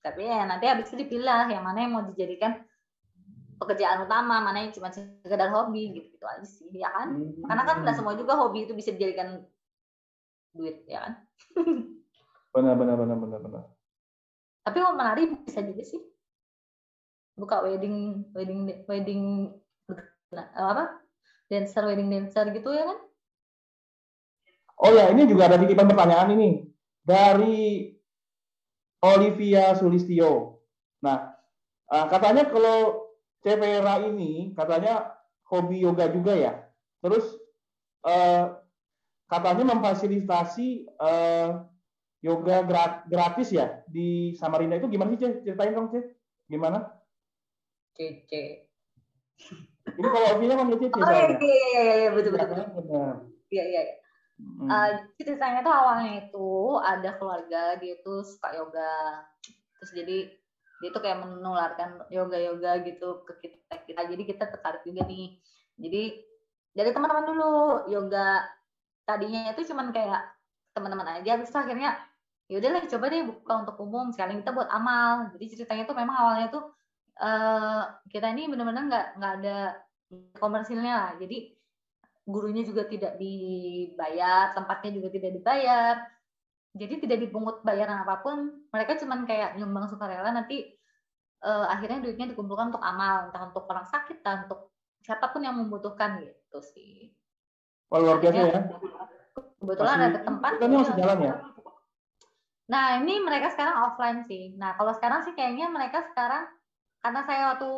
tapi 0.05 0.28
ya 0.28 0.45
nanti 0.45 0.68
habis 0.68 0.93
itu 0.93 1.01
dipilah 1.01 1.49
yang 1.49 1.64
mana 1.64 1.89
yang 1.89 1.97
mau 1.97 2.05
dijadikan 2.05 2.61
pekerjaan 3.57 4.05
utama 4.05 4.45
mana 4.45 4.68
yang 4.68 4.76
cuma 4.76 4.93
sekedar 4.93 5.49
hobi 5.49 5.97
gitu 5.97 6.12
gitu 6.12 6.26
aja 6.28 6.45
sih 6.45 6.68
ya 6.76 6.93
kan? 6.93 7.16
Hmm. 7.16 7.41
karena 7.49 7.62
kan 7.64 7.76
nggak 7.80 7.97
semua 7.97 8.12
juga 8.12 8.37
hobi 8.37 8.68
itu 8.68 8.76
bisa 8.76 8.93
dijadikan 8.93 9.49
duit 10.53 10.85
ya 10.85 11.09
kan? 11.09 11.12
Benar 12.55 12.78
benar 12.78 12.95
benar 12.95 13.18
benar 13.18 13.41
benar. 13.43 13.64
Tapi 14.62 14.78
mau 14.78 14.95
menari 14.95 15.26
bisa 15.26 15.59
juga 15.59 15.82
sih. 15.82 15.99
Buka 17.35 17.66
wedding 17.66 18.30
wedding 18.30 18.70
wedding 18.87 19.51
apa 20.55 21.03
dancer 21.55 21.86
wedding 21.86 22.11
dancer 22.11 22.50
gitu 22.50 22.74
ya 22.74 22.90
kan? 22.90 22.98
Oh 24.82 24.90
ya, 24.90 25.14
ini 25.14 25.30
juga 25.30 25.46
ada 25.46 25.62
titipan 25.62 25.86
pertanyaan 25.86 26.34
ini 26.34 26.66
dari 27.07 27.94
Olivia 29.07 29.70
Sulistio. 29.78 30.59
Nah, 30.98 31.30
eh, 31.94 32.07
katanya 32.11 32.50
kalau 32.50 33.07
Cevera 33.38 34.02
ini 34.02 34.50
katanya 34.57 35.14
hobi 35.46 35.84
yoga 35.84 36.11
juga 36.11 36.34
ya. 36.34 36.52
Terus 36.98 37.22
eh, 38.02 38.44
katanya 39.30 39.64
memfasilitasi 39.76 40.68
eh, 40.90 41.50
yoga 42.24 42.57
gratis 43.07 43.52
ya 43.52 43.84
di 43.84 44.32
Samarinda 44.34 44.80
itu 44.80 44.88
gimana 44.88 45.14
sih? 45.14 45.44
Ceritain 45.44 45.76
dong, 45.76 45.92
Cek. 45.92 46.05
Gimana? 46.48 46.88
Cece. 47.94 48.66
Ini 49.95 50.09
kalau 50.11 50.26
Ovinya 50.36 50.57
kan 50.59 50.66
Cici 50.74 50.99
Oh 50.99 51.11
iya, 51.11 51.26
iya 51.38 51.57
iya 51.82 51.95
iya 52.07 52.11
betul 52.11 52.32
betul. 52.34 52.62
Iya 53.51 53.64
iya. 53.70 53.82
Hmm. 54.34 54.66
Uh, 54.66 54.90
ceritanya 55.14 55.62
tuh 55.62 55.70
awalnya 55.70 56.26
itu 56.26 56.49
ada 56.82 57.11
keluarga 57.14 57.78
dia 57.78 57.95
tuh 58.03 58.26
suka 58.26 58.51
yoga. 58.59 59.22
Terus 59.78 59.90
jadi 59.95 60.18
dia 60.82 60.90
tuh 60.90 61.03
kayak 61.07 61.22
menularkan 61.22 62.03
yoga 62.11 62.34
yoga 62.34 62.82
gitu 62.82 63.22
ke 63.22 63.32
kita 63.47 63.74
kita. 63.86 64.01
Jadi 64.11 64.22
kita 64.26 64.45
tertarik 64.51 64.82
juga 64.82 65.07
nih. 65.07 65.38
Jadi 65.78 66.03
dari 66.74 66.90
teman-teman 66.90 67.24
dulu 67.30 67.53
yoga 67.86 68.42
tadinya 69.07 69.55
itu 69.55 69.62
cuman 69.70 69.95
kayak 69.95 70.22
teman-teman 70.74 71.22
aja. 71.22 71.38
Terus 71.38 71.55
akhirnya 71.55 71.95
ya 72.51 72.59
udahlah 72.59 72.82
coba 72.90 73.05
deh 73.07 73.22
buka 73.22 73.53
untuk 73.62 73.76
umum. 73.86 74.11
Sekarang 74.11 74.42
kita 74.42 74.51
buat 74.51 74.66
amal. 74.66 75.30
Jadi 75.38 75.45
ceritanya 75.55 75.86
tuh 75.86 75.95
memang 75.95 76.16
awalnya 76.18 76.51
tuh 76.51 76.74
uh, 77.21 77.83
kita 78.11 78.33
ini 78.35 78.51
benar-benar 78.51 78.85
nggak 78.91 79.07
nggak 79.21 79.33
ada 79.43 79.59
komersilnya 80.39 80.93
lah. 80.95 81.12
Jadi 81.21 81.55
gurunya 82.25 82.65
juga 82.65 82.89
tidak 82.89 83.21
dibayar, 83.21 84.57
tempatnya 84.57 84.91
juga 84.97 85.09
tidak 85.12 85.31
dibayar. 85.39 85.95
Jadi 86.75 86.95
tidak 87.07 87.19
dipungut 87.23 87.62
bayaran 87.62 88.03
apa 88.03 88.19
pun. 88.25 88.67
Mereka 88.75 88.99
cuman 88.99 89.29
kayak 89.29 89.55
nyumbang 89.61 89.87
sukarela 89.87 90.35
nanti 90.35 90.75
uh, 91.45 91.71
akhirnya 91.71 92.03
duitnya 92.03 92.35
dikumpulkan 92.35 92.75
untuk 92.75 92.83
amal, 92.83 93.31
entah 93.31 93.47
untuk 93.47 93.69
orang 93.71 93.87
sakit, 93.87 94.25
entah 94.25 94.49
untuk 94.49 94.75
siapa 95.05 95.31
pun 95.31 95.45
yang 95.45 95.55
membutuhkan 95.55 96.19
gitu 96.25 96.59
sih. 96.75 97.12
Oh, 97.93 98.01
luar 98.03 98.19
biasa 98.19 98.41
ya. 98.43 98.61
Kebetulan 99.61 99.97
masih, 100.01 100.09
ada 100.11 100.21
tempat. 100.25 100.51
Ini 100.59 100.77
masih 100.81 100.97
jalan 100.99 101.19
ya? 101.21 101.35
Nah, 102.65 102.87
ini 103.05 103.15
mereka 103.21 103.53
sekarang 103.53 103.77
offline 103.87 104.21
sih. 104.25 104.57
Nah, 104.57 104.73
kalau 104.75 104.97
sekarang 104.97 105.21
sih 105.29 105.37
kayaknya 105.37 105.69
mereka 105.69 106.01
sekarang 106.11 106.49
karena 107.05 107.20
saya 107.28 107.42
waktu 107.52 107.70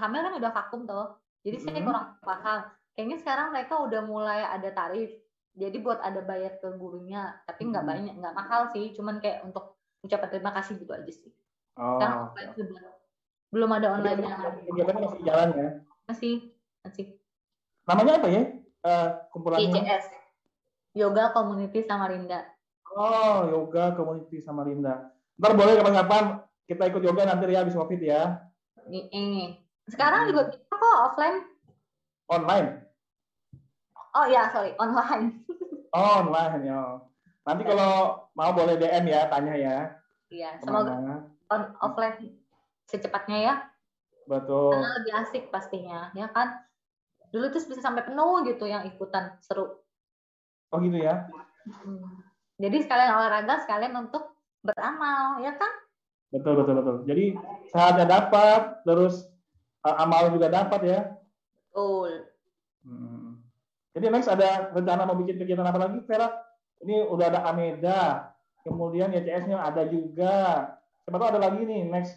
hamil 0.00 0.20
kan 0.24 0.34
udah 0.40 0.52
vakum 0.56 0.80
tuh 0.88 1.20
jadi 1.44 1.56
mm 1.60 1.64
-hmm. 1.68 1.76
saya 1.76 1.84
kurang 1.84 2.06
paham. 2.24 2.60
Kayaknya 2.96 3.16
sekarang 3.20 3.46
mereka 3.52 3.74
udah 3.80 4.00
mulai 4.08 4.40
ada 4.40 4.72
tarif 4.72 5.12
jadi 5.52 5.76
buat 5.84 6.00
ada 6.00 6.24
bayar 6.24 6.56
ke 6.56 6.68
gurunya 6.80 7.36
tapi 7.44 7.68
nggak 7.68 7.84
mm 7.84 7.92
-hmm. 7.92 8.00
banyak 8.08 8.14
nggak 8.24 8.36
mahal 8.36 8.72
sih 8.72 8.96
cuman 8.96 9.20
kayak 9.20 9.44
untuk 9.44 9.76
ucapan 10.00 10.28
terima 10.32 10.50
kasih 10.56 10.80
gitu 10.80 10.92
aja 10.96 11.12
sih. 11.12 11.32
Oh. 11.76 12.00
sekarang 12.00 12.32
belum 13.50 13.70
ada 13.72 13.88
online 13.98 14.20
nya 14.24 14.36
kegiatan 14.64 14.96
masih 14.96 15.20
jalan 15.28 15.48
ya? 15.52 15.68
Masih 16.08 16.34
masih. 16.80 17.06
Namanya 17.84 18.12
apa 18.16 18.28
ya? 18.32 18.42
Uh, 18.80 19.08
kumpulannya? 19.28 19.68
ICS 19.68 20.04
Yoga 20.96 21.36
Community 21.36 21.84
Samarinda. 21.84 22.48
Oh 22.96 23.44
Yoga 23.44 23.92
Community 23.92 24.40
Samarinda. 24.40 25.12
Ntar 25.36 25.52
boleh 25.52 25.76
kapan-kapan 25.76 26.24
kita 26.64 26.86
ikut 26.86 27.02
yoga 27.02 27.26
nanti 27.26 27.50
ya 27.50 27.66
habis 27.66 27.74
covid 27.74 27.98
ya 27.98 28.49
ini. 28.90 29.58
Sekarang 29.90 30.30
juga 30.30 30.46
hmm. 30.46 30.50
bisa 30.54 30.74
kok 30.74 30.98
offline. 31.10 31.38
Online. 32.30 32.68
Oh 34.14 34.26
ya, 34.26 34.50
sorry, 34.50 34.74
online. 34.78 35.46
oh, 35.96 36.26
online 36.26 36.62
ya. 36.66 36.82
Nanti 37.46 37.62
kalau 37.66 38.26
mau 38.34 38.50
boleh 38.54 38.78
DM 38.78 39.10
ya, 39.10 39.30
tanya 39.30 39.54
ya. 39.54 39.76
Iya, 40.30 40.62
semoga 40.62 41.26
on 41.50 41.62
offline 41.82 42.38
secepatnya 42.86 43.38
ya. 43.38 43.54
Betul. 44.30 44.78
Karena 44.78 44.90
lebih 45.02 45.12
asik 45.26 45.44
pastinya, 45.50 46.14
ya 46.14 46.30
kan? 46.30 46.62
Dulu 47.34 47.50
tuh 47.50 47.62
bisa 47.66 47.82
sampai 47.82 48.06
penuh 48.06 48.46
gitu 48.46 48.66
yang 48.66 48.86
ikutan, 48.86 49.34
seru. 49.42 49.82
Oh 50.70 50.78
gitu 50.78 51.02
ya? 51.02 51.26
Jadi 52.62 52.76
sekalian 52.86 53.14
olahraga, 53.18 53.66
sekalian 53.66 53.94
untuk 53.98 54.38
beramal, 54.62 55.42
ya 55.42 55.54
kan? 55.58 55.70
Betul 56.30 56.62
betul 56.62 56.74
betul. 56.78 56.96
Jadi 57.10 57.34
sehatnya 57.74 58.06
dapat, 58.06 58.86
terus 58.86 59.26
uh, 59.82 59.96
amal 59.98 60.30
juga 60.30 60.46
dapat 60.46 60.80
ya. 60.86 61.00
Betul. 61.70 62.30
Hmm. 62.86 63.42
Jadi 63.90 64.06
next 64.06 64.30
ada 64.30 64.70
rencana 64.70 65.02
mau 65.02 65.18
bikin 65.18 65.42
kegiatan 65.42 65.66
apa 65.66 65.78
lagi, 65.78 65.98
Vera? 66.06 66.30
Ini 66.80 67.10
udah 67.10 67.26
ada 67.28 67.40
Ameda, 67.50 68.32
kemudian 68.62 69.12
YCS-nya 69.12 69.58
ada 69.58 69.84
juga. 69.90 70.70
Siapa 71.04 71.16
tahu 71.18 71.28
ada 71.36 71.40
lagi 71.42 71.66
nih 71.66 71.90
next 71.90 72.14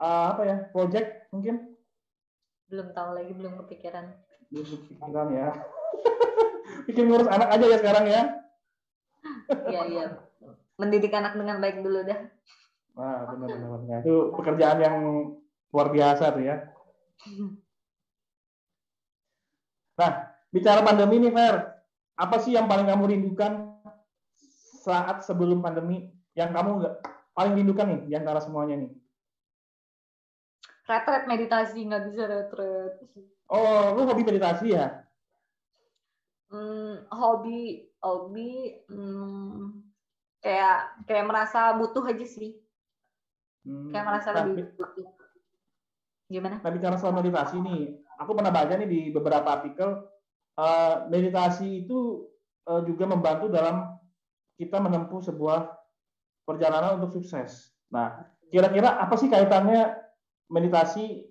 uh, 0.00 0.32
apa 0.34 0.42
ya 0.48 0.56
project 0.72 1.28
mungkin? 1.30 1.76
Belum 2.72 2.88
tahu 2.96 3.10
lagi, 3.20 3.32
belum 3.36 3.60
kepikiran. 3.62 4.16
Belum 4.48 4.64
kepikiran 4.64 5.28
ya. 5.28 5.48
Bikin 6.88 7.04
ngurus 7.06 7.28
anak 7.28 7.52
aja 7.52 7.64
ya 7.68 7.76
sekarang 7.78 8.04
ya. 8.08 8.22
Iya, 9.68 9.82
iya. 9.92 10.06
Mendidik 10.80 11.12
anak 11.12 11.36
dengan 11.36 11.60
baik 11.60 11.84
dulu 11.84 12.02
dah. 12.02 12.18
Wah, 12.92 13.24
benar-benar. 13.32 14.00
Itu 14.04 14.36
pekerjaan 14.36 14.78
yang 14.84 14.96
luar 15.72 15.88
biasa 15.88 16.24
tuh 16.36 16.44
ya. 16.44 16.56
Nah, 19.92 20.24
bicara 20.48 20.80
pandemi 20.80 21.20
nih, 21.20 21.30
Fer. 21.36 21.56
Apa 22.16 22.40
sih 22.40 22.56
yang 22.56 22.64
paling 22.64 22.88
kamu 22.88 23.12
rindukan 23.12 23.76
saat 24.82 25.22
sebelum 25.22 25.60
pandemi 25.60 26.08
yang 26.32 26.50
kamu 26.50 26.80
nggak 26.80 26.94
paling 27.36 27.54
rindukan 27.60 27.86
nih 27.92 28.00
di 28.08 28.14
antara 28.16 28.40
semuanya 28.40 28.82
nih? 28.82 28.92
Retret 30.88 31.24
meditasi, 31.28 31.78
nggak 31.86 32.02
bisa 32.08 32.22
retret. 32.24 32.94
Oh, 33.52 33.94
lu 33.94 34.08
hobi 34.08 34.24
meditasi 34.24 34.74
ya? 34.74 35.06
Hmm, 36.48 37.04
hobi, 37.08 37.88
hobi, 38.00 38.80
hmm, 38.88 39.80
kayak 40.44 41.04
kayak 41.04 41.28
merasa 41.28 41.76
butuh 41.76 42.04
aja 42.04 42.26
sih. 42.26 42.61
Hmm. 43.62 43.90
Kayak 43.94 44.06
merasa 44.06 44.28
nah, 44.34 44.44
lebih. 44.46 44.66
Gimana? 46.32 46.56
Nah, 46.64 46.70
bicara 46.72 46.96
soal 46.98 47.14
meditasi 47.14 47.60
nih, 47.60 47.94
aku 48.18 48.32
pernah 48.34 48.50
baca 48.50 48.74
nih 48.74 48.88
di 48.88 49.00
beberapa 49.12 49.48
artikel, 49.60 50.08
uh, 50.56 50.94
meditasi 51.12 51.84
itu 51.84 52.26
uh, 52.66 52.82
juga 52.82 53.04
membantu 53.06 53.52
dalam 53.52 53.96
kita 54.56 54.80
menempuh 54.80 55.20
sebuah 55.22 55.70
perjalanan 56.46 56.98
untuk 57.00 57.20
sukses. 57.20 57.70
Nah, 57.92 58.26
kira-kira 58.50 58.98
apa 58.98 59.14
sih 59.14 59.30
kaitannya 59.30 59.94
meditasi 60.50 61.26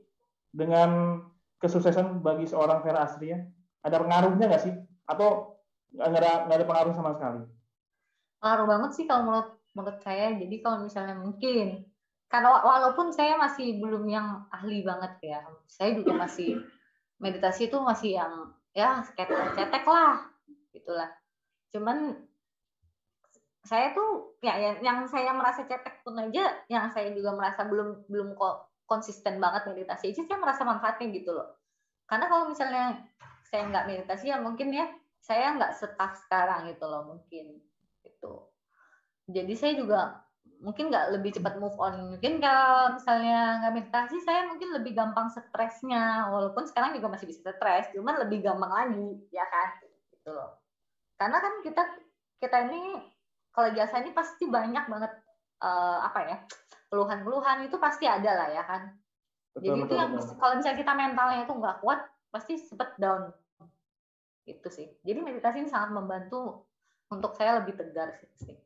dengan 0.51 1.21
kesuksesan 1.61 2.21
bagi 2.21 2.47
seorang 2.47 2.81
Vera 2.85 3.05
Astria? 3.05 3.41
Ada 3.81 3.97
pengaruhnya 4.01 4.45
nggak 4.47 4.63
sih? 4.63 4.73
Atau 5.09 5.57
nggak 5.91 6.19
ada, 6.21 6.33
nggak 6.47 6.57
ada 6.61 6.67
pengaruh 6.67 6.93
sama 6.95 7.11
sekali? 7.17 7.41
Pengaruh 8.41 8.65
banget 8.69 8.91
sih 8.97 9.05
kalau 9.05 9.23
menurut, 9.27 9.49
menurut 9.73 9.99
saya. 10.01 10.33
Jadi 10.37 10.55
kalau 10.61 10.77
misalnya 10.85 11.15
mungkin, 11.17 11.90
karena 12.31 12.63
walaupun 12.63 13.11
saya 13.11 13.35
masih 13.35 13.83
belum 13.83 14.07
yang 14.07 14.47
ahli 14.49 14.81
banget 14.87 15.13
ya, 15.19 15.39
saya 15.67 15.93
juga 15.93 16.15
masih 16.15 16.63
meditasi 17.19 17.67
itu 17.67 17.77
masih 17.83 18.17
yang 18.17 18.55
ya 18.71 19.03
cetek 19.11 19.83
lah, 19.83 20.31
gitulah. 20.71 21.11
Cuman 21.75 22.15
saya 23.67 23.91
tuh 23.91 24.39
ya 24.39 24.57
yang, 24.57 24.77
yang 24.81 24.97
saya 25.11 25.35
merasa 25.35 25.67
cetek 25.67 26.01
pun 26.07 26.15
aja, 26.15 26.63
yang 26.71 26.87
saya 26.89 27.11
juga 27.11 27.35
merasa 27.35 27.67
belum 27.67 28.07
belum 28.07 28.33
kok 28.39 28.71
konsisten 28.91 29.39
banget 29.39 29.71
meditasi 29.71 30.11
aja 30.11 30.27
saya 30.27 30.35
merasa 30.35 30.67
manfaatnya 30.67 31.07
gitu 31.15 31.31
loh 31.31 31.55
karena 32.11 32.27
kalau 32.27 32.51
misalnya 32.51 33.07
saya 33.47 33.71
nggak 33.71 33.87
meditasi 33.87 34.35
ya 34.35 34.43
mungkin 34.43 34.75
ya 34.75 34.91
saya 35.23 35.55
nggak 35.55 35.71
setaf 35.79 36.19
sekarang 36.27 36.67
gitu 36.67 36.83
loh 36.91 37.07
mungkin 37.07 37.63
gitu 38.03 38.51
jadi 39.31 39.53
saya 39.55 39.73
juga 39.79 40.27
mungkin 40.61 40.93
nggak 40.93 41.17
lebih 41.17 41.33
cepat 41.35 41.57
move 41.57 41.75
on 41.81 42.15
mungkin 42.15 42.37
kalau 42.37 42.93
misalnya 42.93 43.65
nggak 43.65 43.73
meditasi 43.81 44.17
saya 44.21 44.45
mungkin 44.45 44.69
lebih 44.77 44.93
gampang 44.93 45.27
stresnya 45.33 46.29
walaupun 46.29 46.69
sekarang 46.69 46.93
juga 46.93 47.09
masih 47.17 47.27
bisa 47.27 47.49
stres 47.49 47.89
cuman 47.91 48.21
lebih 48.21 48.45
gampang 48.45 48.69
lagi 48.69 49.09
ya 49.33 49.43
kan 49.49 49.69
gitu 50.13 50.29
loh 50.31 50.61
karena 51.17 51.37
kan 51.41 51.53
kita 51.65 51.83
kita 52.37 52.57
ini 52.69 53.01
kalau 53.51 53.73
biasa 53.73 54.05
ini 54.05 54.13
pasti 54.13 54.45
banyak 54.47 54.85
banget 54.85 55.11
uh, 55.65 55.99
apa 56.05 56.19
ya 56.29 56.37
keluhan-keluhan 56.91 57.71
itu 57.71 57.79
pasti 57.79 58.03
ada 58.03 58.31
lah 58.35 58.49
ya 58.51 58.63
kan. 58.67 58.91
Betul, 59.55 59.63
Jadi 59.63 59.79
betul, 59.79 59.87
itu 59.87 59.93
yang 59.95 60.11
betul. 60.11 60.35
kalau 60.35 60.53
misalnya 60.59 60.79
kita 60.83 60.91
mentalnya 60.93 61.39
itu 61.47 61.53
nggak 61.55 61.77
kuat, 61.79 61.99
pasti 62.29 62.53
sempat 62.59 62.89
down. 62.99 63.31
Itu 64.43 64.67
sih. 64.67 64.91
Jadi 65.07 65.19
meditasi 65.23 65.63
ini 65.63 65.71
sangat 65.71 65.95
membantu 65.95 66.67
untuk 67.07 67.31
saya 67.39 67.63
lebih 67.63 67.79
tegar 67.79 68.11
sih. 68.43 68.59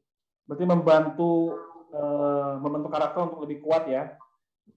Berarti 0.49 0.65
membantu 0.65 1.53
uh, 1.95 2.59
membentuk 2.59 2.91
karakter 2.91 3.23
untuk 3.23 3.47
lebih 3.47 3.63
kuat 3.63 3.87
ya? 3.87 4.19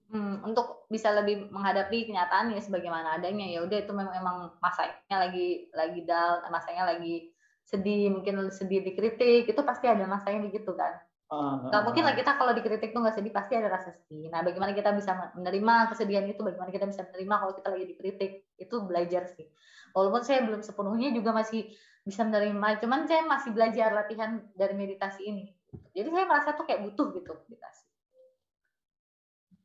Hmm, 0.09 0.41
untuk 0.41 0.89
bisa 0.89 1.13
lebih 1.13 1.53
menghadapi 1.53 2.09
kenyataan 2.09 2.49
ya 2.49 2.61
sebagaimana 2.63 3.21
adanya 3.21 3.45
ya 3.45 3.61
udah 3.61 3.77
itu 3.77 3.93
memang 3.93 4.15
emang 4.17 4.37
masanya 4.57 5.29
lagi 5.29 5.69
lagi 5.69 6.01
down 6.01 6.41
masanya 6.49 6.89
lagi 6.89 7.29
sedih 7.61 8.09
mungkin 8.09 8.49
sedih 8.49 8.81
dikritik 8.81 9.45
itu 9.45 9.61
pasti 9.61 9.85
ada 9.85 10.09
masanya 10.09 10.49
begitu 10.49 10.73
kan 10.73 10.97
Uh, 11.29 11.85
mungkin 11.85 12.09
lah 12.09 12.17
kita 12.17 12.41
kalau 12.41 12.57
dikritik 12.57 12.89
tuh 12.89 13.05
nggak 13.05 13.13
sedih 13.13 13.29
pasti 13.29 13.53
ada 13.53 13.69
rasa 13.69 13.93
sedih. 13.93 14.33
Nah, 14.33 14.41
bagaimana 14.41 14.73
kita 14.73 14.89
bisa 14.97 15.13
menerima 15.37 15.93
kesedihan 15.93 16.25
itu? 16.25 16.41
Bagaimana 16.41 16.73
kita 16.73 16.89
bisa 16.89 17.05
menerima 17.05 17.35
kalau 17.37 17.53
kita 17.53 17.69
lagi 17.69 17.85
dikritik? 17.85 18.31
Itu 18.57 18.81
belajar 18.81 19.29
sih. 19.37 19.45
Walaupun 19.93 20.25
saya 20.25 20.41
belum 20.49 20.65
sepenuhnya 20.65 21.13
juga 21.13 21.29
masih 21.37 21.69
bisa 22.01 22.25
menerima, 22.25 22.81
cuman 22.81 23.05
saya 23.05 23.29
masih 23.29 23.53
belajar 23.53 23.93
latihan 23.93 24.41
dari 24.57 24.73
meditasi 24.73 25.21
ini. 25.29 25.53
Jadi 25.93 26.07
saya 26.09 26.25
merasa 26.25 26.49
tuh 26.57 26.65
kayak 26.65 26.81
butuh 26.89 27.13
gitu 27.13 27.31
meditasi. 27.45 27.85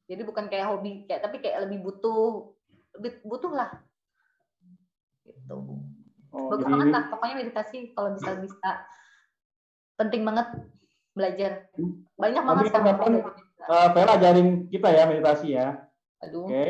Jadi 0.05 0.23
bukan 0.25 0.45
kayak 0.53 0.69
hobi, 0.69 1.09
kayak 1.09 1.25
tapi 1.25 1.41
kayak 1.41 1.65
lebih 1.65 1.81
butuh, 1.81 2.53
lebih 3.01 3.25
butuh 3.25 3.53
lah. 3.57 3.71
Gitu. 5.25 5.57
Oh, 6.35 6.51
Bagus 6.51 6.67
banget 6.67 6.89
lah, 6.93 7.05
pokoknya 7.09 7.35
meditasi 7.41 7.95
kalau 7.97 8.13
bisa 8.19 8.37
bisa 8.43 8.71
penting 9.97 10.27
banget 10.27 10.49
belajar. 11.15 11.71
Banyak 12.21 12.43
banget 12.43 12.65
sekarang. 12.69 12.99
Uh, 13.65 13.89
ajarin 13.97 14.69
kita 14.69 14.93
ya 14.93 15.09
meditasi 15.09 15.57
ya. 15.57 15.89
Aduh. 16.21 16.45
Oke. 16.45 16.53
Okay. 16.53 16.69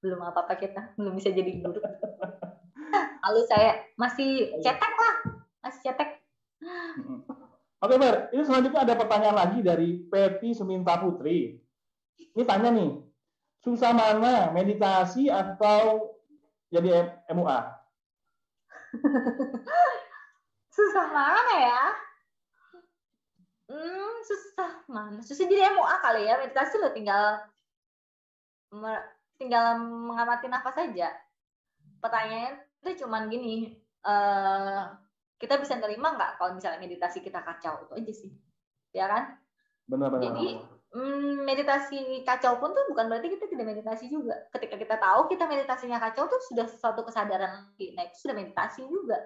Belum 0.00 0.20
apa-apa 0.22 0.56
kita, 0.56 0.96
belum 0.96 1.18
bisa 1.18 1.34
jadi 1.34 1.60
guru. 1.60 1.82
Lalu 3.26 3.40
saya 3.50 3.82
masih 3.98 4.54
cetek 4.62 4.92
lah, 4.94 5.14
masih 5.66 5.80
cetek. 5.90 6.10
Oke, 7.86 8.02
Mer. 8.02 8.34
Ini 8.34 8.42
selanjutnya 8.42 8.82
ada 8.82 8.98
pertanyaan 8.98 9.38
lagi 9.38 9.62
dari 9.62 10.02
Peti 10.10 10.50
Seminta 10.50 10.98
Putri. 10.98 11.54
Ini 12.34 12.42
tanya 12.42 12.74
nih, 12.74 12.98
susah 13.62 13.94
mana 13.94 14.50
meditasi 14.50 15.30
atau 15.30 16.10
jadi 16.66 17.14
MUA? 17.30 17.60
susah 20.74 21.06
mana 21.14 21.54
ya? 21.62 21.82
Hmm, 23.70 24.14
susah 24.26 24.70
mana? 24.90 25.22
Susah 25.22 25.46
jadi 25.46 25.70
MUA 25.70 25.94
kali 26.02 26.26
ya. 26.26 26.42
Meditasi 26.42 26.82
lo 26.82 26.90
tinggal 26.90 27.38
tinggal 29.38 29.78
mengamati 29.78 30.50
nafas 30.50 30.74
saja. 30.74 31.14
Pertanyaannya 32.02 32.66
itu 32.82 33.06
cuman 33.06 33.30
gini, 33.30 33.78
uh, 34.02 34.90
kita 35.36 35.60
bisa 35.60 35.76
nerima 35.76 36.16
nggak 36.16 36.40
kalau 36.40 36.56
misalnya 36.56 36.80
meditasi 36.80 37.20
kita 37.20 37.44
kacau 37.44 37.84
itu 37.84 37.92
aja 37.92 38.12
sih, 38.12 38.30
ya 38.96 39.04
kan? 39.08 39.36
Benar-benar. 39.84 40.32
Jadi 40.32 40.46
mm, 40.96 41.44
meditasi 41.44 42.24
kacau 42.24 42.56
pun 42.56 42.72
tuh 42.72 42.84
bukan 42.88 43.06
berarti 43.12 43.28
kita 43.28 43.44
tidak 43.46 43.66
meditasi 43.68 44.08
juga. 44.08 44.48
Ketika 44.50 44.80
kita 44.80 44.96
tahu 44.96 45.28
kita 45.28 45.44
meditasinya 45.44 46.00
kacau 46.00 46.24
tuh 46.26 46.40
sudah 46.48 46.66
suatu 46.66 47.04
kesadaran 47.04 47.68
nah 47.76 48.02
itu 48.08 48.16
sudah 48.16 48.34
meditasi 48.34 48.88
juga. 48.88 49.20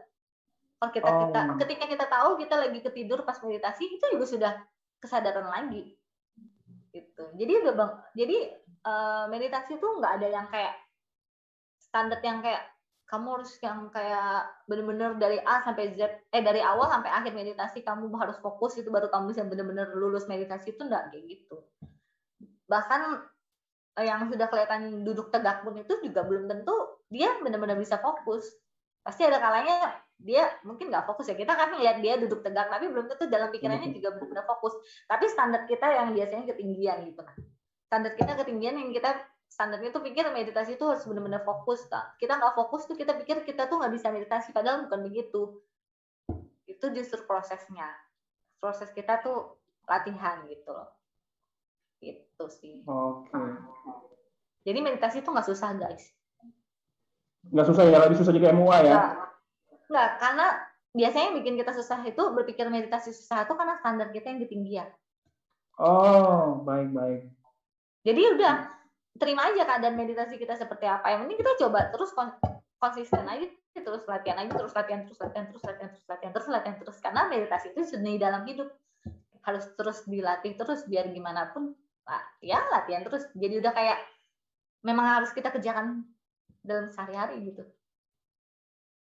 Kalau 0.81 0.91
kita, 0.97 1.09
oh. 1.13 1.19
kita 1.29 1.41
ketika 1.61 1.85
kita 1.93 2.07
tahu 2.09 2.31
kita 2.41 2.55
lagi 2.57 2.81
ketidur 2.81 3.21
pas 3.23 3.37
meditasi 3.45 4.01
itu 4.01 4.05
juga 4.11 4.27
sudah 4.27 4.53
kesadaran 4.99 5.47
lagi. 5.47 5.95
Gitu. 6.91 7.25
Jadi 7.39 7.53
udah 7.63 7.73
bang, 7.79 7.93
jadi 8.19 8.39
uh, 8.83 9.25
meditasi 9.31 9.79
itu 9.79 9.87
nggak 9.87 10.13
ada 10.19 10.29
yang 10.29 10.47
kayak 10.51 10.75
standar 11.79 12.19
yang 12.25 12.43
kayak 12.43 12.67
kamu 13.11 13.43
harus 13.43 13.59
yang 13.59 13.91
kayak 13.91 14.47
benar-benar 14.71 15.19
dari 15.19 15.43
A 15.43 15.67
sampai 15.67 15.99
Z 15.99 16.31
eh 16.31 16.43
dari 16.47 16.63
awal 16.63 16.87
sampai 16.87 17.11
akhir 17.11 17.35
meditasi 17.35 17.83
kamu 17.83 18.07
harus 18.15 18.39
fokus 18.39 18.79
itu 18.79 18.87
baru 18.87 19.11
kamu 19.11 19.35
bisa 19.35 19.43
benar-benar 19.43 19.91
lulus 19.99 20.31
meditasi 20.31 20.79
itu 20.79 20.87
enggak 20.87 21.11
kayak 21.11 21.27
gitu. 21.27 21.59
Bahkan 22.71 23.01
eh, 23.99 24.07
yang 24.07 24.31
sudah 24.31 24.47
kelihatan 24.47 25.03
duduk 25.03 25.35
tegak 25.35 25.67
pun 25.67 25.75
itu 25.75 25.99
juga 26.07 26.23
belum 26.23 26.47
tentu 26.47 27.03
dia 27.11 27.35
benar-benar 27.43 27.75
bisa 27.75 27.99
fokus. 27.99 28.47
Pasti 29.03 29.27
ada 29.27 29.43
kalanya 29.43 29.91
dia 30.15 30.47
mungkin 30.63 30.95
nggak 30.95 31.11
fokus 31.11 31.33
ya 31.33 31.35
kita 31.35 31.51
kan 31.51 31.75
lihat 31.83 31.99
dia 31.99 32.15
duduk 32.15 32.47
tegak 32.47 32.71
tapi 32.71 32.87
belum 32.87 33.11
tentu 33.11 33.27
dalam 33.27 33.51
pikirannya 33.51 33.91
hmm. 33.91 33.97
juga 33.99 34.15
benar-benar 34.15 34.47
fokus. 34.47 34.79
Tapi 35.11 35.27
standar 35.27 35.67
kita 35.67 35.91
yang 35.99 36.15
biasanya 36.15 36.47
ketinggian 36.47 37.11
gitu 37.11 37.27
nah. 37.27 37.35
Standar 37.91 38.15
kita 38.15 38.39
ketinggian 38.39 38.79
yang 38.79 38.95
kita 38.95 39.19
standarnya 39.51 39.91
tuh 39.91 40.01
pikir 40.07 40.31
meditasi 40.31 40.79
itu 40.79 40.87
harus 40.87 41.03
benar-benar 41.03 41.43
fokus 41.43 41.83
tak 41.91 42.15
kita 42.23 42.39
nggak 42.39 42.55
fokus 42.55 42.87
tuh 42.87 42.95
kita 42.95 43.19
pikir 43.19 43.43
kita 43.43 43.67
tuh 43.67 43.83
nggak 43.83 43.93
bisa 43.99 44.15
meditasi 44.15 44.55
padahal 44.55 44.87
bukan 44.87 45.11
begitu. 45.11 45.59
Itu 46.71 46.95
justru 46.95 47.27
prosesnya. 47.27 47.91
Proses 48.63 48.95
kita 48.95 49.19
tuh 49.21 49.59
latihan 49.91 50.47
gitu 50.47 50.71
loh. 50.71 50.95
Itu 51.99 52.47
sih. 52.47 52.87
Oke. 52.87 53.35
Okay. 53.35 53.51
jadi 54.61 54.79
meditasi 54.85 55.21
itu 55.21 55.29
nggak 55.29 55.49
susah 55.51 55.75
guys. 55.75 56.05
Nggak 57.51 57.67
susah 57.75 57.83
ya 57.91 57.99
lebih 58.07 58.17
susah 58.23 58.33
juga 58.33 58.55
MUA 58.55 58.79
ya? 58.87 58.97
Enggak, 59.91 60.11
karena 60.23 60.47
biasanya 60.95 61.25
yang 61.33 61.37
bikin 61.43 61.55
kita 61.59 61.73
susah 61.75 61.99
itu 62.07 62.23
berpikir 62.37 62.69
meditasi 62.71 63.11
susah 63.11 63.43
itu 63.49 63.53
karena 63.59 63.75
standar 63.83 64.09
kita 64.15 64.31
yang 64.31 64.41
ketinggian. 64.47 64.89
Oh, 65.81 66.61
baik-baik. 66.63 67.33
Jadi 68.05 68.23
udah 68.37 68.80
terima 69.19 69.51
aja 69.51 69.67
keadaan 69.67 69.97
meditasi 69.99 70.39
kita 70.39 70.55
seperti 70.55 70.87
apa. 70.87 71.11
Yang 71.11 71.21
penting 71.27 71.39
kita 71.43 71.53
coba 71.67 71.81
terus 71.91 72.11
konsisten 72.79 73.27
aja 73.27 73.47
terus 73.71 74.05
latihan 74.05 74.37
lagi 74.45 74.51
terus 74.53 74.75
latihan 74.77 75.01
terus 75.07 75.19
latihan 75.19 75.47
terus 75.49 75.65
latihan 75.65 75.91
terus 75.91 76.07
latihan 76.07 76.33
terus 76.33 76.49
latihan 76.49 76.77
terus. 76.79 76.99
Karena 77.03 77.23
meditasi 77.27 77.67
itu 77.75 77.83
seni 77.83 78.21
dalam 78.21 78.47
hidup. 78.47 78.71
Harus 79.41 79.65
terus 79.75 80.05
dilatih 80.05 80.53
terus 80.55 80.85
biar 80.85 81.09
gimana 81.11 81.51
pun 81.51 81.75
ya 82.45 82.61
latihan 82.71 83.03
terus. 83.03 83.27
Jadi 83.35 83.59
udah 83.59 83.73
kayak 83.75 83.99
memang 84.87 85.21
harus 85.21 85.33
kita 85.35 85.51
kerjakan 85.51 86.07
dalam 86.63 86.93
sehari-hari 86.93 87.51
gitu. 87.51 87.65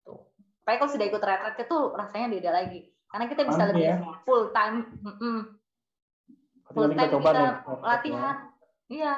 Tuh. 0.07 0.21
Tapi 0.63 0.75
kalau 0.77 0.91
sudah 0.93 1.05
ikut 1.09 1.21
retret 1.21 1.57
itu 1.57 1.77
rasanya 1.97 2.27
beda 2.31 2.51
lagi. 2.53 2.81
Karena 3.11 3.25
kita 3.27 3.43
bisa 3.43 3.63
lebih 3.67 3.85
ya? 3.91 3.97
full 4.23 4.55
time 4.55 4.87
mm 5.03 5.15
-mm. 5.19 5.37
full 6.71 6.87
time 6.95 7.11
kita, 7.11 7.19
kita 7.19 7.43
latihan. 7.83 8.35
Iya 8.87 9.13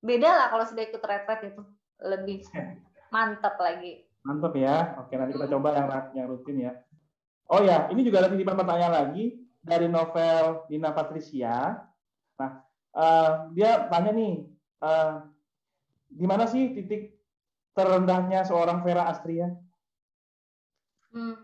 beda 0.00 0.28
lah 0.28 0.46
kalau 0.48 0.64
sudah 0.64 0.82
ikut 0.88 1.02
retret 1.04 1.40
itu. 1.52 1.62
Lebih 2.00 2.38
mantap 3.14 3.56
lagi. 3.60 4.04
Mantap 4.24 4.52
ya. 4.56 4.96
Oke 5.00 5.16
nanti 5.16 5.36
kita 5.36 5.48
coba 5.48 5.68
yang 5.76 5.88
yang 6.16 6.26
rutin 6.28 6.56
ya. 6.68 6.72
Oh 7.50 7.60
ya 7.60 7.88
ini 7.92 8.04
juga 8.04 8.24
ada 8.24 8.32
titipan 8.32 8.56
pertanyaan 8.56 8.94
lagi 8.94 9.36
dari 9.60 9.86
novel 9.86 10.66
Nina 10.72 10.90
Patricia. 10.96 11.84
Nah 12.40 12.50
uh, 12.96 13.50
dia 13.52 13.86
tanya 13.92 14.12
nih 14.16 14.48
uh, 14.80 15.24
di 16.10 16.26
mana 16.26 16.48
sih 16.48 16.72
titik 16.74 17.14
terendahnya 17.76 18.42
seorang 18.42 18.82
Vera 18.82 19.06
Astria? 19.06 19.50
Hmm, 21.10 21.42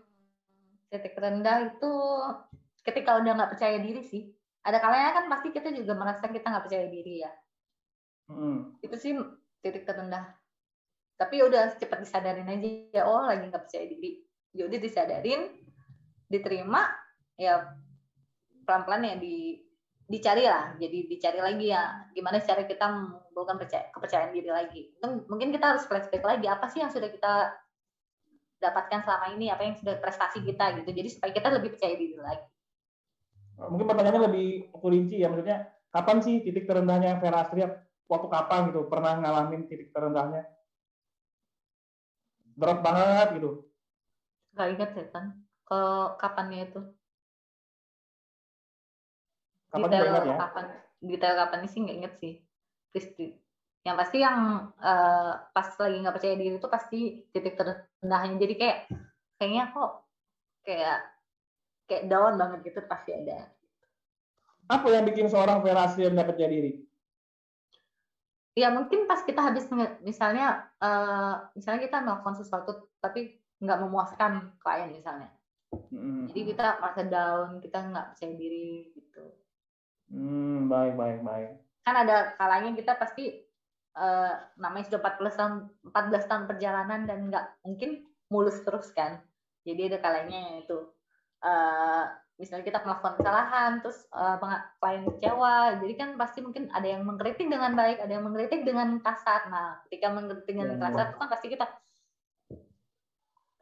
titik 0.91 1.15
terendah 1.15 1.71
itu 1.75 1.93
ketika 2.87 3.19
udah 3.19 3.31
nggak 3.35 3.51
percaya 3.55 3.77
diri 3.83 4.03
sih. 4.03 4.31
Ada 4.63 4.83
kalanya 4.83 5.11
kan 5.15 5.25
pasti 5.31 5.47
kita 5.55 5.71
juga 5.71 5.95
merasa 5.95 6.27
kita 6.27 6.51
nggak 6.51 6.65
percaya 6.67 6.87
diri 6.91 7.23
ya 7.23 7.31
Hmm. 8.27 8.75
Itu 8.83 8.95
sih 8.99 9.15
titik 9.63 9.87
terendah. 9.87 10.35
Tapi 11.17 11.41
udah 11.41 11.73
cepat 11.79 12.05
disadarin 12.05 12.45
aja 12.45 12.67
ya 12.93 13.03
oh 13.09 13.25
lagi 13.25 13.49
nggak 13.49 13.63
percaya 13.65 13.85
diri. 13.89 14.21
Jadi 14.53 14.77
ya 14.77 14.81
disadarin, 14.81 15.41
diterima, 16.29 16.81
ya 17.37 17.53
pelan-pelan 18.65 19.05
ya 19.05 19.15
di 19.17 19.57
dicari 20.07 20.43
lah. 20.45 20.77
Jadi 20.77 20.97
dicari 21.09 21.39
lagi 21.41 21.65
ya 21.73 22.09
gimana 22.13 22.39
cara 22.41 22.63
kita 22.63 22.85
membutuhkan 22.85 23.57
kepercayaan 23.93 24.31
diri 24.33 24.49
lagi. 24.51 24.81
Mungkin 25.03 25.49
kita 25.51 25.75
harus 25.75 25.83
flashback 25.85 26.23
lagi 26.25 26.45
apa 26.45 26.65
sih 26.69 26.81
yang 26.81 26.91
sudah 26.93 27.09
kita 27.09 27.53
dapatkan 28.57 29.05
selama 29.05 29.37
ini, 29.37 29.53
apa 29.53 29.61
yang 29.65 29.75
sudah 29.77 30.01
prestasi 30.01 30.41
kita 30.41 30.81
gitu. 30.81 30.89
Jadi 30.89 31.09
supaya 31.13 31.31
kita 31.33 31.47
lebih 31.53 31.77
percaya 31.77 31.93
diri 31.93 32.17
lagi. 32.17 32.45
Mungkin 33.57 33.85
pertanyaannya 33.89 34.23
lebih 34.29 34.69
rinci 34.85 35.17
ya, 35.17 35.33
maksudnya 35.33 35.65
kapan 35.89 36.17
sih 36.21 36.45
titik 36.45 36.69
terendahnya 36.69 37.17
Vera 37.17 37.41
Astria 37.41 37.86
waktu 38.07 38.27
kapan 38.31 38.71
gitu 38.71 38.87
pernah 38.87 39.19
ngalamin 39.19 39.67
titik 39.67 39.91
terendahnya? 39.91 40.47
Drop 42.57 42.79
banget 42.81 43.37
gitu. 43.37 43.67
Nggak 44.55 44.67
ingat 44.73 44.89
kan 45.13 45.25
ke 45.67 45.79
kapannya 46.17 46.59
itu? 46.71 46.81
Kapan 49.69 49.89
detail 49.91 50.07
ingat 50.07 50.23
ya? 50.25 50.37
kapan? 50.39 50.65
Detail 51.03 51.35
kapan 51.35 51.59
sih 51.67 51.79
nggak 51.83 51.97
inget 52.01 52.13
sih. 52.23 52.33
Kristi 52.95 53.27
yang 53.85 53.95
pasti 53.95 54.17
yang 54.19 54.67
uh, 54.83 55.31
pas 55.55 55.67
lagi 55.79 55.95
nggak 56.03 56.15
percaya 56.19 56.35
diri 56.35 56.55
itu 56.59 56.67
pasti 56.67 56.99
titik 57.31 57.55
terendahnya. 57.55 58.35
Jadi 58.39 58.53
kayak 58.59 58.79
kayaknya 59.37 59.63
kok 59.71 59.91
kayak 60.65 60.99
kayak 61.87 62.03
down 62.11 62.35
banget 62.35 62.71
gitu 62.71 62.79
pasti 62.87 63.15
ada. 63.15 63.47
Apa 64.67 64.87
yang 64.91 65.07
bikin 65.07 65.31
seorang 65.31 65.63
Vera 65.63 65.87
Asli 65.87 66.03
nggak 66.03 66.35
percaya 66.35 66.51
diri 66.51 66.86
ya 68.57 68.73
mungkin 68.73 69.05
pas 69.05 69.21
kita 69.21 69.37
habis 69.37 69.69
misalnya 70.01 70.65
uh, 70.81 71.45
misalnya 71.53 71.85
kita 71.85 72.01
melakukan 72.01 72.41
sesuatu 72.41 72.89
tapi 72.97 73.37
nggak 73.61 73.85
memuaskan 73.85 74.57
klien 74.57 74.89
misalnya. 74.89 75.29
Hmm. 75.67 76.31
jadi 76.31 76.55
kita 76.55 76.79
merasa 76.79 77.03
down 77.03 77.59
kita 77.61 77.77
nggak 77.93 78.05
percaya 78.17 78.33
diri 78.33 78.89
gitu. 78.97 79.25
Hmm, 80.09 80.65
baik 80.65 80.97
baik 80.97 81.19
baik. 81.21 81.49
Kan 81.85 81.95
ada 82.01 82.33
kalanya 82.39 82.73
kita 82.73 82.97
pasti 82.97 83.45
uh, 83.93 84.33
namanya 84.57 84.89
sudah 84.89 84.99
14 85.05 85.37
tahun 85.37 85.53
14 85.93 86.29
tahun 86.31 86.43
perjalanan 86.49 87.01
dan 87.05 87.19
nggak 87.29 87.45
mungkin 87.61 88.09
mulus 88.33 88.57
terus 88.65 88.89
kan. 88.95 89.21
Jadi 89.67 89.93
ada 89.93 89.99
kalanya 90.01 90.65
itu. 90.65 90.89
Uh, 91.45 92.09
misalnya 92.37 92.69
kita 92.69 92.79
melakukan 92.85 93.17
kesalahan 93.17 93.81
terus 93.81 94.05
uh, 94.13 94.37
klien 94.77 95.01
kecewa 95.09 95.81
jadi 95.81 95.93
kan 95.97 96.09
pasti 96.21 96.45
mungkin 96.45 96.69
ada 96.69 96.85
yang 96.85 97.01
mengkritik 97.01 97.49
dengan 97.49 97.73
baik 97.73 97.97
ada 97.97 98.13
yang 98.13 98.25
mengkritik 98.29 98.61
dengan 98.61 99.01
kasar. 99.01 99.49
Nah 99.49 99.81
ketika 99.89 100.13
mengkritik 100.13 100.53
dengan 100.53 100.77
ya, 100.77 100.81
kasar 100.85 101.05
itu 101.09 101.17
kan 101.17 101.29
pasti 101.33 101.47
kita 101.49 101.65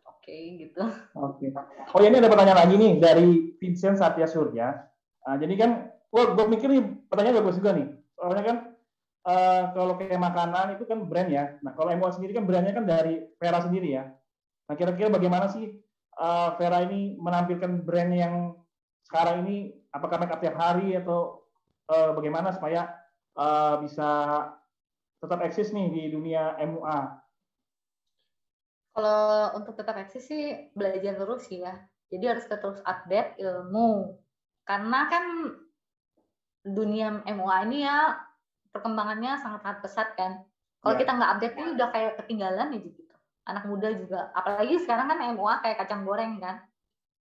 oke 0.04 0.20
okay, 0.20 0.42
gitu. 0.60 0.84
Oke. 1.16 1.48
Okay. 1.56 1.96
oh 1.96 2.00
ya 2.04 2.08
ini 2.12 2.20
ada 2.20 2.28
pertanyaan 2.28 2.60
lagi 2.68 2.76
nih 2.76 2.94
dari 3.00 3.28
Vincent 3.56 3.96
Satya 3.96 4.28
Surya. 4.28 4.76
Nah, 5.26 5.36
jadi 5.40 5.54
kan 5.56 5.72
wah 6.12 6.36
gue 6.36 6.46
mikir 6.52 6.68
nih 6.68 6.84
pertanyaan 7.08 7.40
bagus 7.40 7.56
juga 7.56 7.72
nih. 7.80 7.88
Soalnya 8.20 8.44
kan 8.44 8.58
uh, 9.24 9.64
kalau 9.72 9.96
kayak 9.96 10.20
makanan 10.20 10.76
itu 10.76 10.84
kan 10.84 11.00
brand 11.08 11.32
ya. 11.32 11.56
Nah 11.64 11.72
kalau 11.80 11.96
MUA 11.96 12.12
sendiri 12.12 12.36
kan 12.36 12.44
brandnya 12.44 12.76
kan 12.76 12.84
dari 12.84 13.24
Vera 13.40 13.64
sendiri 13.64 13.96
ya. 13.96 14.04
Nah 14.68 14.76
kira-kira 14.76 15.08
bagaimana 15.08 15.48
sih 15.48 15.80
uh, 16.20 16.60
Vera 16.60 16.84
ini 16.84 17.16
menampilkan 17.24 17.88
brand 17.88 18.12
yang 18.12 18.36
sekarang 19.06 19.46
ini 19.46 19.70
apakah 19.94 20.18
make 20.18 20.34
up 20.34 20.42
tiap 20.42 20.58
hari 20.58 20.98
atau 20.98 21.46
uh, 21.94 22.12
bagaimana 22.18 22.50
supaya 22.50 22.90
uh, 23.38 23.78
bisa 23.80 24.10
tetap 25.22 25.40
eksis 25.46 25.70
nih 25.72 25.88
di 25.94 26.04
dunia 26.10 26.58
MUA? 26.58 27.00
Kalau 28.96 29.54
untuk 29.60 29.78
tetap 29.78 29.96
eksis 30.02 30.26
sih 30.26 30.72
belajar 30.74 31.20
terus 31.20 31.46
sih 31.46 31.62
ya. 31.62 31.78
Jadi 32.10 32.26
harus 32.26 32.46
terus 32.48 32.80
update 32.82 33.38
ilmu. 33.38 34.18
Karena 34.66 35.06
kan 35.12 35.26
dunia 36.66 37.22
MUA 37.30 37.58
ini 37.70 37.86
ya 37.86 38.18
perkembangannya 38.74 39.38
sangat-sangat 39.38 39.80
pesat 39.86 40.10
kan. 40.18 40.42
Kalau 40.82 40.96
yeah. 40.98 41.02
kita 41.02 41.12
nggak 41.14 41.32
update 41.38 41.56
ini 41.62 41.68
udah 41.78 41.88
kayak 41.94 42.14
ketinggalan 42.24 42.74
ya 42.74 42.80
gitu. 42.82 43.02
Anak 43.46 43.70
muda 43.70 43.94
juga. 43.94 44.34
Apalagi 44.34 44.82
sekarang 44.82 45.14
kan 45.14 45.20
MUA 45.38 45.62
kayak 45.62 45.78
kacang 45.86 46.02
goreng 46.08 46.42
kan 46.42 46.66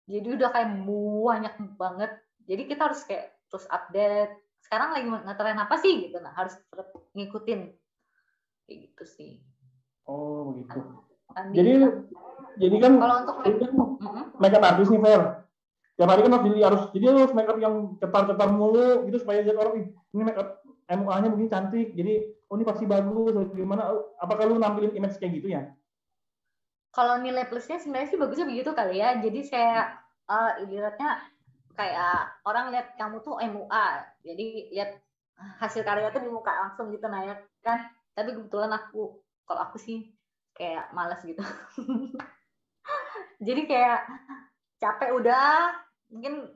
jadi 0.07 0.27
udah 0.39 0.49
kayak 0.55 0.69
banyak 0.87 1.53
banget. 1.75 2.11
Jadi 2.47 2.61
kita 2.71 2.81
harus 2.87 3.03
kayak 3.03 3.35
terus 3.51 3.67
update. 3.67 4.39
Sekarang 4.63 4.95
lagi 4.95 5.07
ngetren 5.07 5.59
apa 5.59 5.75
sih 5.83 6.07
gitu? 6.07 6.17
Nah 6.23 6.31
harus 6.31 6.55
tetap 6.55 6.95
ngikutin. 7.11 7.75
Kayak 8.65 8.77
gitu 8.87 9.03
sih. 9.03 9.31
Oh 10.07 10.55
begitu. 10.55 10.79
Kan, 11.35 11.51
jadi 11.51 11.71
kan, 11.83 11.91
jadi 12.55 12.75
kan 12.79 12.93
kalau 13.03 13.15
untuk 13.19 13.37
make, 13.43 13.59
kan 13.59 13.71
makeup 14.39 14.63
artist 14.63 14.91
nih 14.95 15.01
Fer. 15.03 15.21
Tiap 15.99 16.07
hari 16.07 16.21
kan 16.23 16.31
harus 16.39 16.45
jadi 16.47 16.59
harus 16.63 16.81
jadi 16.95 17.05
harus 17.11 17.33
makeup 17.35 17.57
yang 17.59 17.75
cetar-cetar 17.99 18.49
mulu 18.55 19.03
gitu 19.11 19.17
supaya 19.19 19.43
jadi 19.43 19.59
orang 19.59 19.91
ini 19.91 20.23
makeup 20.23 20.63
MUA-nya 20.87 21.27
mungkin 21.35 21.51
cantik. 21.51 21.91
Jadi 21.91 22.31
oh 22.47 22.55
ini 22.55 22.63
pasti 22.63 22.87
bagus. 22.87 23.51
Gimana? 23.51 23.91
Apakah 24.23 24.47
lu 24.47 24.55
nampilin 24.55 24.95
image 24.95 25.19
kayak 25.19 25.43
gitu 25.43 25.51
ya 25.51 25.67
kalau 26.91 27.19
nilai 27.21 27.45
plusnya 27.45 27.77
sebenarnya 27.77 28.09
sih 28.09 28.19
bagusnya 28.19 28.47
begitu 28.49 28.71
kali 28.73 28.99
ya. 29.01 29.17
Jadi 29.21 29.39
saya 29.45 29.97
uh, 30.27 30.61
ibaratnya 30.63 31.21
kayak 31.77 32.41
orang 32.47 32.73
lihat 32.73 32.97
kamu 32.97 33.21
tuh 33.21 33.37
MUA, 33.37 33.87
jadi 34.25 34.47
lihat 34.73 34.91
hasil 35.61 35.85
karya 35.85 36.09
tuh 36.09 36.25
di 36.25 36.29
muka 36.33 36.49
langsung 36.49 36.89
gitu 36.89 37.05
nah 37.05 37.21
ya 37.21 37.35
kan. 37.61 37.85
Tapi 38.17 38.33
kebetulan 38.33 38.73
aku 38.73 39.21
kalau 39.45 39.61
aku 39.69 39.77
sih 39.77 40.09
kayak 40.57 40.89
malas 40.91 41.21
gitu. 41.21 41.45
jadi 43.47 43.61
kayak 43.69 43.99
capek 44.81 45.13
udah 45.13 45.69
mungkin 46.09 46.49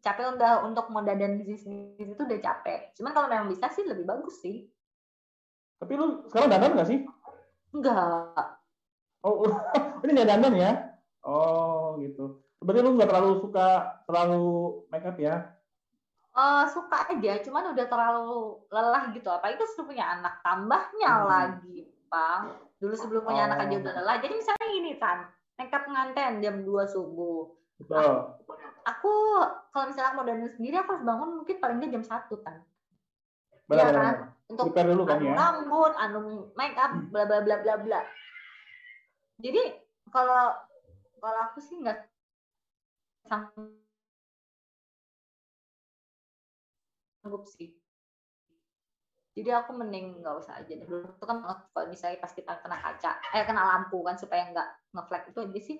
capek 0.00 0.38
udah 0.38 0.64
untuk 0.64 0.88
mau 0.88 1.04
dan 1.04 1.42
bisnis 1.42 1.98
itu 1.98 2.22
udah 2.22 2.40
capek. 2.40 2.94
Cuman 2.94 3.12
kalau 3.12 3.26
memang 3.26 3.50
bisa 3.50 3.68
sih 3.74 3.84
lebih 3.84 4.06
bagus 4.06 4.38
sih. 4.38 4.70
Tapi 5.80 5.92
lu 5.96 6.24
sekarang 6.28 6.52
dandan 6.52 6.76
nggak 6.76 6.88
sih? 6.88 7.00
Enggak. 7.74 8.59
Oh, 9.20 9.44
ini 10.04 10.10
nggak 10.16 10.28
dandan 10.28 10.54
ya? 10.56 10.72
Oh, 11.24 12.00
gitu. 12.00 12.40
Berarti 12.60 12.80
lu 12.80 12.96
nggak 12.96 13.08
terlalu 13.08 13.30
suka 13.44 13.68
terlalu 14.08 14.44
make 14.88 15.04
up 15.04 15.16
ya? 15.20 15.36
Uh, 16.30 16.64
suka 16.70 17.10
aja, 17.10 17.42
cuman 17.42 17.74
udah 17.76 17.86
terlalu 17.90 18.64
lelah 18.72 19.04
gitu. 19.12 19.28
Apa 19.28 19.52
itu 19.52 19.64
sudah 19.74 19.84
punya 19.92 20.04
anak 20.08 20.40
tambahnya 20.40 21.10
hmm. 21.10 21.26
lagi, 21.28 21.76
Bang. 22.08 22.56
Dulu 22.80 22.94
sebelum 22.96 23.22
punya 23.28 23.44
oh. 23.44 23.48
anak 23.52 23.68
aja 23.68 23.74
udah 23.76 23.92
lelah. 24.00 24.16
Jadi 24.24 24.34
misalnya 24.40 24.68
ini 24.72 24.92
Tan, 24.96 25.18
make 25.60 25.74
up 25.74 25.84
pengantin 25.84 26.40
jam 26.40 26.56
2 26.64 26.94
subuh. 26.96 27.52
Betul. 27.80 28.00
Aku, 28.00 28.52
aku 28.88 29.12
kalau 29.72 29.84
misalnya 29.88 30.16
mau 30.16 30.24
dandan 30.24 30.52
sendiri 30.56 30.80
aku 30.80 30.96
harus 30.96 31.04
bangun 31.04 31.28
mungkin 31.44 31.56
paling 31.60 31.76
nggak 31.80 31.92
jam 31.92 32.04
satu 32.04 32.40
kan. 32.40 32.56
Iya 33.68 33.88
kan? 33.92 34.16
Untuk 34.50 34.72
dulu 34.74 35.06
kan 35.06 35.20
anu 35.20 35.28
ya. 35.28 35.34
rambut, 35.36 35.92
anu 35.94 36.18
make 36.56 36.74
up, 36.80 36.90
bla 37.12 37.28
bla 37.28 37.38
bla 37.44 37.56
bla 37.60 37.76
bla 37.84 38.00
jadi 39.40 39.80
kalau 40.12 40.52
kalau 41.20 41.40
aku 41.48 41.58
sih 41.64 41.80
nggak 41.80 41.96
sanggup 43.28 43.72
sih. 47.48 47.72
Jadi 49.30 49.50
aku 49.56 49.72
mending 49.72 50.20
nggak 50.20 50.36
usah 50.36 50.60
aja 50.60 50.74
dulu 50.84 51.06
itu 51.16 51.24
kan 51.24 51.40
kalau 51.40 51.86
misalnya 51.88 52.20
pas 52.20 52.34
kita 52.34 52.60
kena 52.60 52.76
kaca 52.76 53.16
eh 53.32 53.44
kena 53.46 53.62
lampu 53.64 54.04
kan 54.04 54.20
supaya 54.20 54.52
nggak 54.52 54.68
ngeflag 54.92 55.24
itu 55.32 55.40
aja 55.40 55.60
sih. 55.64 55.78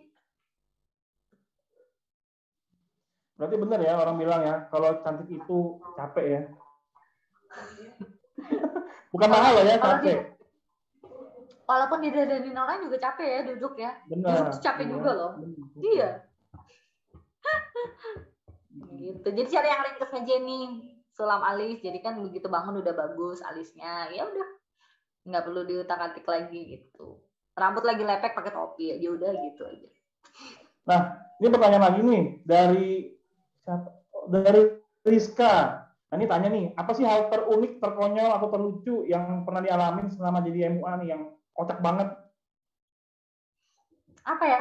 Berarti 3.36 3.56
benar 3.56 3.80
ya 3.80 3.96
orang 4.00 4.16
bilang 4.20 4.40
ya 4.44 4.68
kalau 4.72 5.00
cantik 5.04 5.28
itu 5.28 5.80
capek 5.96 6.24
ya. 6.24 6.40
Bukan 9.12 9.28
mahal 9.28 9.60
ya 9.66 9.76
capek 9.76 10.39
walaupun 11.70 12.02
didadenin 12.02 12.58
orang 12.58 12.82
juga 12.82 12.98
capek 12.98 13.28
ya 13.30 13.40
duduk 13.54 13.74
ya. 13.78 13.94
Benar. 14.10 14.50
Duduk 14.50 14.58
capek 14.58 14.84
benar. 14.90 14.94
juga 14.98 15.10
loh. 15.14 15.32
Benar. 15.38 15.66
iya. 15.78 16.10
Gitu. 18.90 19.28
Jadi 19.32 19.48
cari 19.50 19.68
yang 19.70 19.82
ringkas 19.82 20.12
aja 20.12 20.34
nih 20.40 20.64
sulam 21.14 21.42
alis. 21.42 21.78
Jadi 21.80 21.98
kan 22.04 22.20
begitu 22.20 22.46
bangun 22.46 22.80
udah 22.80 22.94
bagus 22.94 23.40
alisnya. 23.44 24.10
Ya 24.12 24.28
udah. 24.28 24.48
Nggak 25.26 25.42
perlu 25.46 25.62
diutak 25.66 26.00
atik 26.00 26.26
lagi 26.26 26.78
gitu. 26.78 27.20
Rambut 27.56 27.84
lagi 27.84 28.02
lepek 28.04 28.32
pakai 28.32 28.52
topi 28.54 28.94
aja 28.94 29.08
udah 29.10 29.30
gitu 29.36 29.62
aja. 29.68 29.88
Nah 30.88 31.00
ini 31.40 31.48
pertanyaan 31.48 31.84
lagi 31.92 32.00
nih. 32.04 32.22
Dari 32.44 32.90
dari 34.30 34.62
Rizka. 35.04 35.86
Nah 36.12 36.16
ini 36.16 36.26
tanya 36.28 36.48
nih. 36.48 36.64
Apa 36.76 36.90
sih 36.96 37.04
hal 37.04 37.28
terunik 37.28 37.82
terkonyol 37.82 38.30
atau 38.36 38.48
terlucu 38.48 39.04
yang 39.08 39.44
pernah 39.44 39.60
dialamin 39.64 40.08
selama 40.12 40.40
jadi 40.44 40.72
MUA 40.72 40.92
nih 41.04 41.08
yang 41.16 41.22
kocak 41.60 41.78
banget 41.84 42.08
apa 44.24 44.44
ya 44.48 44.58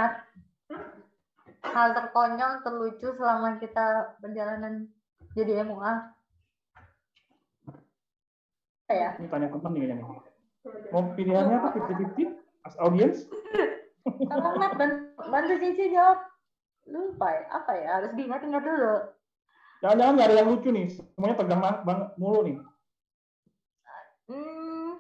hal 1.63 1.87
terkonyol 1.95 2.51
terlucu 2.67 3.07
selama 3.15 3.55
kita 3.63 4.15
perjalanan 4.19 4.91
jadi 5.33 5.63
MUA 5.63 6.19
ya? 8.89 9.13
Ini 9.21 9.29
tanya 9.29 9.47
teman 9.53 9.71
nih 9.77 9.81
kayaknya. 9.85 10.05
Mau 10.89 11.03
pilihannya 11.13 11.55
apa? 11.61 11.69
Fifty-fifty? 11.77 12.23
As 12.65 12.75
audience? 12.81 13.29
Tolong 14.03 14.55
Nat, 14.57 14.73
bantu 15.29 15.53
Cici 15.61 15.93
jawab. 15.93 16.25
Lupa 16.89 17.27
ya? 17.29 17.43
Apa 17.53 17.71
ya? 17.77 18.01
Harus 18.01 18.11
diingat-ingat 18.17 18.63
dulu. 18.65 18.95
Jangan-jangan 19.85 20.13
nggak 20.17 20.27
ada 20.27 20.35
yang 20.41 20.49
lucu 20.49 20.69
nih. 20.73 20.87
Semuanya 20.89 21.37
tegang 21.37 21.61
banget 21.61 22.09
mulu 22.17 22.39
nih. 22.43 22.57
Hmm. 24.29 24.91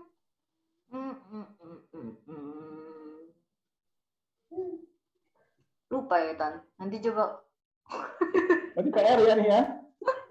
Hmm, 0.89 1.13
hmm, 1.29 1.47
hmm, 1.59 1.79
hmm, 1.93 2.13
hmm. 4.49 4.73
Lupa 5.89 6.15
ya, 6.21 6.33
Tan. 6.37 6.61
Nanti 6.77 7.01
coba. 7.01 7.41
Berarti 8.77 8.89
PR 8.93 9.19
ya 9.25 9.33
nih 9.35 9.47
ya. 9.49 9.61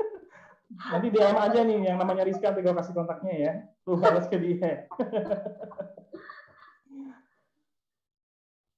Nanti 0.94 1.10
DM 1.10 1.36
aja 1.36 1.60
nih 1.66 1.78
yang 1.90 1.98
namanya 1.98 2.22
Rizka, 2.22 2.54
nanti 2.54 2.62
gue 2.62 2.70
kasih 2.70 2.94
kontaknya 2.94 3.34
ya. 3.34 3.52
Lu 3.88 3.98
balas 3.98 4.30
ke 4.30 4.38
dia. 4.38 4.86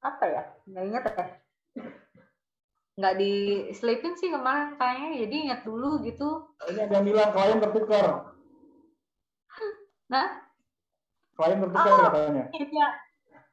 Apa 0.00 0.24
ya? 0.24 0.42
Nggak 0.64 0.84
ingat 0.88 1.02
ya? 1.04 1.26
Nggak 2.96 3.14
di 3.20 3.32
sleepin 3.76 4.14
sih 4.16 4.32
kemarin 4.32 4.80
kayaknya, 4.80 5.24
jadi 5.24 5.34
ingat 5.48 5.60
dulu 5.68 6.00
gitu. 6.04 6.48
Ini 6.72 6.88
ada 6.88 6.94
yang 7.00 7.06
bilang 7.08 7.30
klien 7.36 7.58
tertukar. 7.60 8.06
Nah? 10.08 10.26
Klien 11.36 11.60
tertukar 11.60 11.92
oh, 11.92 12.00
katanya. 12.08 12.44
Iya. 12.56 12.88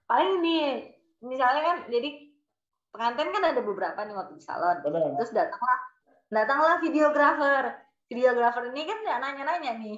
Paling 0.08 0.32
ini, 0.40 0.58
misalnya 1.20 1.62
kan, 1.64 1.78
jadi 1.92 2.27
pengantin 2.92 3.30
kan 3.30 3.44
ada 3.44 3.62
beberapa 3.62 4.00
nih 4.04 4.16
waktu 4.16 4.34
di 4.40 4.44
salon. 4.44 4.78
Benar. 4.84 5.16
Terus 5.22 5.32
datanglah, 5.36 5.80
datanglah 6.32 6.76
videografer. 6.82 7.64
Videografer 8.08 8.72
ini 8.72 8.88
kan 8.88 8.98
nggak 9.04 9.20
nanya-nanya 9.20 9.72
nih 9.84 9.98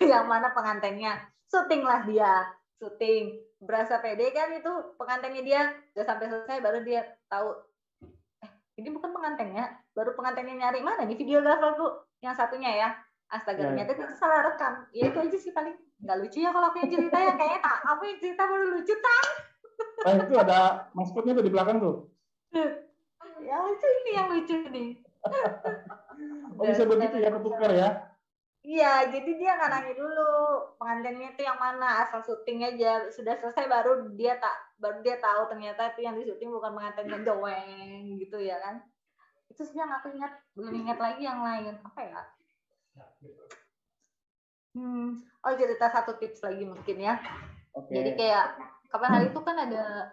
yang 0.12 0.28
mana 0.28 0.52
pengantennya 0.52 1.16
syuting 1.48 1.82
lah 1.82 2.04
dia 2.04 2.44
syuting. 2.76 3.40
Berasa 3.56 4.04
pede 4.04 4.28
kan 4.36 4.52
itu 4.52 4.72
pengantennya 5.00 5.42
dia. 5.42 5.62
Udah 5.96 6.04
sampai 6.04 6.28
selesai 6.28 6.60
baru 6.60 6.84
dia 6.84 7.00
tahu 7.32 7.56
eh 8.44 8.50
ini 8.76 8.92
bukan 8.92 9.10
pengantennya 9.16 9.72
baru 9.96 10.12
pengantennya 10.12 10.68
nyari 10.68 10.84
mana 10.84 11.08
nih 11.08 11.16
videografer 11.16 11.72
tuh 11.80 11.92
yang 12.20 12.36
satunya 12.36 12.72
ya. 12.72 12.90
Astaga 13.26 13.58
ya, 13.58 13.74
ternyata 13.74 13.90
itu 13.98 14.14
salah 14.14 14.38
rekam. 14.46 14.86
Ya 14.94 15.10
itu 15.10 15.18
aja 15.18 15.38
sih 15.40 15.50
paling. 15.50 15.74
Nggak 15.98 16.16
lucu 16.22 16.38
ya 16.44 16.54
kalau 16.54 16.70
aku 16.70 16.78
yang 16.84 16.92
cerita 16.92 17.18
ya 17.18 17.32
kayaknya 17.34 17.58
tak 17.64 17.78
aku 17.82 18.02
yang 18.06 18.18
cerita 18.20 18.42
baru 18.44 18.66
lucu 18.76 18.94
tak 19.00 19.26
nah, 20.04 20.22
itu 20.22 20.34
ada 20.38 20.58
maskotnya 20.92 21.32
tuh 21.36 21.44
di 21.44 21.52
belakang 21.52 21.78
tuh 21.82 22.06
yang 23.44 23.60
lucu 23.62 23.86
ini 23.86 24.10
yang 24.16 24.28
lucu 24.32 24.56
nih 24.72 24.90
oh 26.56 26.64
bisa 26.64 26.84
begitu 26.88 27.16
ya 27.20 27.30
ketukar 27.30 27.70
ya? 27.72 27.90
Iya, 28.66 29.14
jadi 29.14 29.30
dia 29.38 29.54
nggak 29.54 29.70
nanya 29.70 29.94
dulu 29.94 30.30
pengantinnya 30.74 31.38
itu 31.38 31.46
yang 31.46 31.54
mana, 31.54 32.02
asal 32.02 32.18
syuting 32.18 32.66
aja. 32.66 33.06
Sudah 33.14 33.38
selesai 33.38 33.70
baru 33.70 34.10
dia 34.18 34.42
tak 34.42 34.74
baru 34.82 35.06
dia 35.06 35.22
tahu 35.22 35.46
ternyata 35.54 35.94
itu 35.94 36.02
yang 36.02 36.18
disyuting 36.18 36.50
bukan 36.50 36.74
pengantin 36.74 37.06
yang 37.06 37.22
doeng 37.22 38.18
gitu 38.18 38.42
ya 38.42 38.58
kan. 38.58 38.82
Itu 39.46 39.62
sih 39.62 39.78
yang 39.78 39.94
aku 39.94 40.18
ingat, 40.18 40.42
belum 40.58 40.82
ingat 40.82 40.98
lagi 40.98 41.22
yang 41.22 41.46
lain. 41.46 41.78
Apa 41.78 42.00
ya? 42.02 42.20
Hmm, 44.74 45.14
oh 45.46 45.52
cerita 45.54 45.86
satu 45.86 46.18
tips 46.18 46.42
lagi 46.42 46.66
mungkin 46.66 46.96
ya. 46.98 47.22
Okay. 47.70 48.02
Jadi 48.02 48.10
kayak 48.18 48.46
kapan 48.90 49.10
hari 49.14 49.26
itu 49.30 49.40
kan 49.46 49.56
ada 49.62 50.10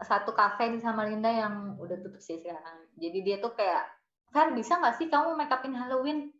satu 0.00 0.32
kafe 0.32 0.72
di 0.72 0.78
Samarinda 0.80 1.28
yang 1.28 1.76
udah 1.76 1.96
tutup 2.00 2.22
sih 2.22 2.40
sekarang. 2.40 2.88
Jadi 2.96 3.18
dia 3.20 3.36
tuh 3.38 3.52
kayak 3.52 3.84
Fer 4.32 4.48
bisa 4.56 4.80
nggak 4.80 4.96
sih 4.96 5.12
kamu 5.12 5.36
make 5.36 5.52
upin 5.52 5.76
Halloween? 5.76 6.32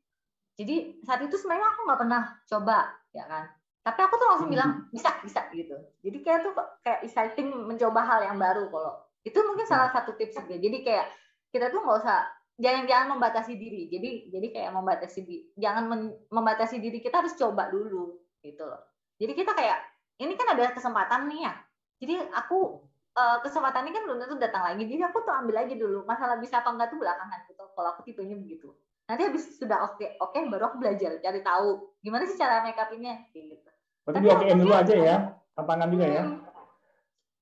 Jadi 0.57 1.05
saat 1.05 1.21
itu 1.21 1.37
sebenarnya 1.37 1.69
aku 1.77 1.81
nggak 1.85 2.01
pernah 2.01 2.23
coba 2.49 2.79
ya 3.13 3.25
kan? 3.29 3.45
Tapi 3.83 4.01
aku 4.01 4.15
tuh 4.17 4.29
langsung 4.33 4.49
hmm. 4.49 4.57
bilang 4.57 4.71
bisa 4.89 5.13
bisa 5.21 5.45
gitu. 5.53 5.77
Jadi 6.01 6.19
kayak 6.25 6.41
tuh 6.49 6.53
kayak 6.81 7.05
exciting 7.05 7.53
mencoba 7.53 8.01
hal 8.01 8.21
yang 8.25 8.41
baru 8.41 8.73
kalau 8.73 8.95
itu 9.23 9.39
mungkin 9.45 9.69
salah 9.69 9.93
satu 9.95 10.19
tips 10.19 10.35
juga 10.35 10.59
jadi 10.59 10.79
kayak 10.83 11.07
kita 11.55 11.71
tuh 11.71 11.79
nggak 11.85 11.99
usah 12.03 12.27
jangan 12.57 12.85
jangan 12.89 13.07
membatasi 13.17 13.53
diri. 13.61 13.93
Jadi 13.93 14.33
jadi 14.33 14.47
kayak 14.49 14.71
membatasi 14.73 15.21
diri 15.29 15.43
jangan 15.61 15.85
men, 15.89 16.03
membatasi 16.33 16.81
diri 16.81 16.99
kita 17.05 17.21
harus 17.21 17.37
coba 17.37 17.69
dulu 17.69 18.17
gitu 18.41 18.65
loh. 18.65 18.81
Jadi 19.21 19.33
kita 19.37 19.53
kayak 19.53 19.79
ini 20.23 20.33
kan 20.39 20.57
ada 20.57 20.73
kesempatan 20.73 21.29
nih 21.29 21.41
ya. 21.45 21.55
Jadi 22.03 22.15
aku 22.35 22.89
uh, 23.17 23.39
kesempatan 23.45 23.89
ini 23.89 23.93
kan 23.97 24.03
belum 24.09 24.19
tentu 24.25 24.37
datang 24.41 24.63
lagi. 24.65 24.85
Jadi 24.89 25.03
aku 25.05 25.25
tuh 25.25 25.35
ambil 25.35 25.57
aja 25.61 25.75
dulu. 25.77 26.05
Masalah 26.09 26.37
bisa 26.41 26.61
apa 26.61 26.69
enggak 26.73 26.89
tuh 26.93 26.99
belakangan 27.01 27.41
gitu. 27.49 27.65
Kalau 27.73 27.89
aku 27.93 28.01
tipenya 28.05 28.37
begitu. 28.37 28.69
Nanti 29.09 29.23
habis 29.29 29.45
sudah 29.59 29.79
oke 29.85 30.01
okay, 30.01 30.17
oke 30.23 30.33
okay, 30.33 30.49
baru 30.49 30.73
aku 30.73 30.77
belajar 30.81 31.11
cari 31.21 31.41
tahu. 31.45 31.71
Gimana 32.01 32.25
sih 32.25 32.39
cara 32.39 32.65
make 32.65 32.81
up 32.81 32.91
ini 32.95 33.13
gitu. 33.35 33.71
Berarti 34.03 34.19
di 34.25 34.29
okein 34.31 34.59
dulu 34.59 34.75
aja 34.75 34.97
ya? 34.97 35.17
tantangan 35.53 35.93
juga 35.93 36.07
ya? 36.09 36.25
Hmm. 36.25 36.41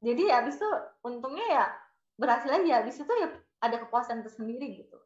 jadi 0.03 0.25
habis 0.35 0.59
itu 0.59 0.71
untungnya 1.07 1.47
ya 1.47 1.64
berhasil 2.18 2.51
aja. 2.51 2.83
Habis 2.83 2.99
itu 2.99 3.12
ya 3.14 3.29
ada 3.62 3.77
kepuasan 3.79 4.27
tersendiri 4.27 4.83
gitu. 4.83 4.99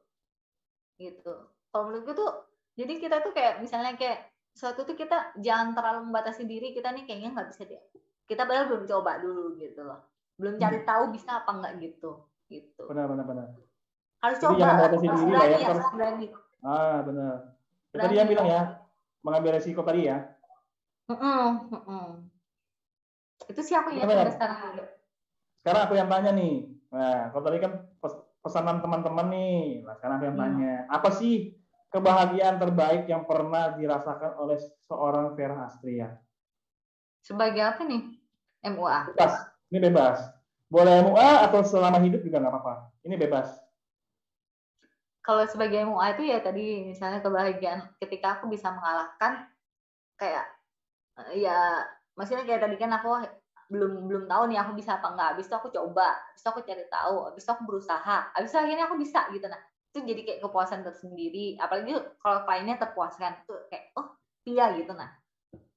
Gitu. 0.97 1.35
Kalau 1.75 1.85
menurut 1.91 2.03
gue 2.09 2.17
tuh 2.17 2.31
jadi 2.79 2.97
kita 2.97 3.21
tuh 3.21 3.37
kayak 3.37 3.61
misalnya 3.61 3.93
kayak 3.99 4.33
suatu 4.55 4.87
tuh 4.87 4.97
kita 4.97 5.37
jangan 5.43 5.77
terlalu 5.77 6.09
membatasi 6.09 6.49
diri. 6.49 6.73
Kita 6.73 6.97
nih 6.97 7.05
kayaknya 7.05 7.37
nggak 7.37 7.49
bisa 7.53 7.69
deh. 7.69 7.83
Kita 8.25 8.49
padahal 8.49 8.73
belum 8.73 8.89
coba 8.89 9.21
dulu 9.21 9.61
gitu 9.61 9.85
loh 9.85 10.14
belum 10.35 10.55
cari 10.59 10.79
hmm. 10.83 10.89
tahu 10.89 11.05
bisa 11.15 11.31
apa 11.43 11.51
enggak 11.55 11.73
gitu 11.79 12.11
gitu. 12.51 12.83
Benar 12.91 13.07
benar 13.11 13.25
benar. 13.27 13.47
Harus 14.21 14.39
Jadi 14.41 14.45
coba 14.49 14.61
jangan 14.61 14.77
batasi 14.81 15.07
diri 15.07 15.33
lah 15.33 15.45
ya, 15.47 15.59
ya 15.59 15.71
berani. 15.93 16.27
ah 16.65 16.99
benar. 17.05 17.37
Ya, 17.95 17.99
tadi 18.01 18.15
yang 18.19 18.29
bilang 18.29 18.49
ya 18.49 18.63
mengambil 19.23 19.51
resiko 19.57 19.81
tadi 19.85 20.09
ya. 20.09 20.19
Mm 21.05 21.17
-mm, 21.21 21.45
mm 21.69 21.83
-mm. 21.85 22.09
itu 23.45 23.61
sih 23.61 23.77
aku 23.77 23.93
yang 23.93 24.09
sekarang 24.09 24.89
sekarang 25.61 25.83
aku 25.85 25.95
yang 26.01 26.09
tanya 26.09 26.33
nih. 26.33 26.65
Nah 26.93 27.29
kalau 27.29 27.45
tadi 27.45 27.59
kan 27.61 27.73
pesanan 28.41 28.81
teman-teman 28.81 29.27
nih. 29.29 29.85
Nah 29.85 29.95
sekarang 30.01 30.17
aku 30.17 30.27
yang 30.33 30.39
hmm. 30.41 30.45
tanya 30.49 30.73
apa 30.89 31.09
sih 31.13 31.53
kebahagiaan 31.93 32.57
terbaik 32.57 33.05
yang 33.07 33.29
pernah 33.29 33.77
dirasakan 33.77 34.41
oleh 34.41 34.57
seorang 34.89 35.37
Vera 35.37 35.69
Astria? 35.69 36.09
Sebagai 37.21 37.61
apa 37.65 37.85
nih? 37.85 38.03
MUA 38.65 39.13
Bebas. 39.13 39.54
Ini 39.75 39.91
bebas. 39.91 40.23
Boleh 40.71 41.03
MUA 41.03 41.51
atau 41.51 41.67
selama 41.67 41.99
hidup 41.99 42.23
juga 42.23 42.39
nggak 42.39 42.55
apa-apa. 42.55 42.95
Ini 43.03 43.19
bebas. 43.19 43.59
Kalau 45.19 45.43
sebagai 45.51 45.83
MUA 45.83 46.15
itu 46.15 46.23
ya 46.31 46.39
tadi 46.39 46.87
misalnya 46.87 47.19
kebahagiaan 47.19 47.99
ketika 47.99 48.39
aku 48.39 48.47
bisa 48.47 48.71
mengalahkan 48.71 49.51
kayak 50.15 50.47
ya 51.35 51.83
maksudnya 52.15 52.47
kayak 52.47 52.71
tadi 52.71 52.79
kan 52.79 52.95
aku 52.95 53.27
belum 53.67 54.07
belum 54.07 54.25
tahu 54.31 54.47
nih 54.47 54.63
aku 54.63 54.79
bisa 54.79 55.03
apa 55.03 55.11
enggak. 55.11 55.29
Habis 55.35 55.51
itu 55.51 55.57
aku 55.59 55.69
coba, 55.75 56.23
habis 56.23 56.39
itu 56.39 56.51
aku 56.55 56.63
cari 56.63 56.85
tahu, 56.87 57.17
habis 57.27 57.43
itu 57.43 57.51
aku 57.51 57.63
berusaha, 57.67 58.19
habis 58.31 58.51
itu 58.55 58.59
akhirnya 58.63 58.85
aku 58.87 58.95
bisa 58.95 59.27
gitu 59.35 59.47
nah. 59.51 59.59
Itu 59.91 60.07
jadi 60.07 60.21
kayak 60.23 60.41
kepuasan 60.47 60.87
tersendiri. 60.87 61.59
Apalagi 61.59 61.99
kalau 62.23 62.47
kliennya 62.47 62.79
terpuaskan 62.79 63.43
itu 63.43 63.55
kayak 63.75 63.91
oh 63.99 64.15
iya 64.47 64.71
gitu 64.79 64.95
nah. 64.95 65.11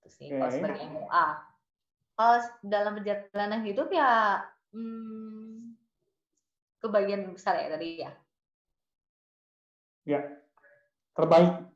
Terus 0.05 0.15
nih 0.21 0.29
okay. 0.29 0.37
kalau 0.37 0.51
sebagai 0.53 0.85
MUA 0.85 1.25
kalau 2.17 2.41
dalam 2.65 2.97
perjalanan 2.97 3.61
hidup 3.61 3.93
ya 3.93 4.41
hmm, 4.73 5.77
kebagian 6.81 7.29
besar 7.29 7.61
ya 7.61 7.69
tadi 7.69 8.01
ya. 8.01 8.11
Ya, 10.07 10.19
terbaik. 11.13 11.67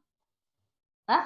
Hah? 1.06 1.24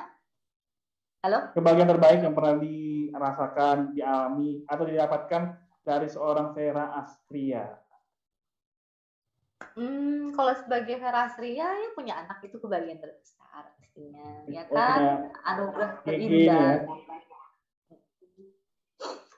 Halo? 1.22 1.40
Kebahagiaan 1.54 1.92
terbaik 1.96 2.20
yang 2.26 2.34
pernah 2.34 2.58
dirasakan, 2.58 3.94
dialami, 3.94 4.66
atau 4.66 4.84
didapatkan 4.90 5.44
dari 5.86 6.08
seorang 6.10 6.52
Vera 6.58 6.98
Astria. 6.98 7.78
Hmm, 9.78 10.34
kalau 10.34 10.54
sebagai 10.58 10.98
Vera 10.98 11.30
Astria 11.30 11.78
ya 11.78 11.90
punya 11.94 12.18
anak 12.26 12.42
itu 12.42 12.58
kebahagiaan 12.58 12.98
terbesar 12.98 13.70
pastinya, 13.78 14.28
ya 14.50 14.66
oh, 14.66 14.74
kan? 14.74 15.00
Oh, 15.00 15.46
Anugerah 15.46 15.92
terindah. 16.02 16.82
Ya. 16.82 17.25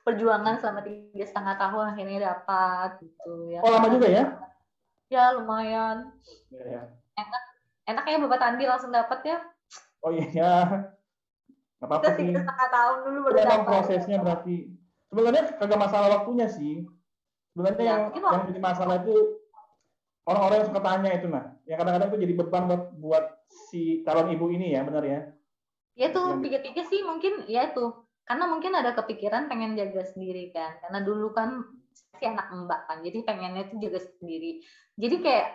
Perjuangan 0.08 0.56
selama 0.56 0.88
tiga 0.88 1.26
setengah 1.28 1.60
tahun 1.60 1.92
akhirnya 1.92 2.32
dapat 2.32 3.04
gitu 3.04 3.52
ya. 3.52 3.60
Oh 3.60 3.76
lama 3.76 3.92
juga 3.92 4.08
ya? 4.08 4.24
Ya 5.12 5.36
lumayan. 5.36 6.16
Ya, 6.48 6.64
ya. 6.64 6.82
Enak, 7.20 7.44
enak 7.92 8.04
ya 8.08 8.18
Bapak 8.24 8.40
Tandi 8.40 8.64
langsung 8.64 8.96
dapat 8.96 9.20
ya? 9.28 9.38
Oh 10.00 10.16
iya. 10.16 10.88
Gak 11.84 11.88
apa-apa 11.92 12.16
sih. 12.16 12.32
Tiga 12.32 12.40
setengah 12.40 12.70
tahun 12.72 12.98
dulu 13.04 13.18
baru 13.28 13.36
dapat. 13.44 13.68
prosesnya 13.68 14.18
berarti. 14.24 14.72
Sebenarnya 15.12 15.44
kagak 15.60 15.80
masalah 15.84 16.08
waktunya 16.24 16.48
sih. 16.48 16.88
Sebenarnya 17.52 17.84
ya, 17.84 17.92
yang 17.92 18.02
yang 18.16 18.44
jadi 18.48 18.62
masalah 18.64 19.04
itu 19.04 19.16
orang-orang 20.24 20.64
yang 20.64 20.70
suka 20.72 20.82
tanya 20.88 21.10
itu 21.20 21.28
nah. 21.28 21.52
Yang 21.68 21.78
kadang-kadang 21.84 22.08
itu 22.16 22.20
jadi 22.24 22.34
beban 22.40 22.64
buat 22.72 22.84
buat 22.96 23.26
si 23.52 24.08
calon 24.08 24.32
ibu 24.32 24.56
ini 24.56 24.72
ya, 24.72 24.88
benar 24.88 25.04
ya? 25.04 25.20
Ya 26.00 26.16
tuh 26.16 26.40
pikir-pikir 26.40 26.88
sih 26.88 27.04
mungkin 27.04 27.44
ya 27.52 27.76
itu 27.76 28.07
karena 28.28 28.46
mungkin 28.52 28.76
ada 28.76 28.92
kepikiran 28.92 29.48
pengen 29.48 29.80
jaga 29.80 30.04
sendiri 30.04 30.52
kan. 30.52 30.76
Karena 30.84 31.00
dulu 31.00 31.32
kan 31.32 31.64
si 32.20 32.26
anak 32.28 32.52
mbak 32.52 32.82
kan 32.92 33.00
jadi 33.00 33.24
pengennya 33.24 33.72
tuh 33.72 33.80
jaga 33.80 34.04
sendiri. 34.04 34.60
Jadi 35.00 35.16
kayak 35.24 35.48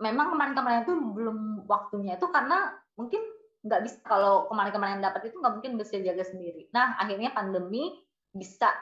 memang 0.00 0.32
kemarin-kemarin 0.32 0.88
itu 0.88 0.94
belum 0.96 1.38
waktunya 1.68 2.16
itu 2.16 2.26
karena 2.32 2.72
mungkin 2.96 3.22
nggak 3.64 3.80
bisa 3.84 3.98
kalau 4.04 4.48
kemarin-kemarin 4.48 5.04
dapat 5.04 5.28
itu 5.28 5.36
nggak 5.36 5.54
mungkin 5.60 5.72
bisa 5.76 6.00
jaga 6.00 6.24
sendiri. 6.24 6.72
Nah 6.72 6.96
akhirnya 6.96 7.36
pandemi 7.36 7.92
bisa. 8.32 8.72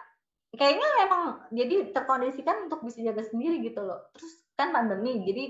Kayaknya 0.53 0.89
memang 1.03 1.23
jadi 1.51 1.91
terkondisikan 1.91 2.71
untuk 2.71 2.85
bisa 2.87 3.03
jaga 3.03 3.27
sendiri 3.27 3.59
gitu 3.65 3.83
loh. 3.83 4.07
Terus 4.15 4.33
kan 4.55 4.71
pandemi 4.71 5.19
jadi 5.27 5.45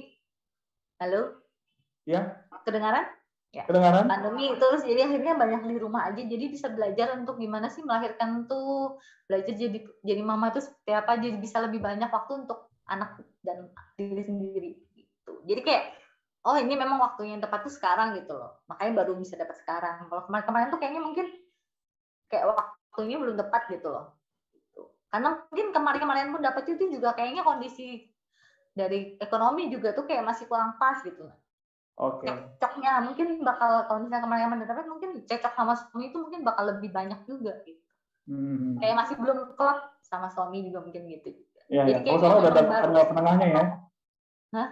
halo? 1.05 1.43
Ya 2.09 2.41
kedengaran 2.65 3.05
ya 3.53 3.69
kedengaran? 3.69 4.09
pandemi 4.09 4.49
terus 4.57 4.81
jadi 4.81 5.05
akhirnya 5.07 5.37
banyak 5.37 5.63
di 5.69 5.77
rumah 5.77 6.09
aja. 6.09 6.23
Jadi 6.25 6.45
bisa 6.49 6.73
belajar 6.73 7.21
untuk 7.21 7.37
gimana 7.37 7.69
sih 7.69 7.85
melahirkan 7.85 8.49
tuh 8.49 8.97
belajar 9.29 9.53
jadi 9.53 9.79
jadi 10.01 10.23
mama 10.25 10.51
itu 10.51 10.65
seperti 10.65 10.93
apa. 10.97 11.13
Jadi 11.21 11.37
bisa 11.37 11.61
lebih 11.61 11.85
banyak 11.85 12.09
waktu 12.09 12.33
untuk 12.49 12.73
anak 12.89 13.21
dan 13.45 13.69
diri 14.01 14.23
sendiri 14.25 14.71
gitu. 14.97 15.45
Jadi 15.45 15.61
kayak 15.61 15.85
oh 16.49 16.57
ini 16.59 16.75
memang 16.75 16.99
waktunya 16.99 17.39
yang 17.39 17.45
tepat 17.45 17.69
tuh 17.69 17.75
sekarang 17.77 18.17
gitu 18.17 18.33
loh. 18.33 18.65
Makanya 18.73 19.05
baru 19.05 19.21
bisa 19.21 19.37
dapat 19.37 19.61
sekarang. 19.61 20.09
Kalau 20.09 20.25
kemarin-kemarin 20.27 20.69
tuh 20.73 20.81
kayaknya 20.81 21.03
mungkin 21.05 21.27
kayak 22.33 22.49
waktunya 22.49 23.21
belum 23.21 23.37
tepat 23.37 23.69
gitu 23.69 23.93
loh. 23.93 24.17
Gitu. 24.57 24.83
karena 25.13 25.45
mungkin 25.53 25.67
kemarin-kemarin 25.77 26.33
pun 26.33 26.41
dapat 26.41 26.65
itu 26.73 26.89
juga 26.89 27.13
kayaknya 27.13 27.45
kondisi 27.45 28.09
dari 28.73 29.21
ekonomi 29.21 29.69
juga 29.69 29.93
tuh 29.93 30.09
kayak 30.09 30.25
masih 30.25 30.49
kurang 30.49 30.81
pas 30.81 31.05
gitu 31.05 31.29
Oke. 32.03 32.27
Okay. 32.27 32.35
Cocoknya 32.59 32.93
mungkin 33.07 33.27
bakal 33.47 33.87
kalau 33.87 34.03
misalnya 34.03 34.27
kemarin-kemarin 34.27 34.67
dapat 34.67 34.87
mungkin 34.91 35.11
cocok 35.23 35.53
sama 35.55 35.73
suami 35.79 36.11
itu 36.11 36.19
mungkin 36.19 36.41
bakal 36.43 36.65
lebih 36.75 36.91
banyak 36.91 37.21
juga 37.31 37.63
gitu. 37.63 37.79
Hmm. 38.27 38.75
Kayak 38.83 39.07
masih 39.07 39.15
belum 39.23 39.55
klop 39.55 39.79
sama 40.03 40.27
suami 40.27 40.67
juga 40.67 40.83
mungkin 40.83 41.07
gitu. 41.07 41.31
Ya, 41.71 41.87
Jadi 41.87 42.11
ya. 42.11 42.19
Kalau 42.19 42.43
udah 42.43 42.51
ada, 42.51 42.63
ada 42.91 43.03
penengahnya 43.07 43.47
ya. 43.47 43.65
Hah? 44.59 44.69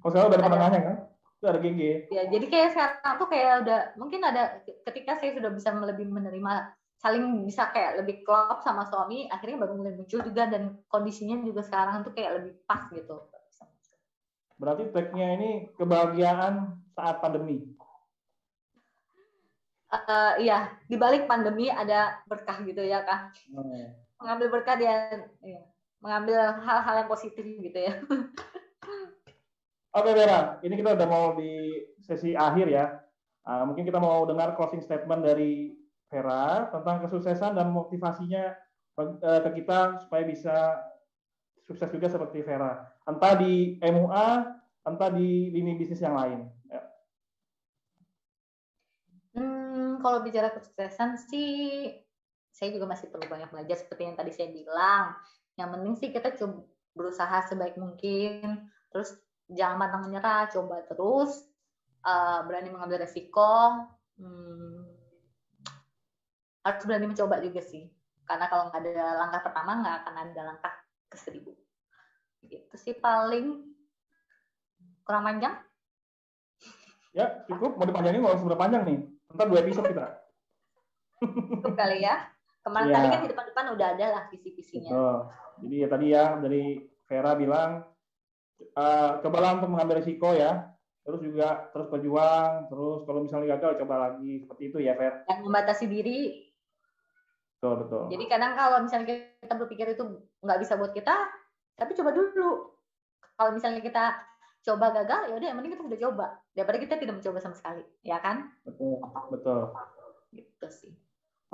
Kalau 0.00 0.10
sekarang 0.10 0.28
udah 0.32 0.38
ada 0.40 0.48
penengahnya 0.48 0.80
kan? 0.80 0.96
Itu 1.38 1.44
ada 1.46 1.60
GG. 1.60 1.80
Ya, 2.10 2.22
jadi 2.32 2.46
kayak 2.48 2.68
sekarang 2.72 3.14
tuh 3.20 3.28
kayak 3.28 3.52
udah 3.62 3.80
mungkin 4.00 4.20
ada 4.24 4.42
ketika 4.88 5.20
saya 5.20 5.30
sudah 5.36 5.50
bisa 5.52 5.68
lebih 5.76 6.08
menerima 6.08 6.52
saling 6.98 7.46
bisa 7.46 7.70
kayak 7.70 8.02
lebih 8.02 8.26
klop 8.26 8.58
sama 8.66 8.82
suami, 8.90 9.30
akhirnya 9.30 9.62
baru 9.62 9.78
mulai 9.78 9.94
muncul 9.94 10.18
juga 10.18 10.50
dan 10.50 10.82
kondisinya 10.90 11.38
juga 11.46 11.62
sekarang 11.62 12.02
tuh 12.02 12.10
kayak 12.10 12.42
lebih 12.42 12.52
pas 12.66 12.90
gitu. 12.90 13.22
Berarti 14.58 14.90
tagnya 14.90 15.38
ini 15.38 15.50
kebahagiaan 15.78 16.82
saat 16.98 17.22
pandemi. 17.22 17.62
Uh, 19.88 20.36
iya, 20.42 20.76
di 20.84 21.00
balik 21.00 21.24
pandemi 21.24 21.72
ada 21.72 22.20
berkah 22.28 22.60
gitu 22.66 22.82
ya, 22.84 23.06
Kak. 23.06 23.38
Hmm. 23.48 23.94
Mengambil 24.20 24.46
berkah 24.52 24.76
dia 24.76 25.24
ya, 25.40 25.62
mengambil 26.02 26.58
hal-hal 26.60 26.94
yang 27.06 27.08
positif 27.08 27.40
gitu 27.40 27.78
ya. 27.78 27.96
Oke 29.96 30.12
Vera, 30.12 30.60
ini 30.60 30.76
kita 30.76 30.92
udah 30.92 31.08
mau 31.08 31.32
di 31.38 31.80
sesi 32.04 32.36
akhir 32.36 32.68
ya. 32.68 33.00
Uh, 33.48 33.64
mungkin 33.64 33.88
kita 33.88 33.96
mau 33.96 34.28
dengar 34.28 34.52
closing 34.52 34.84
statement 34.84 35.24
dari 35.24 35.72
Vera 36.12 36.68
tentang 36.68 37.08
kesuksesan 37.08 37.56
dan 37.56 37.72
motivasinya 37.72 38.52
uh, 39.00 39.40
ke 39.48 39.50
kita 39.62 40.04
supaya 40.04 40.22
bisa 40.28 40.76
sukses 41.68 41.92
juga 41.92 42.08
seperti 42.08 42.40
Vera. 42.40 42.80
Entah 43.04 43.36
di 43.36 43.76
MUA, 43.84 44.28
entah 44.88 45.10
di 45.12 45.52
lini 45.52 45.76
bisnis 45.76 46.00
yang 46.00 46.16
lain. 46.16 46.48
Ya. 46.72 46.80
Hmm, 49.36 50.00
kalau 50.00 50.24
bicara 50.24 50.48
kesuksesan 50.56 51.20
sih, 51.28 51.92
saya 52.48 52.72
juga 52.72 52.88
masih 52.88 53.12
perlu 53.12 53.28
banyak 53.28 53.52
belajar 53.52 53.76
seperti 53.76 54.08
yang 54.08 54.16
tadi 54.16 54.32
saya 54.32 54.48
bilang. 54.48 55.12
Yang 55.60 55.68
penting 55.76 55.94
sih 56.00 56.08
kita 56.08 56.28
coba 56.40 56.64
berusaha 56.96 57.36
sebaik 57.52 57.76
mungkin, 57.76 58.72
terus 58.88 59.12
jangan 59.52 59.76
pantang 59.76 60.08
menyerah, 60.08 60.48
coba 60.48 60.82
terus, 60.88 61.44
uh, 62.02 62.42
berani 62.48 62.72
mengambil 62.72 63.04
resiko, 63.04 63.86
hmm, 64.16 64.82
harus 66.64 66.82
berani 66.88 67.12
mencoba 67.12 67.44
juga 67.44 67.60
sih. 67.60 67.86
Karena 68.24 68.48
kalau 68.48 68.72
nggak 68.72 68.80
ada 68.80 69.06
langkah 69.20 69.40
pertama, 69.44 69.70
nggak 69.84 69.96
akan 70.02 70.14
ada 70.16 70.42
langkah 70.42 70.74
ke 71.08 71.16
seribu. 71.16 71.57
Gitu 72.46 72.74
sih 72.78 72.94
paling 72.94 73.66
kurang 75.02 75.24
panjang. 75.26 75.54
Ya, 77.16 77.42
cukup. 77.50 77.80
Mau 77.80 77.86
dipanjangin 77.88 78.22
mau 78.22 78.36
seberapa 78.36 78.60
panjang 78.60 78.86
nih? 78.86 78.98
Ntar 79.34 79.46
dua 79.50 79.60
episode 79.64 79.90
kita. 79.90 80.06
Cukup 81.18 81.74
kali 81.74 82.06
ya. 82.06 82.30
Kemarin 82.62 82.88
ya. 82.92 82.94
tadi 82.94 83.06
kan 83.08 83.20
di 83.24 83.30
depan-depan 83.32 83.64
udah 83.74 83.86
ada 83.96 84.06
lah 84.12 84.22
visi-visinya. 84.30 84.90
Jadi 85.64 85.74
ya 85.82 85.88
tadi 85.88 86.06
ya 86.12 86.24
dari 86.38 86.62
Vera 87.08 87.32
bilang 87.34 87.82
uh, 88.76 89.10
cobalah 89.24 89.58
untuk 89.58 89.70
mengambil 89.72 90.02
risiko 90.02 90.34
ya 90.34 90.68
terus 91.08 91.24
juga 91.24 91.72
terus 91.72 91.88
berjuang 91.88 92.68
terus 92.68 93.00
kalau 93.08 93.24
misalnya 93.24 93.56
gagal 93.56 93.80
coba 93.80 94.12
lagi 94.12 94.44
seperti 94.44 94.62
itu 94.68 94.78
ya 94.84 94.92
Fer 94.92 95.24
dan 95.24 95.40
membatasi 95.40 95.88
diri 95.88 96.52
betul 97.56 97.74
betul 97.80 98.04
jadi 98.12 98.24
kadang 98.28 98.52
kalau 98.52 98.78
misalnya 98.84 99.24
kita 99.40 99.54
berpikir 99.56 99.86
itu 99.96 100.04
nggak 100.44 100.60
bisa 100.60 100.76
buat 100.76 100.92
kita 100.92 101.16
tapi 101.78 101.94
coba 101.94 102.10
dulu 102.10 102.74
kalau 103.38 103.50
misalnya 103.54 103.80
kita 103.80 104.18
coba 104.66 104.90
gagal 104.90 105.30
ya 105.30 105.34
udah 105.38 105.46
yang 105.48 105.56
penting 105.62 105.72
kita 105.78 105.84
sudah 105.86 106.00
coba 106.10 106.26
daripada 106.52 106.78
kita 106.82 106.94
tidak 106.98 107.14
mencoba 107.22 107.38
sama 107.38 107.56
sekali 107.56 107.86
ya 108.02 108.18
kan 108.18 108.50
betul 108.66 108.98
betul 109.30 109.60
gitu 110.34 110.66
sih 110.68 110.92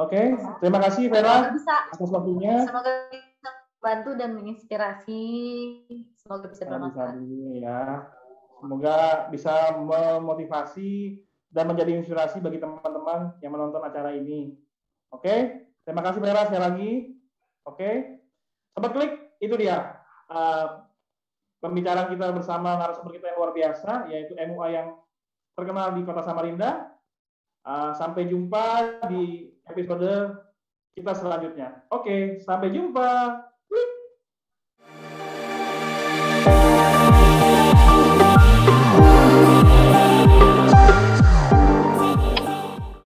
oke 0.01 0.11
okay. 0.11 0.35
terima 0.59 0.81
kasih 0.83 1.13
Vera 1.13 1.53
bisa, 1.53 1.93
atas 1.93 2.11
waktunya 2.11 2.65
semoga 2.65 2.91
bantu 3.85 4.17
dan 4.17 4.33
menginspirasi. 4.33 5.23
Semoga 6.17 6.49
bisa 6.49 6.65
bermanfaat. 6.65 7.21
Ya. 7.61 8.09
Semoga 8.65 9.29
bisa 9.29 9.77
memotivasi 9.77 11.21
dan 11.53 11.69
menjadi 11.69 12.01
inspirasi 12.01 12.41
bagi 12.41 12.57
teman-teman 12.57 13.37
yang 13.45 13.53
menonton 13.53 13.85
acara 13.85 14.17
ini. 14.17 14.57
Oke, 15.13 15.69
terima 15.85 16.01
kasih 16.01 16.25
Vera 16.25 16.49
sekali 16.49 16.65
lagi. 16.65 16.93
Oke, 17.69 17.91
sobat 18.73 18.97
klik 18.97 19.13
itu 19.45 19.53
dia 19.61 20.01
uh, 20.31 20.85
pembicaraan 21.61 22.13
kita 22.13 22.33
bersama 22.33 22.77
narasumber 22.77 23.17
kita 23.17 23.33
yang 23.33 23.39
luar 23.41 23.53
biasa, 23.53 24.09
yaitu 24.13 24.33
MUA 24.37 24.69
yang 24.73 24.89
terkenal 25.57 25.93
di 25.97 26.03
Kota 26.05 26.23
Samarinda. 26.25 26.93
Uh, 27.65 27.97
sampai 27.97 28.29
jumpa 28.29 29.01
di 29.09 29.49
episode 29.65 30.37
kita 30.93 31.13
selanjutnya. 31.17 31.83
Oke, 31.89 32.39
sampai 32.45 32.69
jumpa. 32.71 33.41